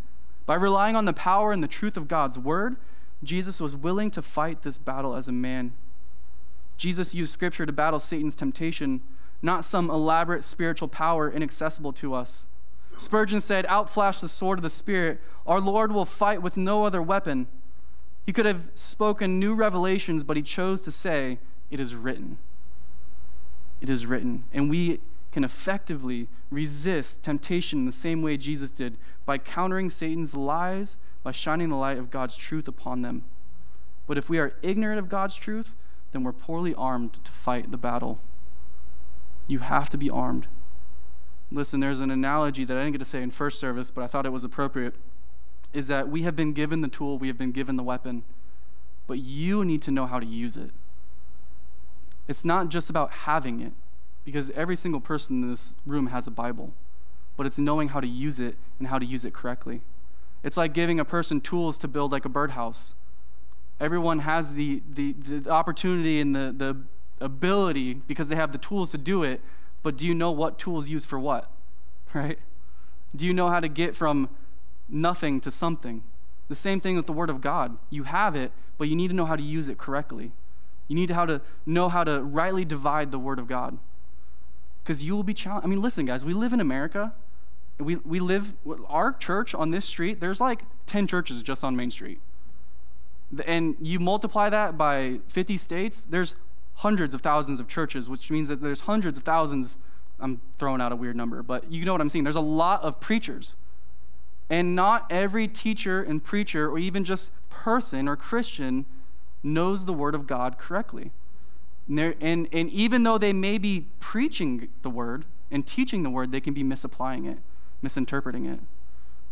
By 0.46 0.54
relying 0.54 0.96
on 0.96 1.04
the 1.04 1.12
power 1.12 1.52
and 1.52 1.62
the 1.62 1.68
truth 1.68 1.96
of 1.96 2.08
God's 2.08 2.38
word, 2.38 2.76
Jesus 3.22 3.60
was 3.60 3.76
willing 3.76 4.10
to 4.12 4.22
fight 4.22 4.62
this 4.62 4.78
battle 4.78 5.14
as 5.14 5.28
a 5.28 5.32
man. 5.32 5.72
Jesus 6.76 7.14
used 7.14 7.32
Scripture 7.32 7.64
to 7.64 7.72
battle 7.72 8.00
Satan's 8.00 8.34
temptation, 8.34 9.02
not 9.40 9.64
some 9.64 9.88
elaborate 9.88 10.42
spiritual 10.42 10.88
power 10.88 11.30
inaccessible 11.30 11.92
to 11.94 12.14
us. 12.14 12.46
Spurgeon 12.96 13.40
said, 13.40 13.66
Outflash 13.66 14.20
the 14.20 14.28
sword 14.28 14.58
of 14.58 14.62
the 14.62 14.70
Spirit. 14.70 15.20
Our 15.46 15.60
Lord 15.60 15.92
will 15.92 16.04
fight 16.04 16.42
with 16.42 16.56
no 16.56 16.84
other 16.84 17.00
weapon. 17.00 17.46
He 18.26 18.32
could 18.32 18.46
have 18.46 18.68
spoken 18.74 19.38
new 19.38 19.54
revelations, 19.54 20.24
but 20.24 20.36
he 20.36 20.42
chose 20.42 20.82
to 20.82 20.90
say, 20.90 21.38
It 21.70 21.80
is 21.80 21.94
written. 21.94 22.38
It 23.80 23.88
is 23.90 24.06
written. 24.06 24.44
And 24.52 24.70
we 24.70 25.00
can 25.32 25.44
effectively 25.44 26.28
resist 26.50 27.22
temptation 27.22 27.80
in 27.80 27.86
the 27.86 27.92
same 27.92 28.22
way 28.22 28.36
Jesus 28.36 28.70
did 28.70 28.98
by 29.24 29.38
countering 29.38 29.88
Satan's 29.88 30.36
lies, 30.36 30.98
by 31.22 31.32
shining 31.32 31.70
the 31.70 31.76
light 31.76 31.98
of 31.98 32.10
God's 32.10 32.36
truth 32.36 32.68
upon 32.68 33.02
them. 33.02 33.24
But 34.06 34.18
if 34.18 34.28
we 34.28 34.38
are 34.38 34.54
ignorant 34.62 34.98
of 34.98 35.08
God's 35.08 35.34
truth, 35.34 35.74
then 36.12 36.22
we're 36.22 36.32
poorly 36.32 36.74
armed 36.74 37.24
to 37.24 37.32
fight 37.32 37.70
the 37.70 37.78
battle. 37.78 38.20
You 39.46 39.60
have 39.60 39.88
to 39.90 39.96
be 39.96 40.10
armed. 40.10 40.46
Listen, 41.50 41.80
there's 41.80 42.00
an 42.00 42.10
analogy 42.10 42.64
that 42.64 42.76
I 42.76 42.80
didn't 42.80 42.92
get 42.92 42.98
to 42.98 43.04
say 43.04 43.22
in 43.22 43.30
first 43.30 43.58
service, 43.58 43.90
but 43.90 44.02
I 44.02 44.06
thought 44.06 44.26
it 44.26 44.32
was 44.32 44.44
appropriate. 44.44 44.94
Is 45.72 45.86
that 45.88 46.08
we 46.08 46.22
have 46.22 46.36
been 46.36 46.52
given 46.52 46.82
the 46.82 46.88
tool, 46.88 47.18
we 47.18 47.28
have 47.28 47.38
been 47.38 47.52
given 47.52 47.76
the 47.76 47.82
weapon, 47.82 48.24
but 49.06 49.18
you 49.18 49.64
need 49.64 49.80
to 49.82 49.90
know 49.90 50.06
how 50.06 50.18
to 50.18 50.26
use 50.26 50.56
it. 50.56 50.70
It's 52.28 52.44
not 52.44 52.68
just 52.68 52.90
about 52.90 53.10
having 53.10 53.60
it, 53.60 53.72
because 54.24 54.50
every 54.50 54.76
single 54.76 55.00
person 55.00 55.42
in 55.42 55.50
this 55.50 55.74
room 55.86 56.08
has 56.08 56.26
a 56.26 56.30
Bible, 56.30 56.72
but 57.36 57.46
it's 57.46 57.58
knowing 57.58 57.88
how 57.88 58.00
to 58.00 58.06
use 58.06 58.38
it 58.38 58.56
and 58.78 58.88
how 58.88 58.98
to 58.98 59.06
use 59.06 59.24
it 59.24 59.32
correctly. 59.32 59.80
It's 60.42 60.56
like 60.56 60.72
giving 60.72 60.98
a 60.98 61.04
person 61.04 61.40
tools 61.40 61.78
to 61.78 61.88
build 61.88 62.12
like 62.12 62.24
a 62.24 62.28
birdhouse. 62.28 62.94
Everyone 63.80 64.20
has 64.20 64.54
the, 64.54 64.82
the, 64.92 65.12
the 65.12 65.50
opportunity 65.50 66.20
and 66.20 66.34
the, 66.34 66.54
the 66.56 66.76
ability 67.24 67.94
because 67.94 68.28
they 68.28 68.36
have 68.36 68.52
the 68.52 68.58
tools 68.58 68.90
to 68.92 68.98
do 68.98 69.22
it, 69.22 69.40
but 69.82 69.96
do 69.96 70.06
you 70.06 70.14
know 70.14 70.30
what 70.30 70.58
tools 70.58 70.88
used 70.88 71.08
for 71.08 71.18
what? 71.18 71.50
Right? 72.14 72.38
Do 73.16 73.24
you 73.24 73.32
know 73.32 73.48
how 73.48 73.58
to 73.60 73.68
get 73.68 73.96
from 73.96 74.28
nothing 74.86 75.40
to 75.40 75.50
something? 75.50 76.02
The 76.48 76.54
same 76.54 76.78
thing 76.78 76.96
with 76.96 77.06
the 77.06 77.12
Word 77.12 77.30
of 77.30 77.40
God. 77.40 77.78
You 77.88 78.02
have 78.02 78.36
it, 78.36 78.52
but 78.76 78.88
you 78.88 78.96
need 78.96 79.08
to 79.08 79.14
know 79.14 79.24
how 79.24 79.36
to 79.36 79.42
use 79.42 79.68
it 79.68 79.78
correctly. 79.78 80.32
You 80.88 80.94
need 80.94 81.06
to, 81.06 81.14
how 81.14 81.24
to 81.24 81.40
know 81.64 81.88
how 81.88 82.04
to 82.04 82.22
rightly 82.22 82.66
divide 82.66 83.10
the 83.10 83.18
Word 83.18 83.38
of 83.38 83.48
God. 83.48 83.78
Because 84.82 85.04
you 85.04 85.14
will 85.14 85.22
be 85.22 85.34
challenged. 85.34 85.64
I 85.64 85.68
mean, 85.68 85.80
listen, 85.80 86.06
guys, 86.06 86.24
we 86.24 86.34
live 86.34 86.52
in 86.52 86.60
America. 86.60 87.12
We, 87.78 87.96
we 87.96 88.20
live, 88.20 88.52
our 88.88 89.12
church 89.12 89.54
on 89.54 89.70
this 89.70 89.84
street, 89.84 90.20
there's 90.20 90.40
like 90.40 90.62
10 90.86 91.06
churches 91.06 91.42
just 91.42 91.64
on 91.64 91.74
Main 91.76 91.90
Street. 91.90 92.20
And 93.46 93.76
you 93.80 93.98
multiply 93.98 94.50
that 94.50 94.76
by 94.76 95.20
50 95.28 95.56
states, 95.56 96.02
there's 96.02 96.34
hundreds 96.76 97.14
of 97.14 97.20
thousands 97.22 97.60
of 97.60 97.68
churches, 97.68 98.08
which 98.08 98.30
means 98.30 98.48
that 98.48 98.60
there's 98.60 98.80
hundreds 98.80 99.16
of 99.16 99.24
thousands. 99.24 99.76
I'm 100.20 100.40
throwing 100.58 100.80
out 100.80 100.92
a 100.92 100.96
weird 100.96 101.16
number, 101.16 101.42
but 101.42 101.70
you 101.70 101.84
know 101.84 101.92
what 101.92 102.00
I'm 102.00 102.08
saying. 102.08 102.24
There's 102.24 102.36
a 102.36 102.40
lot 102.40 102.82
of 102.82 103.00
preachers. 103.00 103.56
And 104.50 104.76
not 104.76 105.06
every 105.10 105.48
teacher 105.48 106.02
and 106.02 106.22
preacher, 106.22 106.68
or 106.68 106.78
even 106.78 107.04
just 107.04 107.32
person 107.48 108.08
or 108.08 108.16
Christian, 108.16 108.84
knows 109.42 109.86
the 109.86 109.92
Word 109.92 110.14
of 110.14 110.26
God 110.26 110.58
correctly. 110.58 111.10
And, 111.88 112.14
and, 112.20 112.48
and 112.52 112.70
even 112.70 113.02
though 113.02 113.18
they 113.18 113.32
may 113.32 113.58
be 113.58 113.86
preaching 114.00 114.68
the 114.82 114.90
Word 114.90 115.24
and 115.50 115.66
teaching 115.66 116.02
the 116.02 116.10
Word, 116.10 116.32
they 116.32 116.40
can 116.40 116.54
be 116.54 116.62
misapplying 116.62 117.26
it, 117.26 117.38
misinterpreting 117.82 118.46
it. 118.46 118.60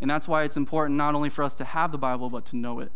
And 0.00 0.10
that's 0.10 0.26
why 0.26 0.44
it's 0.44 0.56
important 0.56 0.96
not 0.96 1.14
only 1.14 1.28
for 1.28 1.42
us 1.42 1.54
to 1.56 1.64
have 1.64 1.92
the 1.92 1.98
Bible, 1.98 2.30
but 2.30 2.44
to 2.46 2.56
know 2.56 2.80
it, 2.80 2.90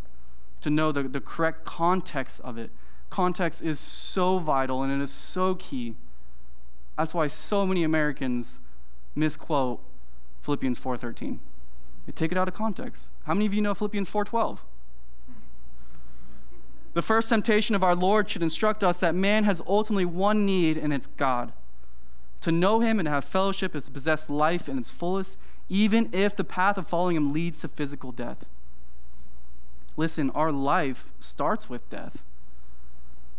to 0.62 0.70
know 0.70 0.90
the, 0.90 1.02
the 1.04 1.20
correct 1.20 1.64
context 1.64 2.40
of 2.40 2.58
it, 2.58 2.70
context 3.10 3.62
is 3.62 3.78
so 3.78 4.38
vital 4.38 4.82
and 4.82 4.92
it 4.92 5.02
is 5.02 5.10
so 5.10 5.54
key. 5.54 5.94
That's 6.96 7.14
why 7.14 7.26
so 7.26 7.66
many 7.66 7.84
Americans 7.84 8.60
misquote 9.14 9.80
Philippians 10.42 10.78
4:13. 10.78 11.38
They 12.06 12.12
take 12.12 12.32
it 12.32 12.38
out 12.38 12.48
of 12.48 12.54
context. 12.54 13.12
How 13.24 13.34
many 13.34 13.46
of 13.46 13.54
you 13.54 13.60
know 13.60 13.74
Philippians 13.74 14.08
4:12? 14.08 14.58
The 16.94 17.02
first 17.02 17.28
temptation 17.28 17.74
of 17.74 17.84
our 17.84 17.94
Lord 17.94 18.30
should 18.30 18.42
instruct 18.42 18.82
us 18.82 18.98
that 18.98 19.14
man 19.14 19.44
has 19.44 19.62
ultimately 19.66 20.04
one 20.04 20.46
need, 20.46 20.76
and 20.76 20.92
it's 20.92 21.06
God. 21.06 21.52
To 22.40 22.52
know 22.52 22.80
Him 22.80 22.98
and 22.98 23.06
to 23.06 23.10
have 23.10 23.24
fellowship 23.24 23.74
is 23.74 23.84
to 23.84 23.90
possess 23.90 24.30
life 24.30 24.68
in 24.68 24.78
its 24.78 24.90
fullest, 24.90 25.38
even 25.68 26.08
if 26.12 26.36
the 26.36 26.44
path 26.44 26.78
of 26.78 26.86
following 26.86 27.16
Him 27.16 27.32
leads 27.32 27.60
to 27.60 27.68
physical 27.68 28.12
death. 28.12 28.44
Listen, 29.96 30.30
our 30.30 30.52
life 30.52 31.10
starts 31.20 31.68
with 31.68 31.88
death 31.90 32.24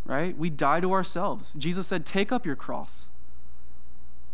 right? 0.06 0.38
We 0.38 0.50
die 0.50 0.80
to 0.80 0.94
ourselves. 0.94 1.54
Jesus 1.58 1.88
said, 1.88 2.06
Take 2.06 2.32
up 2.32 2.46
your 2.46 2.56
cross, 2.56 3.10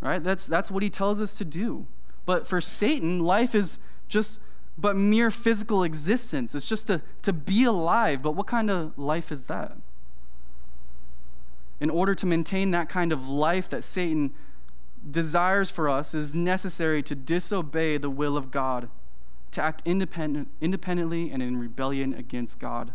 right? 0.02 0.24
That's, 0.24 0.46
that's 0.46 0.70
what 0.70 0.84
he 0.84 0.90
tells 0.90 1.20
us 1.20 1.34
to 1.36 1.46
do. 1.46 1.88
But 2.26 2.48
for 2.48 2.62
Satan, 2.62 3.22
life 3.22 3.56
is 3.56 3.80
just 4.08 4.40
but 4.78 4.96
mere 4.96 5.30
physical 5.30 5.84
existence. 5.84 6.56
It's 6.56 6.68
just 6.68 6.88
to, 6.88 7.02
to 7.22 7.34
be 7.34 7.64
alive. 7.66 8.22
But 8.22 8.32
what 8.32 8.48
kind 8.48 8.70
of 8.70 8.98
life 8.98 9.32
is 9.32 9.48
that? 9.48 9.78
In 11.80 11.90
order 11.90 12.16
to 12.16 12.26
maintain 12.26 12.72
that 12.72 12.90
kind 12.90 13.12
of 13.12 13.28
life 13.28 13.70
that 13.70 13.84
Satan 13.84 14.32
desires 15.10 15.72
for 15.72 15.90
us, 15.90 16.14
is 16.14 16.36
necessary 16.36 17.02
to 17.04 17.16
disobey 17.16 17.98
the 17.98 18.10
will 18.10 18.38
of 18.38 18.52
God, 18.52 18.90
to 19.52 19.62
act 19.62 19.82
independent, 19.86 20.50
independently 20.62 21.32
and 21.32 21.42
in 21.42 21.58
rebellion 21.58 22.14
against 22.14 22.60
God. 22.60 22.94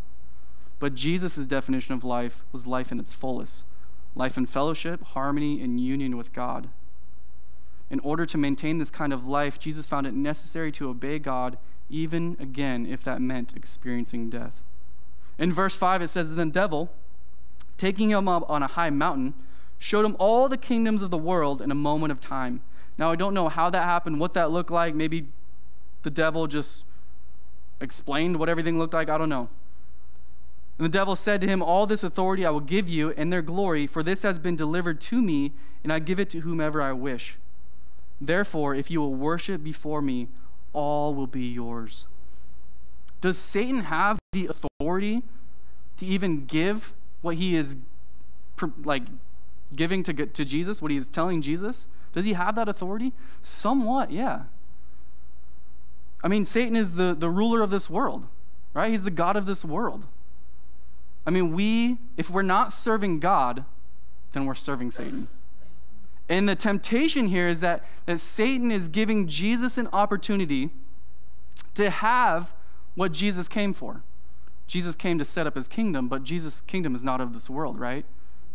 But 0.78 0.94
Jesus' 0.94 1.46
definition 1.46 1.94
of 1.94 2.04
life 2.04 2.44
was 2.52 2.66
life 2.66 2.92
in 2.92 3.00
its 3.00 3.12
fullest, 3.12 3.66
life 4.14 4.36
in 4.36 4.46
fellowship, 4.46 5.02
harmony, 5.02 5.60
and 5.60 5.80
union 5.80 6.16
with 6.16 6.32
God. 6.32 6.68
In 7.90 8.00
order 8.00 8.26
to 8.26 8.38
maintain 8.38 8.78
this 8.78 8.90
kind 8.90 9.12
of 9.12 9.26
life, 9.26 9.58
Jesus 9.58 9.86
found 9.86 10.06
it 10.06 10.14
necessary 10.14 10.72
to 10.72 10.88
obey 10.88 11.18
God, 11.18 11.56
even 11.88 12.36
again 12.40 12.86
if 12.86 13.04
that 13.04 13.20
meant 13.20 13.56
experiencing 13.56 14.28
death. 14.28 14.60
In 15.38 15.52
verse 15.52 15.74
5, 15.74 16.02
it 16.02 16.08
says, 16.08 16.34
Then 16.34 16.48
the 16.48 16.52
devil, 16.52 16.90
taking 17.76 18.10
him 18.10 18.26
up 18.26 18.48
on 18.48 18.62
a 18.62 18.66
high 18.66 18.90
mountain, 18.90 19.34
showed 19.78 20.04
him 20.04 20.16
all 20.18 20.48
the 20.48 20.56
kingdoms 20.56 21.02
of 21.02 21.10
the 21.10 21.18
world 21.18 21.60
in 21.60 21.70
a 21.70 21.74
moment 21.74 22.10
of 22.10 22.20
time. 22.20 22.60
Now, 22.98 23.10
I 23.10 23.16
don't 23.16 23.34
know 23.34 23.48
how 23.48 23.70
that 23.70 23.82
happened, 23.82 24.18
what 24.18 24.34
that 24.34 24.50
looked 24.50 24.70
like. 24.70 24.94
Maybe 24.94 25.28
the 26.02 26.10
devil 26.10 26.46
just 26.46 26.84
explained 27.80 28.38
what 28.38 28.48
everything 28.48 28.78
looked 28.78 28.94
like. 28.94 29.10
I 29.10 29.18
don't 29.18 29.28
know. 29.28 29.48
And 30.78 30.84
the 30.84 30.90
devil 30.90 31.14
said 31.14 31.40
to 31.42 31.46
him, 31.46 31.62
All 31.62 31.86
this 31.86 32.02
authority 32.02 32.44
I 32.44 32.50
will 32.50 32.60
give 32.60 32.88
you 32.88 33.10
and 33.10 33.32
their 33.32 33.42
glory, 33.42 33.86
for 33.86 34.02
this 34.02 34.22
has 34.22 34.38
been 34.38 34.56
delivered 34.56 35.00
to 35.02 35.20
me, 35.20 35.52
and 35.82 35.92
I 35.92 35.98
give 35.98 36.18
it 36.18 36.30
to 36.30 36.40
whomever 36.40 36.80
I 36.80 36.92
wish. 36.92 37.36
Therefore, 38.20 38.74
if 38.74 38.90
you 38.90 39.00
will 39.00 39.14
worship 39.14 39.62
before 39.62 40.00
me, 40.00 40.28
all 40.72 41.14
will 41.14 41.26
be 41.26 41.46
yours. 41.46 42.06
Does 43.20 43.38
Satan 43.38 43.80
have 43.80 44.18
the 44.32 44.48
authority 44.48 45.22
to 45.96 46.06
even 46.06 46.46
give 46.46 46.92
what 47.22 47.36
he 47.36 47.56
is 47.56 47.76
like 48.84 49.02
giving 49.74 50.02
to, 50.04 50.12
to 50.14 50.44
Jesus, 50.44 50.80
what 50.80 50.90
he 50.90 50.96
is 50.96 51.08
telling 51.08 51.42
Jesus? 51.42 51.88
Does 52.12 52.24
he 52.24 52.34
have 52.34 52.54
that 52.54 52.68
authority? 52.68 53.12
Somewhat, 53.42 54.10
yeah. 54.10 54.44
I 56.22 56.28
mean, 56.28 56.44
Satan 56.44 56.76
is 56.76 56.94
the, 56.94 57.14
the 57.14 57.30
ruler 57.30 57.62
of 57.62 57.70
this 57.70 57.90
world, 57.90 58.26
right? 58.74 58.90
He's 58.90 59.04
the 59.04 59.10
God 59.10 59.36
of 59.36 59.46
this 59.46 59.64
world. 59.64 60.06
I 61.26 61.30
mean, 61.30 61.52
we, 61.52 61.98
if 62.16 62.30
we're 62.30 62.42
not 62.42 62.72
serving 62.72 63.20
God, 63.20 63.64
then 64.32 64.46
we're 64.46 64.54
serving 64.54 64.90
Satan. 64.92 65.28
And 66.28 66.48
the 66.48 66.56
temptation 66.56 67.28
here 67.28 67.48
is 67.48 67.60
that, 67.60 67.84
that 68.06 68.18
Satan 68.18 68.70
is 68.70 68.88
giving 68.88 69.28
Jesus 69.28 69.78
an 69.78 69.88
opportunity 69.92 70.70
to 71.74 71.90
have 71.90 72.54
what 72.94 73.12
Jesus 73.12 73.48
came 73.48 73.72
for. 73.72 74.02
Jesus 74.66 74.96
came 74.96 75.18
to 75.18 75.24
set 75.24 75.46
up 75.46 75.54
his 75.54 75.68
kingdom, 75.68 76.08
but 76.08 76.24
Jesus' 76.24 76.60
kingdom 76.62 76.94
is 76.94 77.04
not 77.04 77.20
of 77.20 77.32
this 77.32 77.48
world, 77.48 77.78
right? 77.78 78.04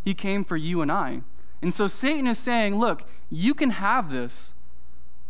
He 0.04 0.12
came 0.12 0.44
for 0.44 0.56
you 0.56 0.82
and 0.82 0.92
I. 0.92 1.22
And 1.62 1.72
so 1.72 1.86
Satan 1.86 2.26
is 2.26 2.38
saying, 2.38 2.78
look, 2.78 3.04
you 3.30 3.54
can 3.54 3.70
have 3.70 4.10
this 4.10 4.52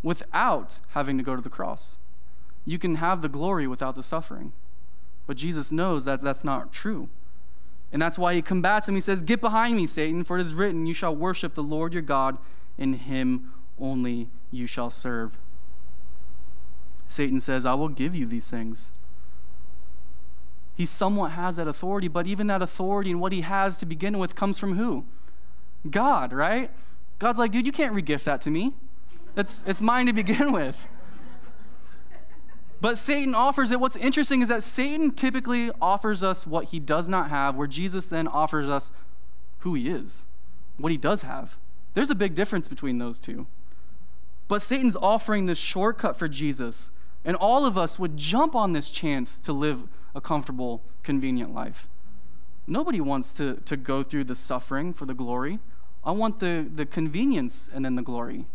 without 0.03 0.79
having 0.89 1.19
to 1.19 1.23
go 1.23 1.37
to 1.37 1.43
the 1.43 1.51
cross. 1.51 1.99
You 2.65 2.79
can 2.79 2.97
have 2.97 3.23
the 3.23 3.29
glory 3.29 3.67
without 3.67 3.95
the 3.95 4.03
suffering. 4.03 4.53
But 5.27 5.37
Jesus 5.37 5.71
knows 5.71 6.05
that 6.05 6.21
that's 6.23 6.43
not 6.43 6.73
true. 6.73 7.09
And 7.93 8.01
that's 8.01 8.19
why 8.19 8.35
he 8.35 8.43
combats 8.43 8.89
him. 8.89 8.95
He 8.95 9.01
says, 9.01 9.23
Get 9.23 9.41
behind 9.41 9.77
me, 9.77 9.87
Satan, 9.87 10.25
for 10.25 10.39
it 10.39 10.41
is 10.41 10.55
written, 10.55 10.87
You 10.87 10.95
shall 10.95 11.15
worship 11.15 11.55
the 11.55 11.63
Lord 11.63 11.93
your 11.93 12.03
God, 12.03 12.39
and 12.79 12.97
him 12.97 13.53
only 13.79 14.31
you 14.51 14.67
shall 14.67 14.91
serve. 14.91 15.39
Satan 17.09 17.41
says, 17.41 17.67
I 17.67 17.75
will 17.75 17.91
give 17.91 18.17
you 18.17 18.27
these 18.27 18.49
things. 18.49 18.91
He 20.75 20.87
somewhat 20.87 21.33
has 21.33 21.57
that 21.57 21.69
authority, 21.69 22.09
but 22.09 22.27
even 22.27 22.47
that 22.47 22.63
authority 22.63 23.11
and 23.11 23.21
what 23.21 23.33
he 23.33 23.43
has 23.43 23.77
to 23.79 23.87
begin 23.87 24.19
with 24.19 24.35
comes 24.35 24.59
from 24.59 24.79
who? 24.79 25.05
God, 25.91 26.33
right? 26.33 26.71
God's 27.19 27.39
like, 27.39 27.53
dude, 27.53 27.67
you 27.67 27.73
can't 27.73 27.95
regift 27.95 28.25
that 28.25 28.41
to 28.43 28.51
me. 28.51 28.73
It's, 29.37 29.63
it's 29.67 29.81
mine 29.83 30.07
to 30.07 30.13
begin 30.13 30.53
with. 30.53 30.87
But 32.83 32.99
Satan 32.99 33.33
offers 33.33 33.71
it. 33.71 33.79
What's 33.79 33.95
interesting 33.95 34.43
is 34.43 34.49
that 34.49 34.65
Satan 34.65 35.13
typically 35.13 35.71
offers 35.81 36.25
us 36.25 36.49
what 36.49 36.67
he 36.67 36.81
does 36.81 37.09
not 37.09 37.31
have, 37.31 37.55
where 37.55 37.69
Jesus 37.69 38.07
then 38.07 38.27
offers 38.27 38.69
us 38.69 38.91
who 39.61 39.75
he 39.75 39.89
is, 39.89 40.25
what 40.79 40.91
he 40.91 40.99
does 40.99 41.23
have. 41.23 41.57
There's 41.95 42.11
a 42.11 42.17
big 42.17 42.35
difference 42.35 42.67
between 42.67 42.99
those 42.99 43.19
two. 43.19 43.47
But 44.49 44.63
Satan's 44.63 44.97
offering 44.97 45.47
this 45.47 45.59
shortcut 45.59 46.19
for 46.19 46.27
Jesus, 46.27 46.91
and 47.25 47.37
all 47.37 47.65
of 47.65 47.79
us 47.79 48.01
would 48.01 48.17
jump 48.17 48.57
on 48.57 48.73
this 48.73 48.91
chance 48.91 49.39
to 49.39 49.53
live 49.53 49.87
a 50.13 50.21
comfortable, 50.21 50.83
convenient 51.05 51.55
life. 51.55 51.87
Nobody 52.67 53.01
wants 53.01 53.33
to, 53.35 53.61
to 53.65 53.77
go 53.77 54.03
through 54.03 54.25
the 54.25 54.35
suffering 54.35 54.93
for 54.93 55.07
the 55.07 55.15
glory. 55.15 55.61
I 56.05 56.11
want 56.11 56.41
the, 56.41 56.69
the 56.75 56.85
convenience 56.85 57.71
and 57.73 57.85
then 57.85 57.95
the 57.95 58.03
glory. 58.03 58.47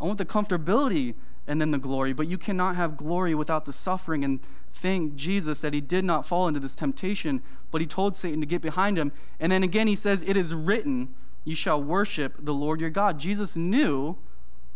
I 0.00 0.04
want 0.04 0.18
the 0.18 0.24
comfortability 0.24 1.14
and 1.48 1.60
then 1.60 1.70
the 1.70 1.78
glory. 1.78 2.12
But 2.12 2.28
you 2.28 2.38
cannot 2.38 2.76
have 2.76 2.96
glory 2.96 3.34
without 3.34 3.64
the 3.64 3.72
suffering. 3.72 4.22
And 4.22 4.40
thank 4.72 5.16
Jesus 5.16 5.62
that 5.62 5.72
he 5.72 5.80
did 5.80 6.04
not 6.04 6.26
fall 6.26 6.46
into 6.46 6.60
this 6.60 6.74
temptation, 6.74 7.42
but 7.70 7.80
he 7.80 7.86
told 7.86 8.14
Satan 8.14 8.40
to 8.40 8.46
get 8.46 8.62
behind 8.62 8.98
him. 8.98 9.10
And 9.40 9.50
then 9.50 9.62
again, 9.62 9.86
he 9.86 9.96
says, 9.96 10.22
It 10.26 10.36
is 10.36 10.54
written, 10.54 11.14
You 11.44 11.54
shall 11.54 11.82
worship 11.82 12.34
the 12.38 12.54
Lord 12.54 12.80
your 12.80 12.90
God. 12.90 13.18
Jesus 13.18 13.56
knew 13.56 14.16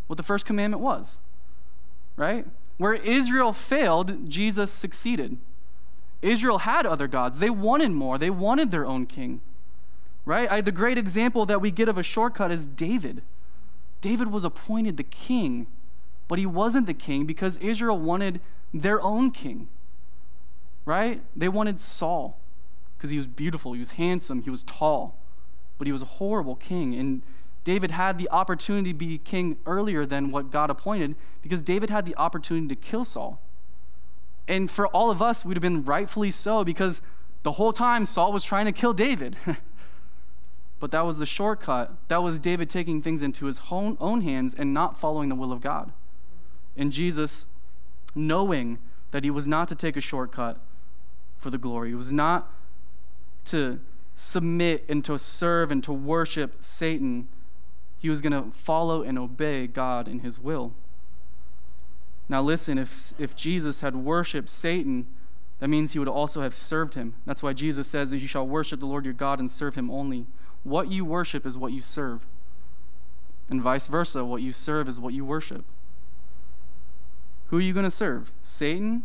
what 0.07 0.17
the 0.17 0.23
first 0.23 0.47
commandment 0.47 0.83
was, 0.83 1.21
right? 2.17 2.47
Where 2.79 2.95
Israel 2.95 3.53
failed, 3.53 4.29
Jesus 4.29 4.73
succeeded. 4.73 5.37
Israel 6.23 6.59
had 6.59 6.87
other 6.87 7.09
gods. 7.09 7.39
They 7.39 7.51
wanted 7.51 7.91
more, 7.91 8.17
they 8.17 8.31
wanted 8.31 8.71
their 8.71 8.87
own 8.87 9.07
king, 9.07 9.41
right? 10.25 10.51
I, 10.51 10.61
the 10.61 10.73
great 10.73 10.99
example 10.99 11.47
that 11.47 11.61
we 11.61 11.71
get 11.71 11.89
of 11.89 11.99
a 11.99 12.03
shortcut 12.03 12.51
is 12.51 12.67
David. 12.67 13.23
David 14.01 14.33
was 14.33 14.45
appointed 14.45 14.97
the 14.97 15.05
king 15.05 15.67
but 16.33 16.39
he 16.39 16.47
wasn't 16.47 16.87
the 16.87 16.95
king 16.95 17.27
because 17.27 17.59
Israel 17.59 17.99
wanted 17.99 18.41
their 18.73 19.03
own 19.03 19.31
king, 19.31 19.69
right? 20.87 21.21
They 21.37 21.47
wanted 21.47 21.79
Saul 21.79 22.39
because 22.97 23.11
he 23.11 23.19
was 23.19 23.27
beautiful, 23.27 23.75
he 23.75 23.79
was 23.79 23.91
handsome, 23.91 24.41
he 24.41 24.49
was 24.49 24.63
tall, 24.63 25.15
but 25.77 25.87
he 25.87 25.93
was 25.93 26.01
a 26.01 26.07
horrible 26.07 26.57
king. 26.57 26.95
And 26.95 27.21
David 27.65 27.91
had 27.91 28.17
the 28.17 28.31
opportunity 28.31 28.95
to 28.95 28.99
be 28.99 29.19
king 29.19 29.59
earlier 29.67 30.07
than 30.07 30.31
what 30.31 30.51
God 30.51 30.71
appointed 30.71 31.17
because 31.43 31.61
David 31.61 31.91
had 31.91 32.07
the 32.07 32.17
opportunity 32.17 32.67
to 32.69 32.81
kill 32.81 33.05
Saul. 33.05 33.39
And 34.49 34.71
for 34.71 34.87
all 34.87 35.11
of 35.11 35.21
us, 35.21 35.45
we'd 35.45 35.59
have 35.59 35.61
been 35.61 35.85
rightfully 35.85 36.31
so 36.31 36.65
because 36.65 37.03
the 37.43 37.53
whole 37.53 37.75
time 37.75 38.07
Saul 38.07 38.33
was 38.33 38.43
trying 38.43 38.65
to 38.65 38.73
kill 38.73 38.95
David. 38.95 39.37
but 40.81 40.93
that 40.93 41.05
was 41.05 41.19
the 41.19 41.27
shortcut. 41.27 41.93
That 42.09 42.23
was 42.23 42.41
David 42.41 42.71
taking 42.71 43.03
things 43.03 43.23
into 43.23 43.45
his 43.45 43.61
own, 43.71 43.99
own 44.01 44.23
hands 44.23 44.55
and 44.55 44.73
not 44.73 44.99
following 44.99 45.29
the 45.29 45.35
will 45.35 45.53
of 45.53 45.61
God. 45.61 45.93
And 46.77 46.93
Jesus, 46.93 47.47
knowing 48.15 48.79
that 49.11 49.25
he 49.25 49.31
was 49.31 49.47
not 49.47 49.69
to 49.69 49.75
take 49.75 49.97
a 49.97 50.01
shortcut 50.01 50.59
for 51.39 51.51
the 51.51 51.59
glory, 51.59 51.91
he 51.91 51.95
was 51.95 52.13
not 52.13 52.51
to 53.47 53.81
submit 54.15 54.85
and 54.89 55.05
to 55.05 55.19
serve 55.19 55.71
and 55.71 55.83
to 55.85 55.93
worship 55.93 56.57
Satan, 56.61 57.29
he 57.99 58.09
was 58.09 58.21
going 58.21 58.33
to 58.33 58.51
follow 58.57 59.03
and 59.03 59.19
obey 59.19 59.67
God 59.67 60.09
in 60.09 60.21
his 60.21 60.39
will. 60.39 60.75
Now, 62.29 62.43
listen, 62.43 62.79
if, 62.79 63.13
if 63.19 63.37
Jesus 63.37 63.81
had 63.81 63.97
worshiped 63.97 64.49
Satan, 64.49 65.07
that 65.59 65.69
means 65.69 65.93
he 65.93 65.99
would 65.99 66.09
also 66.09 66.41
have 66.41 66.55
served 66.55 66.95
him. 66.95 67.15
That's 67.27 67.43
why 67.43 67.53
Jesus 67.53 67.87
says 67.87 68.11
that 68.11 68.19
you 68.19 68.27
shall 68.27 68.47
worship 68.47 68.81
the 68.81 68.87
Lord 68.87 69.05
your 69.05 69.15
God 69.15 69.39
and 69.39 69.51
serve 69.51 69.75
him 69.75 69.91
only. 69.91 70.27
What 70.65 70.91
you 70.91 71.05
worship 71.05 71.47
is 71.47 71.59
what 71.59 71.73
you 71.73 71.83
serve. 71.83 72.27
And 73.49 73.63
vice 73.63 73.87
versa, 73.87 74.25
what 74.25 74.43
you 74.43 74.53
serve 74.53 74.89
is 74.89 74.99
what 74.99 75.15
you 75.15 75.25
worship. 75.25 75.65
Who 77.53 77.59
are 77.59 77.61
you 77.61 77.75
going 77.75 77.85
to 77.85 77.91
serve? 77.91 78.33
Satan 78.41 79.03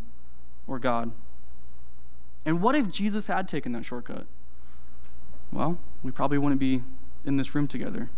or 0.68 0.80
God? 0.80 1.12
And 2.46 2.62
what 2.62 2.76
if 2.76 2.90
Jesus 2.90 3.28
had 3.28 3.46
taken 3.46 3.74
that 3.74 3.84
shortcut? 3.84 4.26
Well, 5.52 5.78
we 6.02 6.12
probably 6.12 6.38
wouldn't 6.38 6.62
be 6.62 6.82
in 7.26 7.36
this 7.36 7.54
room 7.54 7.68
together. 7.68 8.10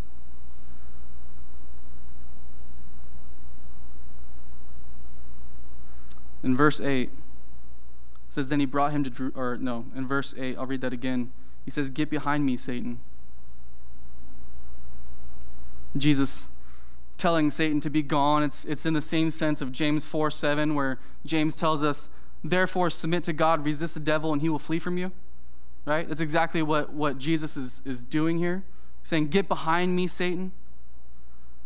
In 6.44 6.56
verse 6.56 6.80
8, 6.80 7.10
says, 8.28 8.50
Then 8.50 8.60
he 8.60 8.68
brought 8.68 8.92
him 8.92 9.04
to, 9.04 9.10
Drew, 9.10 9.32
or 9.36 9.58
no, 9.60 9.86
in 9.96 10.08
verse 10.08 10.36
8, 10.38 10.60
I'll 10.60 10.68
read 10.68 10.82
that 10.82 10.94
again. 10.94 11.32
He 11.66 11.72
says, 11.72 11.90
Get 11.90 12.12
behind 12.12 12.46
me, 12.46 12.56
Satan. 12.56 13.00
Jesus 15.98 16.50
telling 17.20 17.52
Satan 17.52 17.80
to 17.82 17.90
be 17.90 18.02
gone. 18.02 18.44
It's, 18.44 18.66
it's 18.66 18.86
in 18.86 18.94
the 18.94 19.02
same 19.02 19.30
sense 19.30 19.62
of 19.62 19.72
James 19.72 20.06
4 20.06 20.32
7, 20.32 20.74
where 20.74 21.00
James 21.26 21.56
tells 21.56 21.84
us, 21.84 22.10
Therefore, 22.44 22.90
submit 22.90 23.24
to 23.26 23.34
God, 23.34 23.66
resist 23.66 23.94
the 23.94 24.00
devil, 24.00 24.32
and 24.32 24.42
he 24.42 24.50
will 24.50 24.60
flee 24.60 24.80
from 24.80 24.98
you. 24.98 25.12
Right? 25.86 26.08
That's 26.08 26.22
exactly 26.22 26.62
what, 26.62 26.94
what 26.94 27.18
Jesus 27.18 27.58
is, 27.58 27.82
is 27.86 28.04
doing 28.04 28.38
here, 28.38 28.64
saying, 29.04 29.28
Get 29.28 29.48
behind 29.48 29.96
me, 29.96 30.08
Satan. 30.08 30.52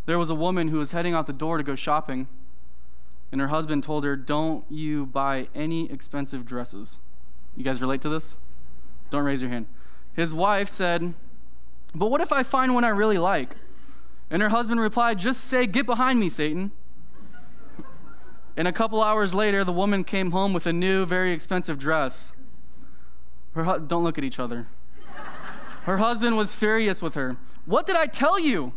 There 0.06 0.20
was 0.20 0.30
a 0.30 0.36
woman 0.36 0.68
who 0.68 0.80
was 0.80 0.92
heading 0.92 1.14
out 1.14 1.28
the 1.28 1.34
door 1.34 1.58
to 1.58 1.64
go 1.64 1.76
shopping, 1.76 2.28
and 3.32 3.40
her 3.40 3.48
husband 3.48 3.84
told 3.84 4.04
her, 4.04 4.16
Don't 4.16 4.66
you 4.70 5.06
buy 5.06 5.48
any 5.56 5.90
expensive 5.92 6.46
dresses. 6.46 7.00
You 7.56 7.64
guys 7.64 7.82
relate 7.82 8.02
to 8.02 8.10
this? 8.10 8.38
Don't 9.10 9.24
raise 9.24 9.42
your 9.42 9.52
hand. 9.52 9.68
His 10.16 10.34
wife 10.34 10.70
said, 10.70 11.14
But 11.94 12.08
what 12.08 12.22
if 12.22 12.32
I 12.32 12.44
find 12.44 12.74
one 12.74 12.84
I 12.84 12.90
really 12.90 13.18
like? 13.18 13.56
And 14.34 14.42
her 14.42 14.50
husband 14.50 14.80
replied, 14.82 15.20
Just 15.20 15.44
say, 15.44 15.68
Get 15.68 15.86
behind 15.86 16.20
me, 16.20 16.28
Satan. 16.28 16.72
and 18.58 18.68
a 18.68 18.72
couple 18.74 19.02
hours 19.04 19.36
later, 19.36 19.64
the 19.64 19.72
woman 19.72 20.04
came 20.04 20.32
home 20.32 20.54
with 20.54 20.66
a 20.66 20.74
new, 20.74 21.06
very 21.06 21.32
expensive 21.32 21.78
dress. 21.78 22.34
Her 23.54 23.64
hu- 23.64 23.86
Don't 23.86 24.04
look 24.04 24.18
at 24.18 24.24
each 24.24 24.40
other. 24.40 24.66
Her 25.84 25.98
husband 25.98 26.36
was 26.36 26.56
furious 26.56 27.00
with 27.00 27.14
her. 27.14 27.38
What 27.68 27.86
did 27.86 27.96
I 27.96 28.08
tell 28.08 28.40
you? 28.40 28.74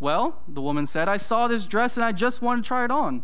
Well, 0.00 0.42
the 0.48 0.60
woman 0.60 0.86
said, 0.86 1.08
I 1.08 1.18
saw 1.18 1.46
this 1.46 1.66
dress 1.66 1.96
and 1.96 2.04
I 2.04 2.10
just 2.10 2.42
wanted 2.42 2.64
to 2.64 2.68
try 2.68 2.84
it 2.84 2.90
on. 2.90 3.22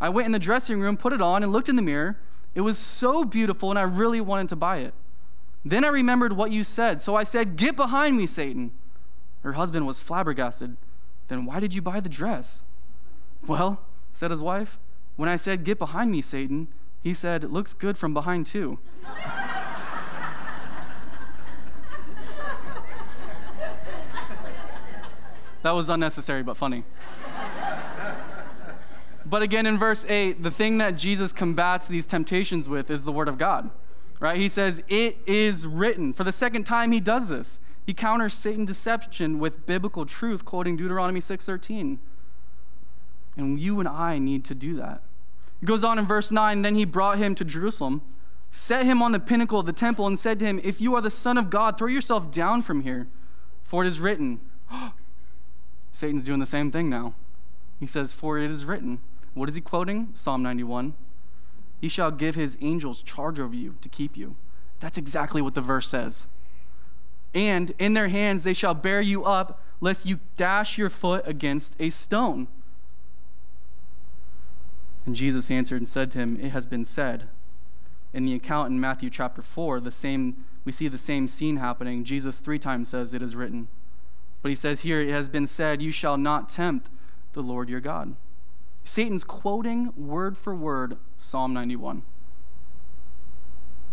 I 0.00 0.10
went 0.10 0.26
in 0.26 0.32
the 0.32 0.38
dressing 0.38 0.80
room, 0.80 0.96
put 0.96 1.12
it 1.12 1.20
on, 1.20 1.42
and 1.42 1.50
looked 1.50 1.68
in 1.68 1.74
the 1.74 1.82
mirror. 1.82 2.18
It 2.54 2.60
was 2.60 2.78
so 2.78 3.24
beautiful, 3.24 3.70
and 3.70 3.78
I 3.78 3.82
really 3.82 4.20
wanted 4.20 4.48
to 4.50 4.56
buy 4.56 4.78
it. 4.78 4.94
Then 5.64 5.84
I 5.84 5.88
remembered 5.88 6.34
what 6.34 6.52
you 6.52 6.62
said, 6.62 7.00
so 7.00 7.16
I 7.16 7.24
said, 7.24 7.56
Get 7.56 7.74
behind 7.74 8.16
me, 8.16 8.26
Satan. 8.26 8.70
Her 9.42 9.54
husband 9.54 9.88
was 9.88 9.98
flabbergasted. 9.98 10.76
Then 11.28 11.44
why 11.46 11.60
did 11.60 11.74
you 11.74 11.82
buy 11.82 12.00
the 12.00 12.08
dress? 12.08 12.62
Well, 13.46 13.80
said 14.12 14.30
his 14.30 14.40
wife, 14.40 14.78
when 15.16 15.28
I 15.28 15.36
said, 15.36 15.64
Get 15.64 15.78
behind 15.78 16.10
me, 16.10 16.20
Satan, 16.20 16.68
he 17.02 17.14
said, 17.14 17.44
It 17.44 17.52
looks 17.52 17.74
good 17.74 17.96
from 17.96 18.14
behind, 18.14 18.46
too. 18.46 18.78
that 25.62 25.70
was 25.72 25.88
unnecessary 25.88 26.42
but 26.42 26.56
funny. 26.56 26.84
but 29.24 29.42
again, 29.42 29.66
in 29.66 29.78
verse 29.78 30.04
8, 30.08 30.42
the 30.42 30.50
thing 30.50 30.78
that 30.78 30.96
Jesus 30.96 31.32
combats 31.32 31.88
these 31.88 32.06
temptations 32.06 32.68
with 32.68 32.90
is 32.90 33.04
the 33.04 33.12
Word 33.12 33.28
of 33.28 33.38
God. 33.38 33.70
Right? 34.20 34.38
He 34.38 34.48
says, 34.48 34.82
It 34.88 35.18
is 35.26 35.66
written. 35.66 36.12
For 36.12 36.24
the 36.24 36.32
second 36.32 36.64
time, 36.64 36.92
he 36.92 37.00
does 37.00 37.28
this. 37.28 37.60
He 37.86 37.94
counters 37.94 38.34
Satan's 38.34 38.66
deception 38.66 39.38
with 39.38 39.64
biblical 39.64 40.04
truth, 40.04 40.44
quoting 40.44 40.76
Deuteronomy 40.76 41.20
6:13. 41.20 42.00
And 43.36 43.60
you 43.60 43.78
and 43.78 43.88
I 43.88 44.18
need 44.18 44.44
to 44.46 44.54
do 44.54 44.74
that. 44.76 45.02
It 45.62 45.66
goes 45.66 45.84
on 45.84 45.98
in 45.98 46.06
verse 46.06 46.32
9, 46.32 46.62
then 46.62 46.74
he 46.74 46.84
brought 46.84 47.18
him 47.18 47.34
to 47.36 47.44
Jerusalem, 47.44 48.02
set 48.50 48.84
him 48.84 49.02
on 49.02 49.12
the 49.12 49.20
pinnacle 49.20 49.60
of 49.60 49.66
the 49.66 49.72
temple, 49.72 50.06
and 50.06 50.18
said 50.18 50.38
to 50.40 50.44
him, 50.44 50.60
If 50.64 50.80
you 50.80 50.94
are 50.96 51.00
the 51.00 51.10
Son 51.10 51.38
of 51.38 51.48
God, 51.48 51.78
throw 51.78 51.86
yourself 51.86 52.30
down 52.30 52.62
from 52.62 52.82
here, 52.82 53.06
for 53.62 53.84
it 53.84 53.86
is 53.86 54.00
written. 54.00 54.40
Satan's 55.92 56.24
doing 56.24 56.40
the 56.40 56.46
same 56.46 56.70
thing 56.70 56.90
now. 56.90 57.14
He 57.78 57.86
says, 57.86 58.12
For 58.12 58.38
it 58.38 58.50
is 58.50 58.64
written. 58.64 59.00
What 59.34 59.48
is 59.48 59.54
he 59.54 59.60
quoting? 59.60 60.08
Psalm 60.12 60.42
91. 60.42 60.94
He 61.80 61.88
shall 61.88 62.10
give 62.10 62.34
his 62.34 62.58
angels 62.60 63.02
charge 63.02 63.38
over 63.38 63.54
you 63.54 63.76
to 63.80 63.88
keep 63.88 64.16
you. 64.16 64.34
That's 64.80 64.98
exactly 64.98 65.40
what 65.40 65.54
the 65.54 65.60
verse 65.60 65.88
says. 65.88 66.26
And 67.36 67.74
in 67.78 67.92
their 67.92 68.08
hands 68.08 68.44
they 68.44 68.54
shall 68.54 68.72
bear 68.72 69.02
you 69.02 69.22
up, 69.24 69.60
lest 69.82 70.06
you 70.06 70.20
dash 70.38 70.78
your 70.78 70.88
foot 70.88 71.22
against 71.26 71.76
a 71.78 71.90
stone. 71.90 72.48
And 75.04 75.14
Jesus 75.14 75.50
answered 75.50 75.76
and 75.76 75.88
said 75.88 76.10
to 76.12 76.18
him, 76.18 76.38
It 76.40 76.48
has 76.48 76.64
been 76.64 76.86
said. 76.86 77.28
In 78.14 78.24
the 78.24 78.34
account 78.34 78.70
in 78.70 78.80
Matthew 78.80 79.10
chapter 79.10 79.42
4, 79.42 79.80
the 79.80 79.90
same, 79.90 80.46
we 80.64 80.72
see 80.72 80.88
the 80.88 80.96
same 80.96 81.26
scene 81.26 81.58
happening. 81.58 82.04
Jesus 82.04 82.38
three 82.38 82.58
times 82.58 82.88
says, 82.88 83.12
It 83.12 83.20
is 83.20 83.36
written. 83.36 83.68
But 84.40 84.48
he 84.48 84.54
says 84.54 84.80
here, 84.80 85.02
It 85.02 85.10
has 85.10 85.28
been 85.28 85.46
said, 85.46 85.82
You 85.82 85.92
shall 85.92 86.16
not 86.16 86.48
tempt 86.48 86.88
the 87.34 87.42
Lord 87.42 87.68
your 87.68 87.80
God. 87.80 88.16
Satan's 88.82 89.24
quoting 89.24 89.92
word 89.94 90.38
for 90.38 90.54
word 90.54 90.96
Psalm 91.18 91.52
91. 91.52 92.02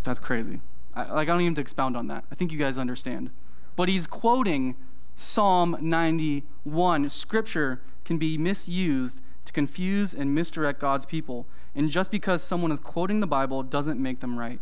That's 0.04 0.20
crazy. 0.20 0.62
I, 0.96 1.12
like, 1.12 1.28
I 1.28 1.32
don't 1.32 1.42
even 1.42 1.52
have 1.52 1.56
to 1.56 1.62
expound 1.62 1.98
on 1.98 2.08
that. 2.08 2.26
I 2.32 2.36
think 2.36 2.52
you 2.52 2.58
guys 2.58 2.78
understand. 2.78 3.32
But 3.76 3.90
he's 3.90 4.08
quoting 4.08 4.76
Psalm 5.16 5.78
91. 5.80 7.10
Scripture 7.10 7.82
can 8.06 8.18
be 8.18 8.38
misused 8.38 9.22
to 9.46 9.54
confuse 9.54 10.14
and 10.14 10.34
misdirect 10.34 10.80
God's 10.80 11.06
people. 11.06 11.46
And 11.76 11.90
just 11.90 12.12
because 12.12 12.44
someone 12.44 12.72
is 12.72 12.80
quoting 12.80 13.20
the 13.20 13.28
Bible 13.28 13.64
doesn't 13.64 14.00
make 14.00 14.20
them 14.20 14.38
right. 14.38 14.60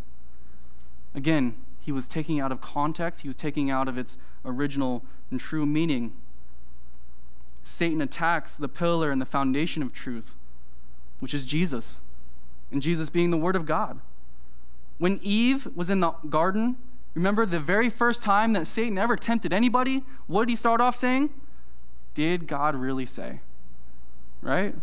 Again, 1.13 1.55
he 1.81 1.91
was 1.91 2.07
taking 2.07 2.39
out 2.39 2.51
of 2.51 2.61
context, 2.61 3.21
he 3.21 3.27
was 3.27 3.35
taking 3.35 3.69
out 3.69 3.87
of 3.87 3.97
its 3.97 4.17
original 4.45 5.03
and 5.29 5.39
true 5.39 5.65
meaning. 5.65 6.13
Satan 7.63 8.01
attacks 8.01 8.55
the 8.55 8.69
pillar 8.69 9.11
and 9.11 9.21
the 9.21 9.25
foundation 9.25 9.83
of 9.83 9.91
truth, 9.91 10.35
which 11.19 11.33
is 11.33 11.45
Jesus, 11.45 12.01
and 12.71 12.81
Jesus 12.81 13.09
being 13.09 13.29
the 13.29 13.37
Word 13.37 13.55
of 13.55 13.65
God. 13.65 13.99
When 15.01 15.19
Eve 15.23 15.67
was 15.75 15.89
in 15.89 15.99
the 15.99 16.11
garden, 16.29 16.75
remember 17.15 17.47
the 17.47 17.59
very 17.59 17.89
first 17.89 18.21
time 18.21 18.53
that 18.53 18.67
Satan 18.67 18.99
ever 18.99 19.15
tempted 19.15 19.51
anybody, 19.51 20.03
what 20.27 20.41
did 20.41 20.49
he 20.49 20.55
start 20.55 20.79
off 20.79 20.95
saying? 20.95 21.31
Did 22.13 22.45
God 22.45 22.75
really 22.75 23.07
say? 23.07 23.39
right? 24.41 24.75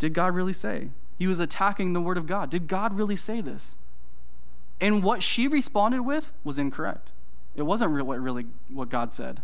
Did 0.00 0.12
God 0.12 0.34
really 0.34 0.52
say? 0.52 0.88
He 1.18 1.28
was 1.28 1.38
attacking 1.40 1.92
the 1.92 2.00
word 2.00 2.18
of 2.18 2.26
God. 2.26 2.50
Did 2.50 2.66
God 2.66 2.96
really 2.96 3.14
say 3.14 3.40
this? 3.40 3.76
And 4.80 5.04
what 5.04 5.22
she 5.22 5.46
responded 5.46 6.02
with 6.02 6.32
was 6.42 6.58
incorrect. 6.58 7.12
It 7.54 7.62
wasn't 7.62 7.92
really, 7.92 8.18
really 8.18 8.46
what 8.72 8.88
God 8.88 9.12
said. 9.12 9.40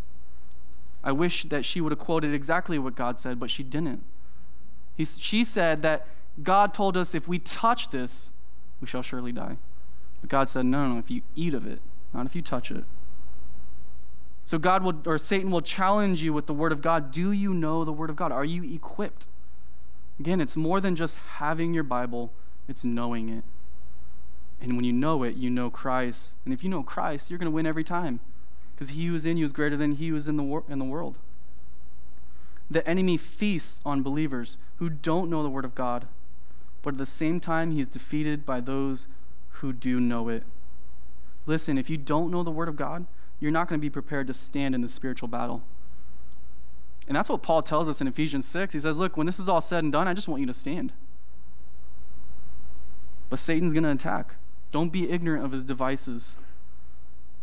I 1.05 1.12
wish 1.12 1.45
that 1.45 1.64
she 1.64 1.81
would 1.81 1.93
have 1.93 2.01
quoted 2.01 2.35
exactly 2.35 2.79
what 2.81 2.97
God 2.97 3.18
said, 3.18 3.39
but 3.39 3.51
she 3.51 3.62
didn't. 3.62 4.03
He, 4.97 5.05
she 5.05 5.45
said 5.45 5.83
that 5.83 6.07
God 6.43 6.74
told 6.74 6.97
us 6.97 7.14
if 7.14 7.29
we 7.29 7.39
touch 7.39 7.91
this, 7.91 8.33
we 8.81 8.89
shall 8.89 9.03
surely 9.03 9.31
die. 9.31 9.59
But 10.21 10.31
God 10.31 10.49
said, 10.49 10.66
no, 10.66 10.89
no, 10.89 10.99
if 10.99 11.11
you 11.11 11.23
eat 11.37 11.55
of 11.55 11.66
it, 11.66 11.81
not 12.12 12.27
if 12.27 12.35
you 12.35 12.43
touch 12.43 12.71
it. 12.71 12.85
So 14.45 14.57
God 14.57 14.83
will 14.83 15.03
or 15.05 15.19
Satan 15.19 15.51
will 15.51 15.61
challenge 15.61 16.23
you 16.23 16.33
with 16.33 16.47
the 16.47 16.55
word 16.55 16.73
of 16.73 16.81
God. 16.81 17.12
Do 17.12 17.33
you 17.33 17.53
know 17.53 17.85
the 17.85 17.93
word 17.93 18.09
of 18.09 18.16
God? 18.16 18.33
Are 18.33 18.47
you 18.47 18.64
equipped? 18.64 19.29
Again, 20.19 20.41
it's 20.41 20.57
more 20.57 20.81
than 20.81 20.97
just 20.97 21.16
having 21.16 21.75
your 21.75 21.85
Bible, 21.85 22.33
it's 22.66 22.83
knowing 22.83 23.29
it. 23.29 23.45
And 24.61 24.75
when 24.75 24.85
you 24.85 24.93
know 24.93 25.23
it, 25.23 25.37
you 25.37 25.51
know 25.51 25.71
Christ. 25.71 26.37
And 26.45 26.53
if 26.53 26.64
you 26.64 26.71
know 26.71 26.83
Christ, 26.83 27.31
you're 27.31 27.39
going 27.39 27.51
to 27.51 27.55
win 27.55 27.66
every 27.66 27.85
time 27.85 28.21
because 28.75 28.91
he 28.91 29.07
who 29.07 29.14
is 29.14 29.27
in 29.27 29.37
you 29.37 29.45
is 29.45 29.53
greater 29.53 29.77
than 29.77 29.93
he 29.93 30.09
who 30.09 30.16
is 30.16 30.29
in 30.29 30.37
the, 30.37 30.43
wor- 30.43 30.64
in 30.69 30.79
the 30.79 30.85
world. 30.85 31.19
The 32.71 32.87
enemy 32.89 33.16
feasts 33.16 33.81
on 33.85 34.03
believers 34.03 34.59
who 34.77 34.89
don't 34.89 35.31
know 35.31 35.43
the 35.43 35.49
word 35.49 35.64
of 35.64 35.75
God, 35.75 36.07
but 36.83 36.95
at 36.95 36.99
the 36.99 37.07
same 37.07 37.41
time, 37.41 37.71
he 37.71 37.81
is 37.81 37.89
defeated 37.89 38.45
by 38.45 38.61
those 38.61 39.09
who 39.61 39.73
do 39.73 40.01
know 40.01 40.29
it. 40.29 40.45
Listen, 41.47 41.79
if 41.79 41.89
you 41.89 41.97
don't 41.97 42.31
know 42.31 42.43
the 42.43 42.51
word 42.51 42.69
of 42.69 42.77
God, 42.77 43.07
you're 43.41 43.51
not 43.51 43.69
going 43.69 43.79
to 43.79 43.83
be 43.83 43.91
prepared 43.91 44.27
to 44.27 44.35
stand 44.35 44.75
in 44.75 44.81
the 44.81 44.89
spiritual 44.89 45.29
battle. 45.29 45.63
And 47.07 47.17
that's 47.17 47.29
what 47.29 47.43
Paul 47.43 47.63
tells 47.63 47.89
us 47.89 48.01
in 48.01 48.07
Ephesians 48.07 48.47
6. 48.47 48.75
He 48.75 48.79
says, 48.79 48.99
Look, 48.99 49.17
when 49.17 49.27
this 49.27 49.39
is 49.39 49.49
all 49.49 49.61
said 49.61 49.83
and 49.83 49.93
done, 49.93 50.07
I 50.07 50.15
just 50.15 50.29
want 50.29 50.41
you 50.41 50.47
to 50.47 50.55
stand. 50.55 50.93
But 53.31 53.39
Satan's 53.39 53.73
going 53.73 53.85
to 53.85 53.91
attack. 53.91 54.35
Don't 54.73 54.93
be 54.93 55.11
ignorant 55.11 55.45
of 55.45 55.53
his 55.53 55.65
devices. 55.65 56.39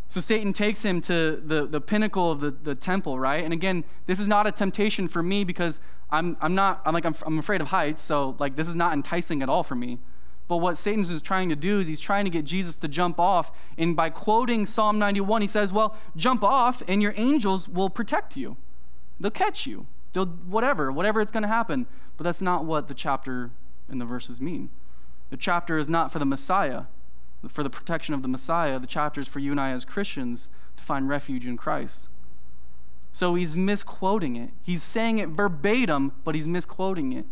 So 0.06 0.20
Satan 0.20 0.52
takes 0.52 0.84
him 0.84 1.00
to 1.02 1.42
the, 1.44 1.66
the 1.66 1.80
pinnacle 1.80 2.30
of 2.30 2.40
the, 2.40 2.52
the 2.52 2.76
temple, 2.76 3.18
right? 3.18 3.42
And 3.42 3.52
again, 3.52 3.82
this 4.06 4.20
is 4.20 4.28
not 4.28 4.46
a 4.46 4.52
temptation 4.52 5.08
for 5.08 5.22
me 5.22 5.42
because 5.42 5.80
I'm, 6.10 6.36
I'm 6.40 6.54
not, 6.54 6.80
I'm 6.84 6.94
like, 6.94 7.04
I'm, 7.04 7.14
I'm 7.26 7.38
afraid 7.40 7.60
of 7.60 7.68
heights. 7.68 8.02
So 8.02 8.36
like, 8.38 8.54
this 8.54 8.68
is 8.68 8.76
not 8.76 8.92
enticing 8.92 9.42
at 9.42 9.48
all 9.48 9.64
for 9.64 9.74
me. 9.74 9.98
But 10.48 10.58
what 10.58 10.78
Satan's 10.78 11.10
is 11.10 11.22
trying 11.22 11.48
to 11.48 11.56
do 11.56 11.80
is 11.80 11.88
he's 11.88 12.00
trying 12.00 12.24
to 12.24 12.30
get 12.30 12.44
Jesus 12.44 12.76
to 12.76 12.88
jump 12.88 13.18
off. 13.18 13.50
And 13.76 13.96
by 13.96 14.10
quoting 14.10 14.64
Psalm 14.64 14.98
91, 14.98 15.40
he 15.40 15.48
says, 15.48 15.72
Well, 15.72 15.96
jump 16.16 16.44
off 16.44 16.82
and 16.86 17.02
your 17.02 17.14
angels 17.16 17.68
will 17.68 17.90
protect 17.90 18.36
you. 18.36 18.56
They'll 19.18 19.30
catch 19.30 19.66
you. 19.66 19.86
They'll, 20.12 20.26
whatever, 20.26 20.92
whatever 20.92 21.20
it's 21.20 21.32
going 21.32 21.42
to 21.42 21.48
happen. 21.48 21.86
But 22.16 22.24
that's 22.24 22.40
not 22.40 22.64
what 22.64 22.88
the 22.88 22.94
chapter 22.94 23.50
and 23.88 24.00
the 24.00 24.04
verses 24.04 24.40
mean. 24.40 24.70
The 25.30 25.36
chapter 25.36 25.78
is 25.78 25.88
not 25.88 26.12
for 26.12 26.18
the 26.20 26.24
Messiah, 26.24 26.84
for 27.48 27.62
the 27.62 27.70
protection 27.70 28.14
of 28.14 28.22
the 28.22 28.28
Messiah. 28.28 28.78
The 28.78 28.86
chapter 28.86 29.20
is 29.20 29.28
for 29.28 29.40
you 29.40 29.50
and 29.50 29.60
I 29.60 29.70
as 29.70 29.84
Christians 29.84 30.48
to 30.76 30.84
find 30.84 31.08
refuge 31.08 31.44
in 31.44 31.56
Christ. 31.56 32.08
So 33.12 33.34
he's 33.34 33.56
misquoting 33.56 34.36
it. 34.36 34.50
He's 34.62 34.82
saying 34.82 35.18
it 35.18 35.30
verbatim, 35.30 36.12
but 36.22 36.34
he's 36.34 36.46
misquoting 36.46 37.12
it. 37.12 37.24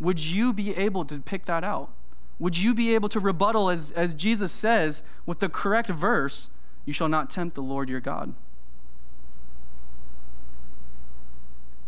Would 0.00 0.20
you 0.20 0.52
be 0.52 0.76
able 0.76 1.04
to 1.06 1.18
pick 1.18 1.46
that 1.46 1.64
out? 1.64 1.90
Would 2.38 2.56
you 2.56 2.72
be 2.74 2.94
able 2.94 3.08
to 3.08 3.20
rebuttal, 3.20 3.68
as, 3.68 3.90
as 3.92 4.14
Jesus 4.14 4.52
says, 4.52 5.02
with 5.26 5.40
the 5.40 5.48
correct 5.48 5.88
verse, 5.88 6.50
You 6.84 6.92
shall 6.92 7.08
not 7.08 7.30
tempt 7.30 7.54
the 7.54 7.62
Lord 7.62 7.88
your 7.88 8.00
God? 8.00 8.34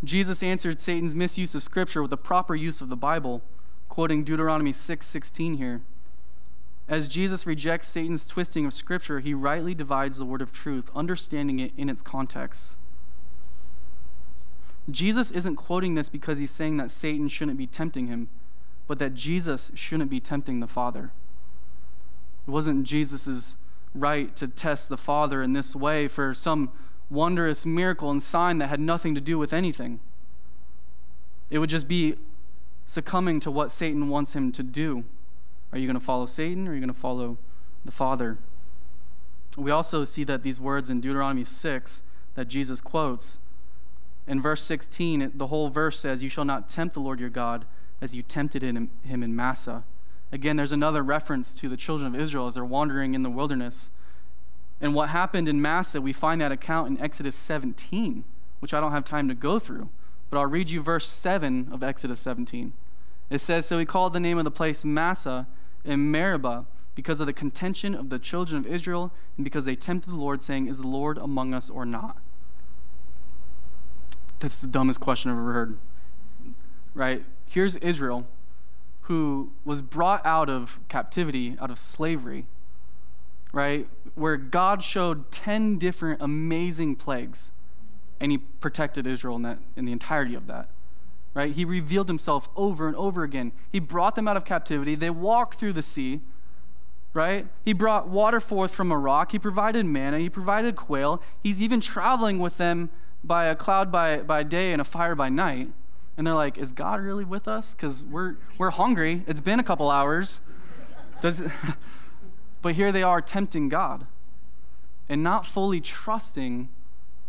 Jesus 0.02 0.42
answered 0.42 0.80
Satan's 0.80 1.14
misuse 1.14 1.54
of 1.54 1.62
Scripture 1.62 2.02
with 2.02 2.10
the 2.10 2.16
proper 2.16 2.54
use 2.54 2.80
of 2.80 2.88
the 2.88 2.96
Bible, 2.96 3.42
quoting 3.88 4.24
Deuteronomy 4.24 4.72
6 4.72 5.06
16 5.06 5.54
here. 5.54 5.82
As 6.88 7.06
Jesus 7.06 7.46
rejects 7.46 7.86
Satan's 7.86 8.26
twisting 8.26 8.66
of 8.66 8.74
Scripture, 8.74 9.20
he 9.20 9.32
rightly 9.32 9.74
divides 9.74 10.18
the 10.18 10.24
word 10.24 10.42
of 10.42 10.52
truth, 10.52 10.90
understanding 10.94 11.60
it 11.60 11.72
in 11.76 11.88
its 11.88 12.02
context. 12.02 12.76
Jesus 14.90 15.30
isn't 15.30 15.54
quoting 15.54 15.94
this 15.94 16.08
because 16.08 16.38
he's 16.38 16.50
saying 16.50 16.78
that 16.78 16.90
Satan 16.90 17.28
shouldn't 17.28 17.58
be 17.58 17.66
tempting 17.66 18.08
him 18.08 18.28
but 18.90 18.98
that 18.98 19.14
Jesus 19.14 19.70
shouldn't 19.76 20.10
be 20.10 20.18
tempting 20.18 20.58
the 20.58 20.66
Father. 20.66 21.12
It 22.44 22.50
wasn't 22.50 22.82
Jesus' 22.82 23.56
right 23.94 24.34
to 24.34 24.48
test 24.48 24.88
the 24.88 24.96
Father 24.96 25.44
in 25.44 25.52
this 25.52 25.76
way 25.76 26.08
for 26.08 26.34
some 26.34 26.72
wondrous 27.08 27.64
miracle 27.64 28.10
and 28.10 28.20
sign 28.20 28.58
that 28.58 28.66
had 28.66 28.80
nothing 28.80 29.14
to 29.14 29.20
do 29.20 29.38
with 29.38 29.52
anything. 29.52 30.00
It 31.50 31.60
would 31.60 31.70
just 31.70 31.86
be 31.86 32.16
succumbing 32.84 33.38
to 33.38 33.50
what 33.52 33.70
Satan 33.70 34.08
wants 34.08 34.32
him 34.32 34.50
to 34.50 34.62
do. 34.64 35.04
Are 35.70 35.78
you 35.78 35.86
going 35.86 35.94
to 35.94 36.04
follow 36.04 36.26
Satan 36.26 36.66
or 36.66 36.72
are 36.72 36.74
you 36.74 36.80
going 36.80 36.92
to 36.92 37.00
follow 37.00 37.38
the 37.84 37.92
Father? 37.92 38.38
we 39.56 39.70
also 39.70 40.04
see 40.04 40.24
that 40.24 40.42
these 40.42 40.58
words 40.58 40.90
in 40.90 41.00
Deuteronomy 41.00 41.44
6 41.44 42.02
that 42.34 42.48
Jesus 42.48 42.80
quotes, 42.80 43.38
in 44.26 44.42
verse 44.42 44.64
16, 44.64 45.30
the 45.32 45.46
whole 45.46 45.68
verse 45.68 46.00
says, 46.00 46.24
You 46.24 46.28
shall 46.28 46.44
not 46.44 46.68
tempt 46.68 46.94
the 46.94 47.00
Lord 47.00 47.20
your 47.20 47.30
God 47.30 47.66
as 48.00 48.14
you 48.14 48.22
tempted 48.22 48.62
him 48.62 48.90
in 49.04 49.36
Massah. 49.36 49.84
Again, 50.32 50.56
there's 50.56 50.72
another 50.72 51.02
reference 51.02 51.52
to 51.54 51.68
the 51.68 51.76
children 51.76 52.14
of 52.14 52.20
Israel 52.20 52.46
as 52.46 52.54
they're 52.54 52.64
wandering 52.64 53.14
in 53.14 53.22
the 53.22 53.30
wilderness. 53.30 53.90
And 54.80 54.94
what 54.94 55.10
happened 55.10 55.48
in 55.48 55.60
Massah, 55.60 56.00
we 56.00 56.12
find 56.12 56.40
that 56.40 56.52
account 56.52 56.88
in 56.88 57.04
Exodus 57.04 57.36
17, 57.36 58.24
which 58.60 58.72
I 58.72 58.80
don't 58.80 58.92
have 58.92 59.04
time 59.04 59.28
to 59.28 59.34
go 59.34 59.58
through. 59.58 59.88
But 60.30 60.38
I'll 60.38 60.46
read 60.46 60.70
you 60.70 60.80
verse 60.80 61.08
7 61.08 61.68
of 61.72 61.82
Exodus 61.82 62.20
17. 62.20 62.72
It 63.28 63.40
says, 63.40 63.66
So 63.66 63.78
he 63.78 63.84
called 63.84 64.12
the 64.12 64.20
name 64.20 64.38
of 64.38 64.44
the 64.44 64.50
place 64.50 64.84
Massah 64.84 65.48
in 65.84 66.10
Meribah 66.10 66.66
because 66.94 67.20
of 67.20 67.26
the 67.26 67.32
contention 67.32 67.94
of 67.94 68.08
the 68.08 68.18
children 68.18 68.64
of 68.64 68.72
Israel 68.72 69.12
and 69.36 69.44
because 69.44 69.64
they 69.64 69.76
tempted 69.76 70.10
the 70.10 70.16
Lord, 70.16 70.42
saying, 70.42 70.68
Is 70.68 70.78
the 70.78 70.86
Lord 70.86 71.18
among 71.18 71.52
us 71.52 71.68
or 71.68 71.84
not? 71.84 72.18
That's 74.38 74.58
the 74.58 74.68
dumbest 74.68 75.00
question 75.00 75.30
I've 75.30 75.36
ever 75.36 75.52
heard. 75.52 75.78
Right? 76.94 77.24
Here's 77.50 77.76
Israel, 77.76 78.26
who 79.02 79.50
was 79.64 79.82
brought 79.82 80.24
out 80.24 80.48
of 80.48 80.80
captivity, 80.88 81.56
out 81.60 81.70
of 81.70 81.78
slavery, 81.78 82.46
right? 83.52 83.88
Where 84.14 84.36
God 84.36 84.82
showed 84.82 85.30
10 85.32 85.76
different 85.76 86.22
amazing 86.22 86.96
plagues, 86.96 87.50
and 88.20 88.30
he 88.30 88.38
protected 88.38 89.06
Israel 89.06 89.36
in, 89.36 89.42
that, 89.42 89.58
in 89.76 89.84
the 89.84 89.92
entirety 89.92 90.34
of 90.34 90.46
that 90.46 90.68
right? 91.34 91.52
He 91.52 91.64
revealed 91.64 92.08
himself 92.08 92.48
over 92.56 92.86
and 92.86 92.96
over 92.96 93.22
again. 93.22 93.52
He 93.70 93.78
brought 93.78 94.14
them 94.14 94.26
out 94.26 94.36
of 94.36 94.44
captivity. 94.44 94.94
They 94.94 95.10
walked 95.10 95.58
through 95.58 95.74
the 95.74 95.82
sea, 95.82 96.20
right? 97.14 97.46
He 97.64 97.72
brought 97.72 98.08
water 98.08 98.40
forth 98.40 98.72
from 98.72 98.90
a 98.90 98.98
rock. 98.98 99.32
He 99.32 99.38
provided 99.38 99.86
manna. 99.86 100.18
He 100.18 100.28
provided 100.28 100.76
quail. 100.76 101.22
He's 101.42 101.62
even 101.62 101.80
traveling 101.80 102.38
with 102.38 102.56
them 102.56 102.90
by 103.22 103.46
a 103.46 103.54
cloud 103.54 103.92
by, 103.92 104.18
by 104.18 104.42
day 104.42 104.72
and 104.72 104.80
a 104.80 104.84
fire 104.84 105.14
by 105.14 105.28
night. 105.28 105.68
And 106.20 106.26
they're 106.26 106.34
like, 106.34 106.58
is 106.58 106.72
God 106.72 107.00
really 107.00 107.24
with 107.24 107.48
us? 107.48 107.72
Because 107.72 108.04
we're, 108.04 108.36
we're 108.58 108.72
hungry. 108.72 109.24
It's 109.26 109.40
been 109.40 109.58
a 109.58 109.64
couple 109.64 109.90
hours. 109.90 110.42
Does 111.22 111.40
it, 111.40 111.50
but 112.60 112.74
here 112.74 112.92
they 112.92 113.02
are 113.02 113.22
tempting 113.22 113.70
God 113.70 114.06
and 115.08 115.22
not 115.22 115.46
fully 115.46 115.80
trusting 115.80 116.68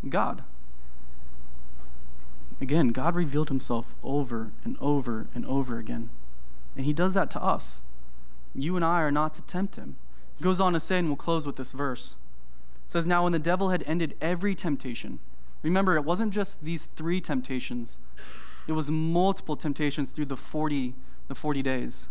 God. 0.10 0.44
Again, 2.60 2.89
God 2.89 3.16
revealed 3.16 3.48
himself 3.48 3.86
over 4.04 4.52
and 4.66 4.76
over 4.82 5.28
and 5.34 5.46
over 5.46 5.80
again. 5.80 6.10
And 6.76 6.86
he 6.86 6.92
does 6.92 7.14
that 7.14 7.32
to 7.32 7.42
us. 7.42 7.84
You 8.54 8.76
and 8.76 8.84
I 8.84 9.00
are 9.04 9.10
not 9.10 9.34
to 9.36 9.42
tempt 9.44 9.78
him. 9.78 9.96
He 10.36 10.44
goes 10.44 10.60
on 10.60 10.74
to 10.74 10.82
say, 10.82 11.00
and 11.00 11.08
we'll 11.08 11.16
close 11.16 11.46
with 11.48 11.56
this 11.56 11.72
verse. 11.72 12.18
It 12.88 12.92
says, 12.92 13.08
Now 13.08 13.24
when 13.24 13.32
the 13.32 13.39
devil 13.39 13.70
had 13.70 13.84
ended 13.88 14.18
every 14.20 14.54
temptation, 14.54 15.20
remember, 15.64 15.96
it 15.96 16.04
wasn't 16.04 16.34
just 16.34 16.62
these 16.62 16.89
three 16.98 17.22
temptations, 17.22 17.98
it 18.68 18.74
was 18.74 18.91
multiple 18.91 19.55
temptations 19.55 20.12
through 20.12 20.26
the 20.26 20.38
40, 20.38 20.93
the 21.28 21.36
40 21.36 21.62
days. 21.62 22.07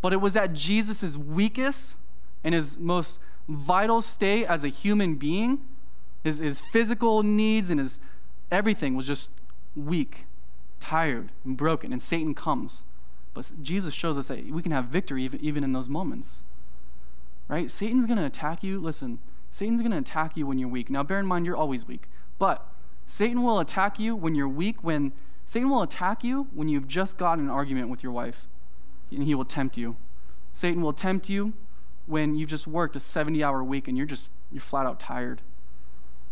But 0.00 0.12
it 0.12 0.20
was 0.20 0.36
at 0.36 0.52
Jesus' 0.52 1.16
weakest 1.16 1.96
and 2.42 2.54
his 2.54 2.78
most 2.78 3.20
vital 3.48 4.02
state 4.02 4.46
as 4.46 4.64
a 4.64 4.68
human 4.68 5.14
being, 5.14 5.60
his, 6.24 6.38
his 6.38 6.60
physical 6.60 7.22
needs 7.22 7.70
and 7.70 7.78
his 7.80 8.00
everything 8.50 8.94
was 8.94 9.06
just 9.06 9.30
weak, 9.74 10.26
tired, 10.78 11.30
and 11.44 11.56
broken, 11.56 11.92
and 11.92 12.02
Satan 12.02 12.34
comes. 12.34 12.84
But 13.34 13.50
Jesus 13.62 13.94
shows 13.94 14.18
us 14.18 14.26
that 14.28 14.50
we 14.50 14.62
can 14.62 14.72
have 14.72 14.86
victory 14.86 15.24
even, 15.24 15.40
even 15.40 15.64
in 15.64 15.72
those 15.72 15.88
moments. 15.88 16.44
Right? 17.48 17.70
Satan's 17.70 18.06
going 18.06 18.18
to 18.18 18.24
attack 18.24 18.62
you. 18.62 18.78
Listen, 18.78 19.18
Satan's 19.50 19.80
going 19.80 19.92
to 19.92 19.98
attack 19.98 20.36
you 20.36 20.46
when 20.46 20.58
you're 20.58 20.68
weak. 20.68 20.90
Now, 20.90 21.02
bear 21.02 21.18
in 21.18 21.26
mind, 21.26 21.46
you're 21.46 21.56
always 21.56 21.86
weak. 21.86 22.04
But 22.38 22.66
Satan 23.06 23.42
will 23.42 23.58
attack 23.58 23.98
you 23.98 24.14
when 24.14 24.34
you're 24.34 24.48
weak, 24.48 24.84
when 24.84 25.12
Satan 25.52 25.68
will 25.68 25.82
attack 25.82 26.24
you 26.24 26.46
when 26.54 26.68
you've 26.68 26.88
just 26.88 27.18
gotten 27.18 27.44
an 27.44 27.50
argument 27.50 27.90
with 27.90 28.02
your 28.02 28.12
wife, 28.12 28.48
and 29.10 29.22
he 29.24 29.34
will 29.34 29.44
tempt 29.44 29.76
you. 29.76 29.96
Satan 30.54 30.80
will 30.80 30.94
tempt 30.94 31.28
you 31.28 31.52
when 32.06 32.36
you've 32.36 32.48
just 32.48 32.66
worked 32.66 32.96
a 32.96 33.00
70 33.00 33.44
hour 33.44 33.62
week 33.62 33.86
and 33.86 33.96
you're 33.96 34.06
just, 34.06 34.32
you're 34.50 34.62
flat 34.62 34.86
out 34.86 34.98
tired. 34.98 35.42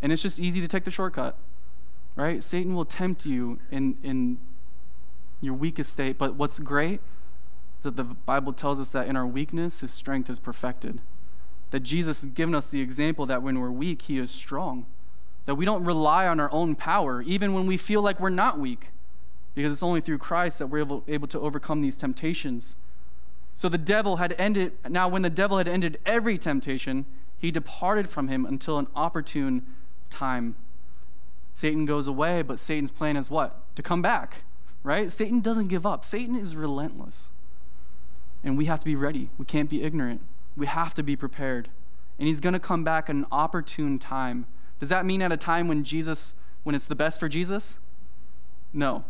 And 0.00 0.10
it's 0.10 0.22
just 0.22 0.40
easy 0.40 0.62
to 0.62 0.68
take 0.68 0.84
the 0.84 0.90
shortcut 0.90 1.36
right? 2.16 2.42
Satan 2.42 2.74
will 2.74 2.84
tempt 2.84 3.24
you 3.26 3.58
in, 3.70 3.96
in 4.02 4.38
your 5.40 5.54
weakest 5.54 5.92
state. 5.92 6.18
But 6.18 6.34
what's 6.36 6.58
great 6.58 7.00
that 7.82 7.96
the 7.96 8.04
Bible 8.04 8.52
tells 8.52 8.78
us 8.80 8.90
that 8.90 9.06
in 9.06 9.16
our 9.16 9.26
weakness, 9.26 9.80
his 9.80 9.92
strength 9.92 10.28
is 10.28 10.38
perfected. 10.38 11.00
That 11.70 11.80
Jesus 11.80 12.22
has 12.22 12.30
given 12.30 12.54
us 12.54 12.70
the 12.70 12.80
example 12.80 13.26
that 13.26 13.42
when 13.42 13.58
we're 13.58 13.70
weak, 13.70 14.02
he 14.02 14.18
is 14.18 14.30
strong. 14.30 14.86
That 15.46 15.54
we 15.54 15.64
don't 15.64 15.84
rely 15.84 16.26
on 16.26 16.40
our 16.40 16.52
own 16.52 16.74
power, 16.74 17.22
even 17.22 17.54
when 17.54 17.66
we 17.66 17.76
feel 17.76 18.02
like 18.02 18.20
we're 18.20 18.28
not 18.28 18.58
weak, 18.58 18.88
because 19.54 19.72
it's 19.72 19.82
only 19.82 20.00
through 20.00 20.18
Christ 20.18 20.58
that 20.58 20.68
we're 20.68 20.80
able, 20.80 21.04
able 21.08 21.28
to 21.28 21.40
overcome 21.40 21.80
these 21.80 21.96
temptations. 21.96 22.76
So 23.54 23.68
the 23.68 23.78
devil 23.78 24.16
had 24.16 24.34
ended, 24.38 24.72
now 24.88 25.08
when 25.08 25.22
the 25.22 25.30
devil 25.30 25.58
had 25.58 25.68
ended 25.68 25.98
every 26.06 26.38
temptation, 26.38 27.04
he 27.38 27.50
departed 27.50 28.08
from 28.08 28.28
him 28.28 28.46
until 28.46 28.78
an 28.78 28.86
opportune 28.94 29.66
time. 30.08 30.56
Satan 31.52 31.84
goes 31.84 32.06
away, 32.06 32.42
but 32.42 32.58
Satan's 32.58 32.90
plan 32.90 33.16
is 33.16 33.30
what? 33.30 33.74
To 33.76 33.82
come 33.82 34.02
back, 34.02 34.42
right? 34.84 35.10
Satan 35.10 35.40
doesn't 35.40 35.68
give 35.68 35.84
up. 35.84 36.04
Satan 36.04 36.36
is 36.36 36.54
relentless. 36.54 37.30
And 38.44 38.56
we 38.56 38.66
have 38.66 38.78
to 38.78 38.84
be 38.84 38.94
ready. 38.94 39.30
We 39.36 39.44
can't 39.44 39.68
be 39.68 39.82
ignorant. 39.82 40.20
We 40.56 40.66
have 40.66 40.94
to 40.94 41.02
be 41.02 41.16
prepared. 41.16 41.68
And 42.18 42.28
he's 42.28 42.40
going 42.40 42.52
to 42.52 42.60
come 42.60 42.84
back 42.84 43.08
at 43.08 43.16
an 43.16 43.26
opportune 43.32 43.98
time. 43.98 44.46
Does 44.78 44.88
that 44.90 45.04
mean 45.04 45.22
at 45.22 45.32
a 45.32 45.36
time 45.36 45.68
when 45.68 45.84
Jesus, 45.84 46.34
when 46.62 46.74
it's 46.74 46.86
the 46.86 46.94
best 46.94 47.20
for 47.20 47.28
Jesus? 47.28 47.78
No, 48.72 49.04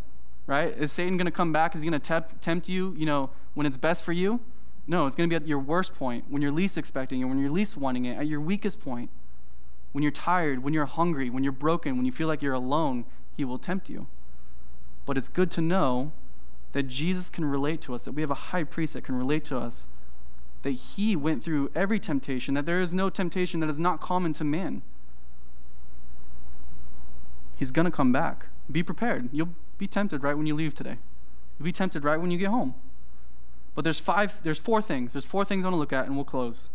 right? 0.50 0.76
Is 0.76 0.92
Satan 0.92 1.16
going 1.16 1.26
to 1.26 1.30
come 1.30 1.52
back? 1.52 1.74
Is 1.74 1.80
he 1.80 1.88
going 1.88 2.00
to 2.00 2.24
tempt 2.40 2.68
you, 2.68 2.94
you 2.98 3.06
know, 3.06 3.30
when 3.54 3.66
it's 3.66 3.76
best 3.78 4.02
for 4.02 4.12
you? 4.12 4.40
No, 4.86 5.06
it's 5.06 5.16
going 5.16 5.28
to 5.28 5.32
be 5.32 5.42
at 5.42 5.48
your 5.48 5.60
worst 5.60 5.94
point, 5.94 6.24
when 6.28 6.42
you're 6.42 6.52
least 6.52 6.76
expecting 6.76 7.20
it, 7.20 7.24
when 7.24 7.38
you're 7.38 7.50
least 7.50 7.76
wanting 7.76 8.04
it, 8.04 8.18
at 8.18 8.26
your 8.26 8.40
weakest 8.40 8.80
point 8.80 9.08
when 9.92 10.02
you're 10.02 10.12
tired, 10.12 10.62
when 10.62 10.72
you're 10.72 10.86
hungry, 10.86 11.30
when 11.30 11.42
you're 11.42 11.52
broken, 11.52 11.96
when 11.96 12.06
you 12.06 12.12
feel 12.12 12.28
like 12.28 12.42
you're 12.42 12.54
alone, 12.54 13.04
he 13.36 13.44
will 13.44 13.58
tempt 13.58 13.88
you. 13.88 14.06
But 15.04 15.16
it's 15.16 15.28
good 15.28 15.50
to 15.52 15.60
know 15.60 16.12
that 16.72 16.84
Jesus 16.84 17.28
can 17.28 17.44
relate 17.44 17.80
to 17.82 17.94
us, 17.94 18.04
that 18.04 18.12
we 18.12 18.22
have 18.22 18.30
a 18.30 18.34
high 18.34 18.64
priest 18.64 18.92
that 18.92 19.02
can 19.02 19.16
relate 19.16 19.44
to 19.46 19.58
us, 19.58 19.88
that 20.62 20.70
he 20.70 21.16
went 21.16 21.42
through 21.42 21.70
every 21.74 21.98
temptation, 21.98 22.54
that 22.54 22.66
there 22.66 22.80
is 22.80 22.94
no 22.94 23.10
temptation 23.10 23.60
that 23.60 23.70
is 23.70 23.78
not 23.78 24.00
common 24.00 24.32
to 24.34 24.44
man. 24.44 24.82
He's 27.56 27.70
going 27.70 27.86
to 27.86 27.90
come 27.90 28.12
back. 28.12 28.46
Be 28.70 28.82
prepared. 28.82 29.28
You'll 29.32 29.50
be 29.80 29.88
tempted 29.88 30.22
right 30.22 30.36
when 30.36 30.46
you 30.46 30.54
leave 30.54 30.74
today. 30.74 30.98
You'll 31.58 31.64
be 31.64 31.72
tempted 31.72 32.04
right 32.04 32.20
when 32.20 32.30
you 32.30 32.38
get 32.38 32.48
home. 32.48 32.74
But 33.74 33.82
there's 33.82 33.98
five, 33.98 34.38
there's 34.42 34.58
four 34.58 34.82
things. 34.82 35.14
There's 35.14 35.24
four 35.24 35.44
things 35.44 35.64
I 35.64 35.68
want 35.68 35.74
to 35.74 35.78
look 35.78 35.92
at, 35.92 36.06
and 36.06 36.14
we'll 36.14 36.24
close 36.24 36.68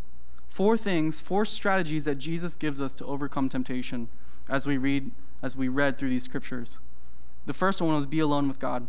four 0.49 0.78
things, 0.78 1.20
four 1.20 1.43
strategies 1.43 2.06
that 2.06 2.16
Jesus 2.16 2.56
gives 2.56 2.80
us 2.80 2.93
to 2.95 3.06
overcome 3.06 3.49
temptation 3.49 4.08
as 4.47 4.66
we 4.66 4.78
read 4.78 5.12
as 5.43 5.58
we 5.58 5.68
read 5.68 5.97
through 5.97 6.10
these 6.10 6.24
scriptures. 6.24 6.80
The 7.45 7.53
first 7.53 7.82
one 7.82 7.93
was 7.93 8.06
be 8.06 8.20
alone 8.20 8.47
with 8.47 8.58
God. 8.58 8.88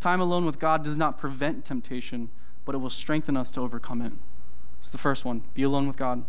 Time 0.00 0.20
alone 0.20 0.44
with 0.44 0.58
God 0.58 0.84
does 0.84 0.98
not 0.98 1.18
prevent 1.18 1.64
temptation, 1.64 2.28
but 2.64 2.74
it 2.74 2.78
will 2.78 2.90
strengthen 2.90 3.38
us 3.38 3.50
to 3.52 3.60
overcome 3.60 4.02
it. 4.02 4.12
It's 4.78 4.92
the 4.92 4.98
first 4.98 5.24
one, 5.24 5.42
be 5.54 5.62
alone 5.62 5.88
with 5.88 5.96
God. 5.96 6.24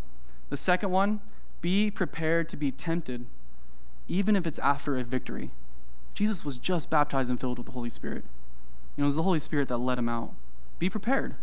The 0.49 0.57
second 0.57 0.91
one, 0.91 1.19
be 1.59 1.91
prepared 1.91 2.47
to 2.49 2.57
be 2.57 2.71
tempted, 2.71 3.25
even 4.07 4.35
if 4.35 4.47
it's 4.47 4.59
after 4.59 4.97
a 4.97 5.03
victory. 5.03 5.51
Jesus 6.13 6.43
was 6.43 6.57
just 6.57 6.89
baptized 6.89 7.29
and 7.29 7.39
filled 7.39 7.57
with 7.57 7.67
the 7.67 7.73
Holy 7.73 7.89
Spirit. 7.89 8.23
You 8.95 9.01
know, 9.01 9.05
it 9.05 9.07
was 9.07 9.15
the 9.15 9.23
Holy 9.23 9.39
Spirit 9.39 9.67
that 9.69 9.77
led 9.77 9.97
him 9.97 10.09
out. 10.09 10.33
Be 10.79 10.89
prepared. 10.89 11.35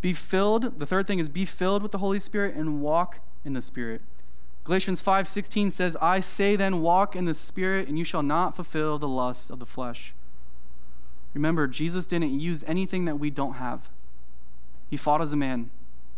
Be 0.00 0.14
filled, 0.14 0.78
the 0.78 0.86
third 0.86 1.06
thing 1.06 1.18
is 1.18 1.28
be 1.28 1.44
filled 1.44 1.82
with 1.82 1.92
the 1.92 1.98
Holy 1.98 2.18
Spirit 2.18 2.54
and 2.56 2.80
walk 2.80 3.18
in 3.44 3.52
the 3.52 3.60
Spirit. 3.60 4.00
Galatians 4.64 5.02
5:16 5.02 5.70
says, 5.70 5.96
"I 6.00 6.20
say 6.20 6.56
then 6.56 6.80
walk 6.80 7.14
in 7.16 7.24
the 7.24 7.34
Spirit 7.34 7.88
and 7.88 7.98
you 7.98 8.04
shall 8.04 8.22
not 8.22 8.56
fulfill 8.56 8.98
the 8.98 9.08
lusts 9.08 9.50
of 9.50 9.58
the 9.58 9.66
flesh." 9.66 10.14
Remember, 11.34 11.66
Jesus 11.66 12.06
didn't 12.06 12.38
use 12.38 12.64
anything 12.66 13.04
that 13.04 13.18
we 13.18 13.30
don't 13.30 13.54
have. 13.54 13.88
He 14.88 14.96
fought 14.96 15.20
as 15.20 15.32
a 15.32 15.36
man. 15.36 15.70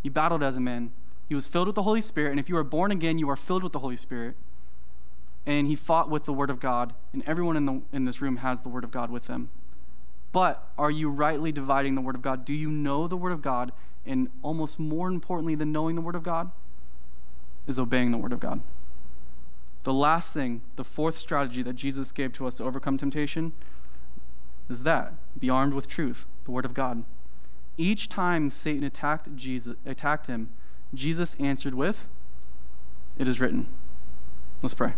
He 0.03 0.09
battled 0.09 0.43
as 0.43 0.57
a 0.57 0.61
man. 0.61 0.93
He 1.29 1.35
was 1.35 1.49
filled 1.49 1.67
with 1.67 1.77
the 1.77 1.83
Holy 1.83 2.01
Spirit, 2.01 2.31
and 2.31 2.41
if 2.41 2.49
you 2.49 2.57
are 2.57 2.65
born 2.65 2.91
again, 2.91 3.19
you 3.19 3.29
are 3.29 3.37
filled 3.37 3.63
with 3.63 3.73
the 3.73 3.79
Holy 3.79 3.97
Spirit. 3.97 4.37
And 5.45 5.67
he 5.67 5.75
fought 5.75 6.09
with 6.09 6.25
the 6.25 6.33
Word 6.33 6.51
of 6.51 6.61
God, 6.61 6.95
and 7.13 7.23
everyone 7.27 7.57
in, 7.57 7.67
the, 7.67 7.83
in 7.93 8.05
this 8.05 8.21
room 8.21 8.39
has 8.39 8.61
the 8.61 8.69
Word 8.69 8.85
of 8.85 8.91
God 8.91 9.11
with 9.11 9.27
them. 9.27 9.51
But 10.31 10.67
are 10.79 10.91
you 10.91 11.11
rightly 11.11 11.53
dividing 11.53 11.95
the 11.95 12.01
Word 12.01 12.15
of 12.15 12.23
God? 12.23 12.45
Do 12.45 12.55
you 12.55 12.71
know 12.71 13.07
the 13.07 13.17
Word 13.17 13.33
of 13.33 13.43
God? 13.43 13.73
And 14.07 14.31
almost 14.43 14.79
more 14.79 15.09
importantly 15.09 15.55
than 15.55 15.73
knowing 15.73 15.95
the 15.95 16.01
Word 16.01 16.15
of 16.15 16.23
God 16.23 16.51
is 17.67 17.79
obeying 17.79 18.11
the 18.11 18.19
Word 18.19 18.33
of 18.33 18.41
God. 18.41 18.63
The 19.85 19.93
last 19.93 20.33
thing, 20.33 20.63
the 20.77 20.85
fourth 20.85 21.19
strategy 21.19 21.63
that 21.63 21.75
Jesus 21.75 22.13
gave 22.13 22.33
to 22.35 22.47
us 22.47 22.57
to 22.57 22.65
overcome 22.65 22.99
temptation 22.99 23.53
is 24.69 24.85
that 24.85 25.15
be 25.39 25.51
armed 25.51 25.75
with 25.75 25.89
truth, 25.89 26.25
the 26.45 26.51
Word 26.51 26.65
of 26.65 26.73
God. 26.73 27.05
Each 27.77 28.09
time 28.09 28.49
Satan 28.51 28.85
attacked 28.85 29.35
Jesus, 29.35 29.77
attacked 29.85 30.27
him, 30.27 30.51
Jesus 30.95 31.35
answered 31.37 31.75
with, 31.75 32.07
It 33.19 33.27
is 33.27 33.41
written. 33.41 33.67
Let's 34.63 34.75
pray. 34.75 34.95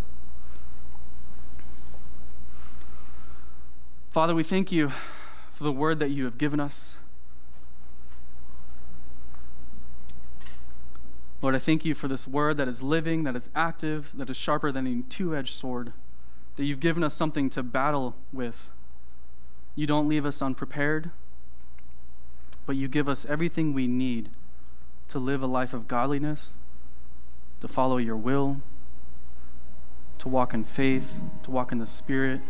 Father, 4.14 4.32
we 4.32 4.44
thank 4.44 4.70
you 4.70 4.92
for 5.50 5.64
the 5.64 5.72
word 5.72 5.98
that 5.98 6.10
you 6.10 6.24
have 6.24 6.38
given 6.38 6.60
us. 6.60 6.98
Lord, 11.42 11.56
I 11.56 11.58
thank 11.58 11.84
you 11.84 11.96
for 11.96 12.06
this 12.06 12.28
word 12.28 12.56
that 12.58 12.68
is 12.68 12.80
living, 12.80 13.24
that 13.24 13.34
is 13.34 13.50
active, 13.56 14.12
that 14.14 14.30
is 14.30 14.36
sharper 14.36 14.70
than 14.70 14.86
a 14.86 15.02
two 15.10 15.34
edged 15.34 15.52
sword, 15.52 15.92
that 16.54 16.64
you've 16.64 16.78
given 16.78 17.02
us 17.02 17.12
something 17.12 17.50
to 17.50 17.64
battle 17.64 18.14
with. 18.32 18.70
You 19.74 19.88
don't 19.88 20.06
leave 20.06 20.24
us 20.24 20.40
unprepared, 20.40 21.10
but 22.66 22.76
you 22.76 22.86
give 22.86 23.08
us 23.08 23.26
everything 23.26 23.72
we 23.72 23.88
need 23.88 24.30
to 25.08 25.18
live 25.18 25.42
a 25.42 25.48
life 25.48 25.74
of 25.74 25.88
godliness, 25.88 26.56
to 27.60 27.66
follow 27.66 27.96
your 27.96 28.16
will, 28.16 28.60
to 30.18 30.28
walk 30.28 30.54
in 30.54 30.62
faith, 30.62 31.14
to 31.42 31.50
walk 31.50 31.72
in 31.72 31.78
the 31.78 31.86
Spirit. 31.88 32.42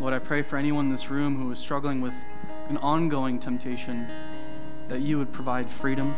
Lord, 0.00 0.12
I 0.12 0.18
pray 0.18 0.42
for 0.42 0.56
anyone 0.56 0.86
in 0.86 0.92
this 0.92 1.10
room 1.10 1.40
who 1.40 1.50
is 1.50 1.58
struggling 1.58 2.00
with 2.00 2.14
an 2.68 2.76
ongoing 2.78 3.38
temptation 3.38 4.06
that 4.88 5.00
you 5.00 5.18
would 5.18 5.32
provide 5.32 5.70
freedom 5.70 6.14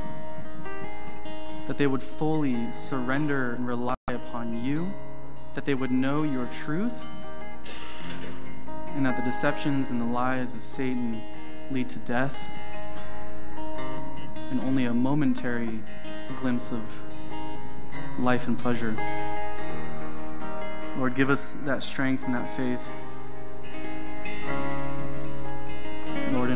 that 1.67 1.77
they 1.77 1.87
would 1.87 2.03
fully 2.03 2.71
surrender 2.73 3.55
and 3.55 3.67
rely 3.67 3.95
upon 4.09 4.65
you, 4.65 4.93
that 5.55 5.65
they 5.65 5.75
would 5.75 5.91
know 5.91 6.23
your 6.23 6.47
truth, 6.47 6.95
and 8.95 9.05
that 9.05 9.17
the 9.17 9.23
deceptions 9.23 9.91
and 9.91 10.01
the 10.01 10.05
lies 10.05 10.53
of 10.55 10.63
Satan 10.63 11.21
lead 11.71 11.89
to 11.91 11.99
death 12.01 12.37
and 14.51 14.61
only 14.61 14.85
a 14.85 14.95
momentary 14.95 15.81
glimpse 16.41 16.71
of 16.71 16.83
life 18.21 18.47
and 18.47 18.57
pleasure. 18.57 18.97
Lord, 20.97 21.17
give 21.17 21.31
us 21.31 21.57
that 21.65 21.83
strength 21.83 22.23
and 22.25 22.35
that 22.35 22.57
faith. 22.57 22.81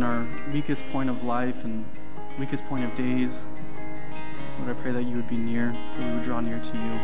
In 0.00 0.06
our 0.06 0.26
weakest 0.50 0.88
point 0.92 1.10
of 1.10 1.24
life 1.24 1.62
and 1.62 1.84
weakest 2.38 2.64
point 2.68 2.82
of 2.82 2.94
days, 2.94 3.44
Lord, 4.58 4.74
I 4.74 4.80
pray 4.80 4.92
that 4.92 5.02
you 5.02 5.14
would 5.16 5.28
be 5.28 5.36
near, 5.36 5.72
that 5.72 5.98
we 5.98 6.14
would 6.14 6.22
draw 6.22 6.40
near 6.40 6.58
to 6.58 6.72
you. 6.78 6.98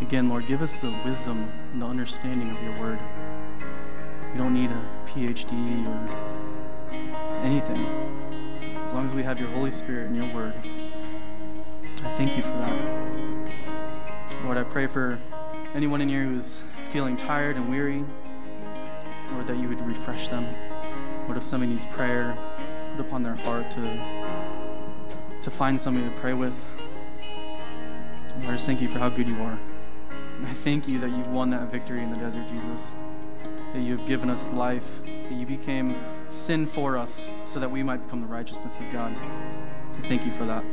Again, 0.00 0.28
Lord, 0.28 0.46
give 0.46 0.62
us 0.62 0.76
the 0.76 0.96
wisdom 1.04 1.50
and 1.72 1.82
the 1.82 1.86
understanding 1.86 2.48
of 2.48 2.62
your 2.62 2.78
word. 2.78 3.00
We 4.30 4.38
don't 4.38 4.54
need 4.54 4.70
a 4.70 4.80
PhD 5.08 5.84
or 5.88 6.08
anything. 7.44 7.84
As 8.84 8.92
long 8.92 9.04
as 9.04 9.12
we 9.12 9.24
have 9.24 9.40
your 9.40 9.48
Holy 9.48 9.72
Spirit 9.72 10.10
and 10.10 10.16
your 10.16 10.32
word. 10.32 10.54
I 12.04 12.08
thank 12.16 12.36
you 12.36 12.44
for 12.44 12.50
that. 12.50 14.44
Lord, 14.44 14.58
I 14.58 14.62
pray 14.62 14.86
for 14.86 15.18
anyone 15.74 16.00
in 16.00 16.08
here 16.08 16.22
who's 16.22 16.62
feeling 16.92 17.16
tired 17.16 17.56
and 17.56 17.68
weary. 17.68 18.04
Lord, 19.32 19.46
that 19.46 19.56
you 19.56 19.68
would 19.68 19.80
refresh 19.80 20.28
them. 20.28 20.46
Lord, 21.26 21.36
if 21.36 21.44
somebody 21.44 21.72
needs 21.72 21.84
prayer, 21.86 22.36
put 22.96 23.06
upon 23.06 23.22
their 23.22 23.34
heart 23.36 23.70
to 23.72 24.40
to 25.42 25.50
find 25.50 25.80
somebody 25.80 26.06
to 26.06 26.14
pray 26.16 26.34
with. 26.34 26.54
Lord, 28.40 28.48
I 28.48 28.52
just 28.52 28.66
thank 28.66 28.80
you 28.80 28.88
for 28.88 28.98
how 28.98 29.08
good 29.08 29.28
you 29.28 29.40
are. 29.42 29.58
And 30.36 30.46
I 30.46 30.52
thank 30.52 30.88
you 30.88 30.98
that 31.00 31.10
you've 31.10 31.28
won 31.28 31.50
that 31.50 31.70
victory 31.70 32.02
in 32.02 32.10
the 32.10 32.18
desert, 32.18 32.46
Jesus. 32.48 32.94
That 33.72 33.80
you 33.80 33.96
have 33.96 34.06
given 34.06 34.30
us 34.30 34.50
life, 34.50 35.00
that 35.04 35.32
you 35.32 35.46
became 35.46 35.94
sin 36.28 36.66
for 36.66 36.96
us 36.96 37.30
so 37.44 37.60
that 37.60 37.70
we 37.70 37.82
might 37.82 38.02
become 38.04 38.20
the 38.20 38.26
righteousness 38.26 38.78
of 38.78 38.90
God. 38.92 39.14
I 39.98 40.08
thank 40.08 40.24
you 40.24 40.32
for 40.32 40.44
that. 40.44 40.64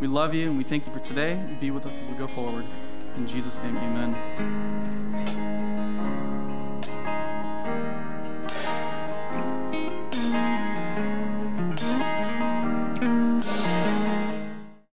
We 0.00 0.06
love 0.06 0.34
you 0.34 0.48
and 0.48 0.56
we 0.56 0.64
thank 0.64 0.86
you 0.86 0.92
for 0.92 1.00
today. 1.00 1.42
Be 1.60 1.70
with 1.70 1.86
us 1.86 2.02
as 2.02 2.06
we 2.06 2.14
go 2.14 2.26
forward. 2.26 2.64
In 3.16 3.26
Jesus' 3.26 3.56
name, 3.62 3.76
amen. 3.76 5.39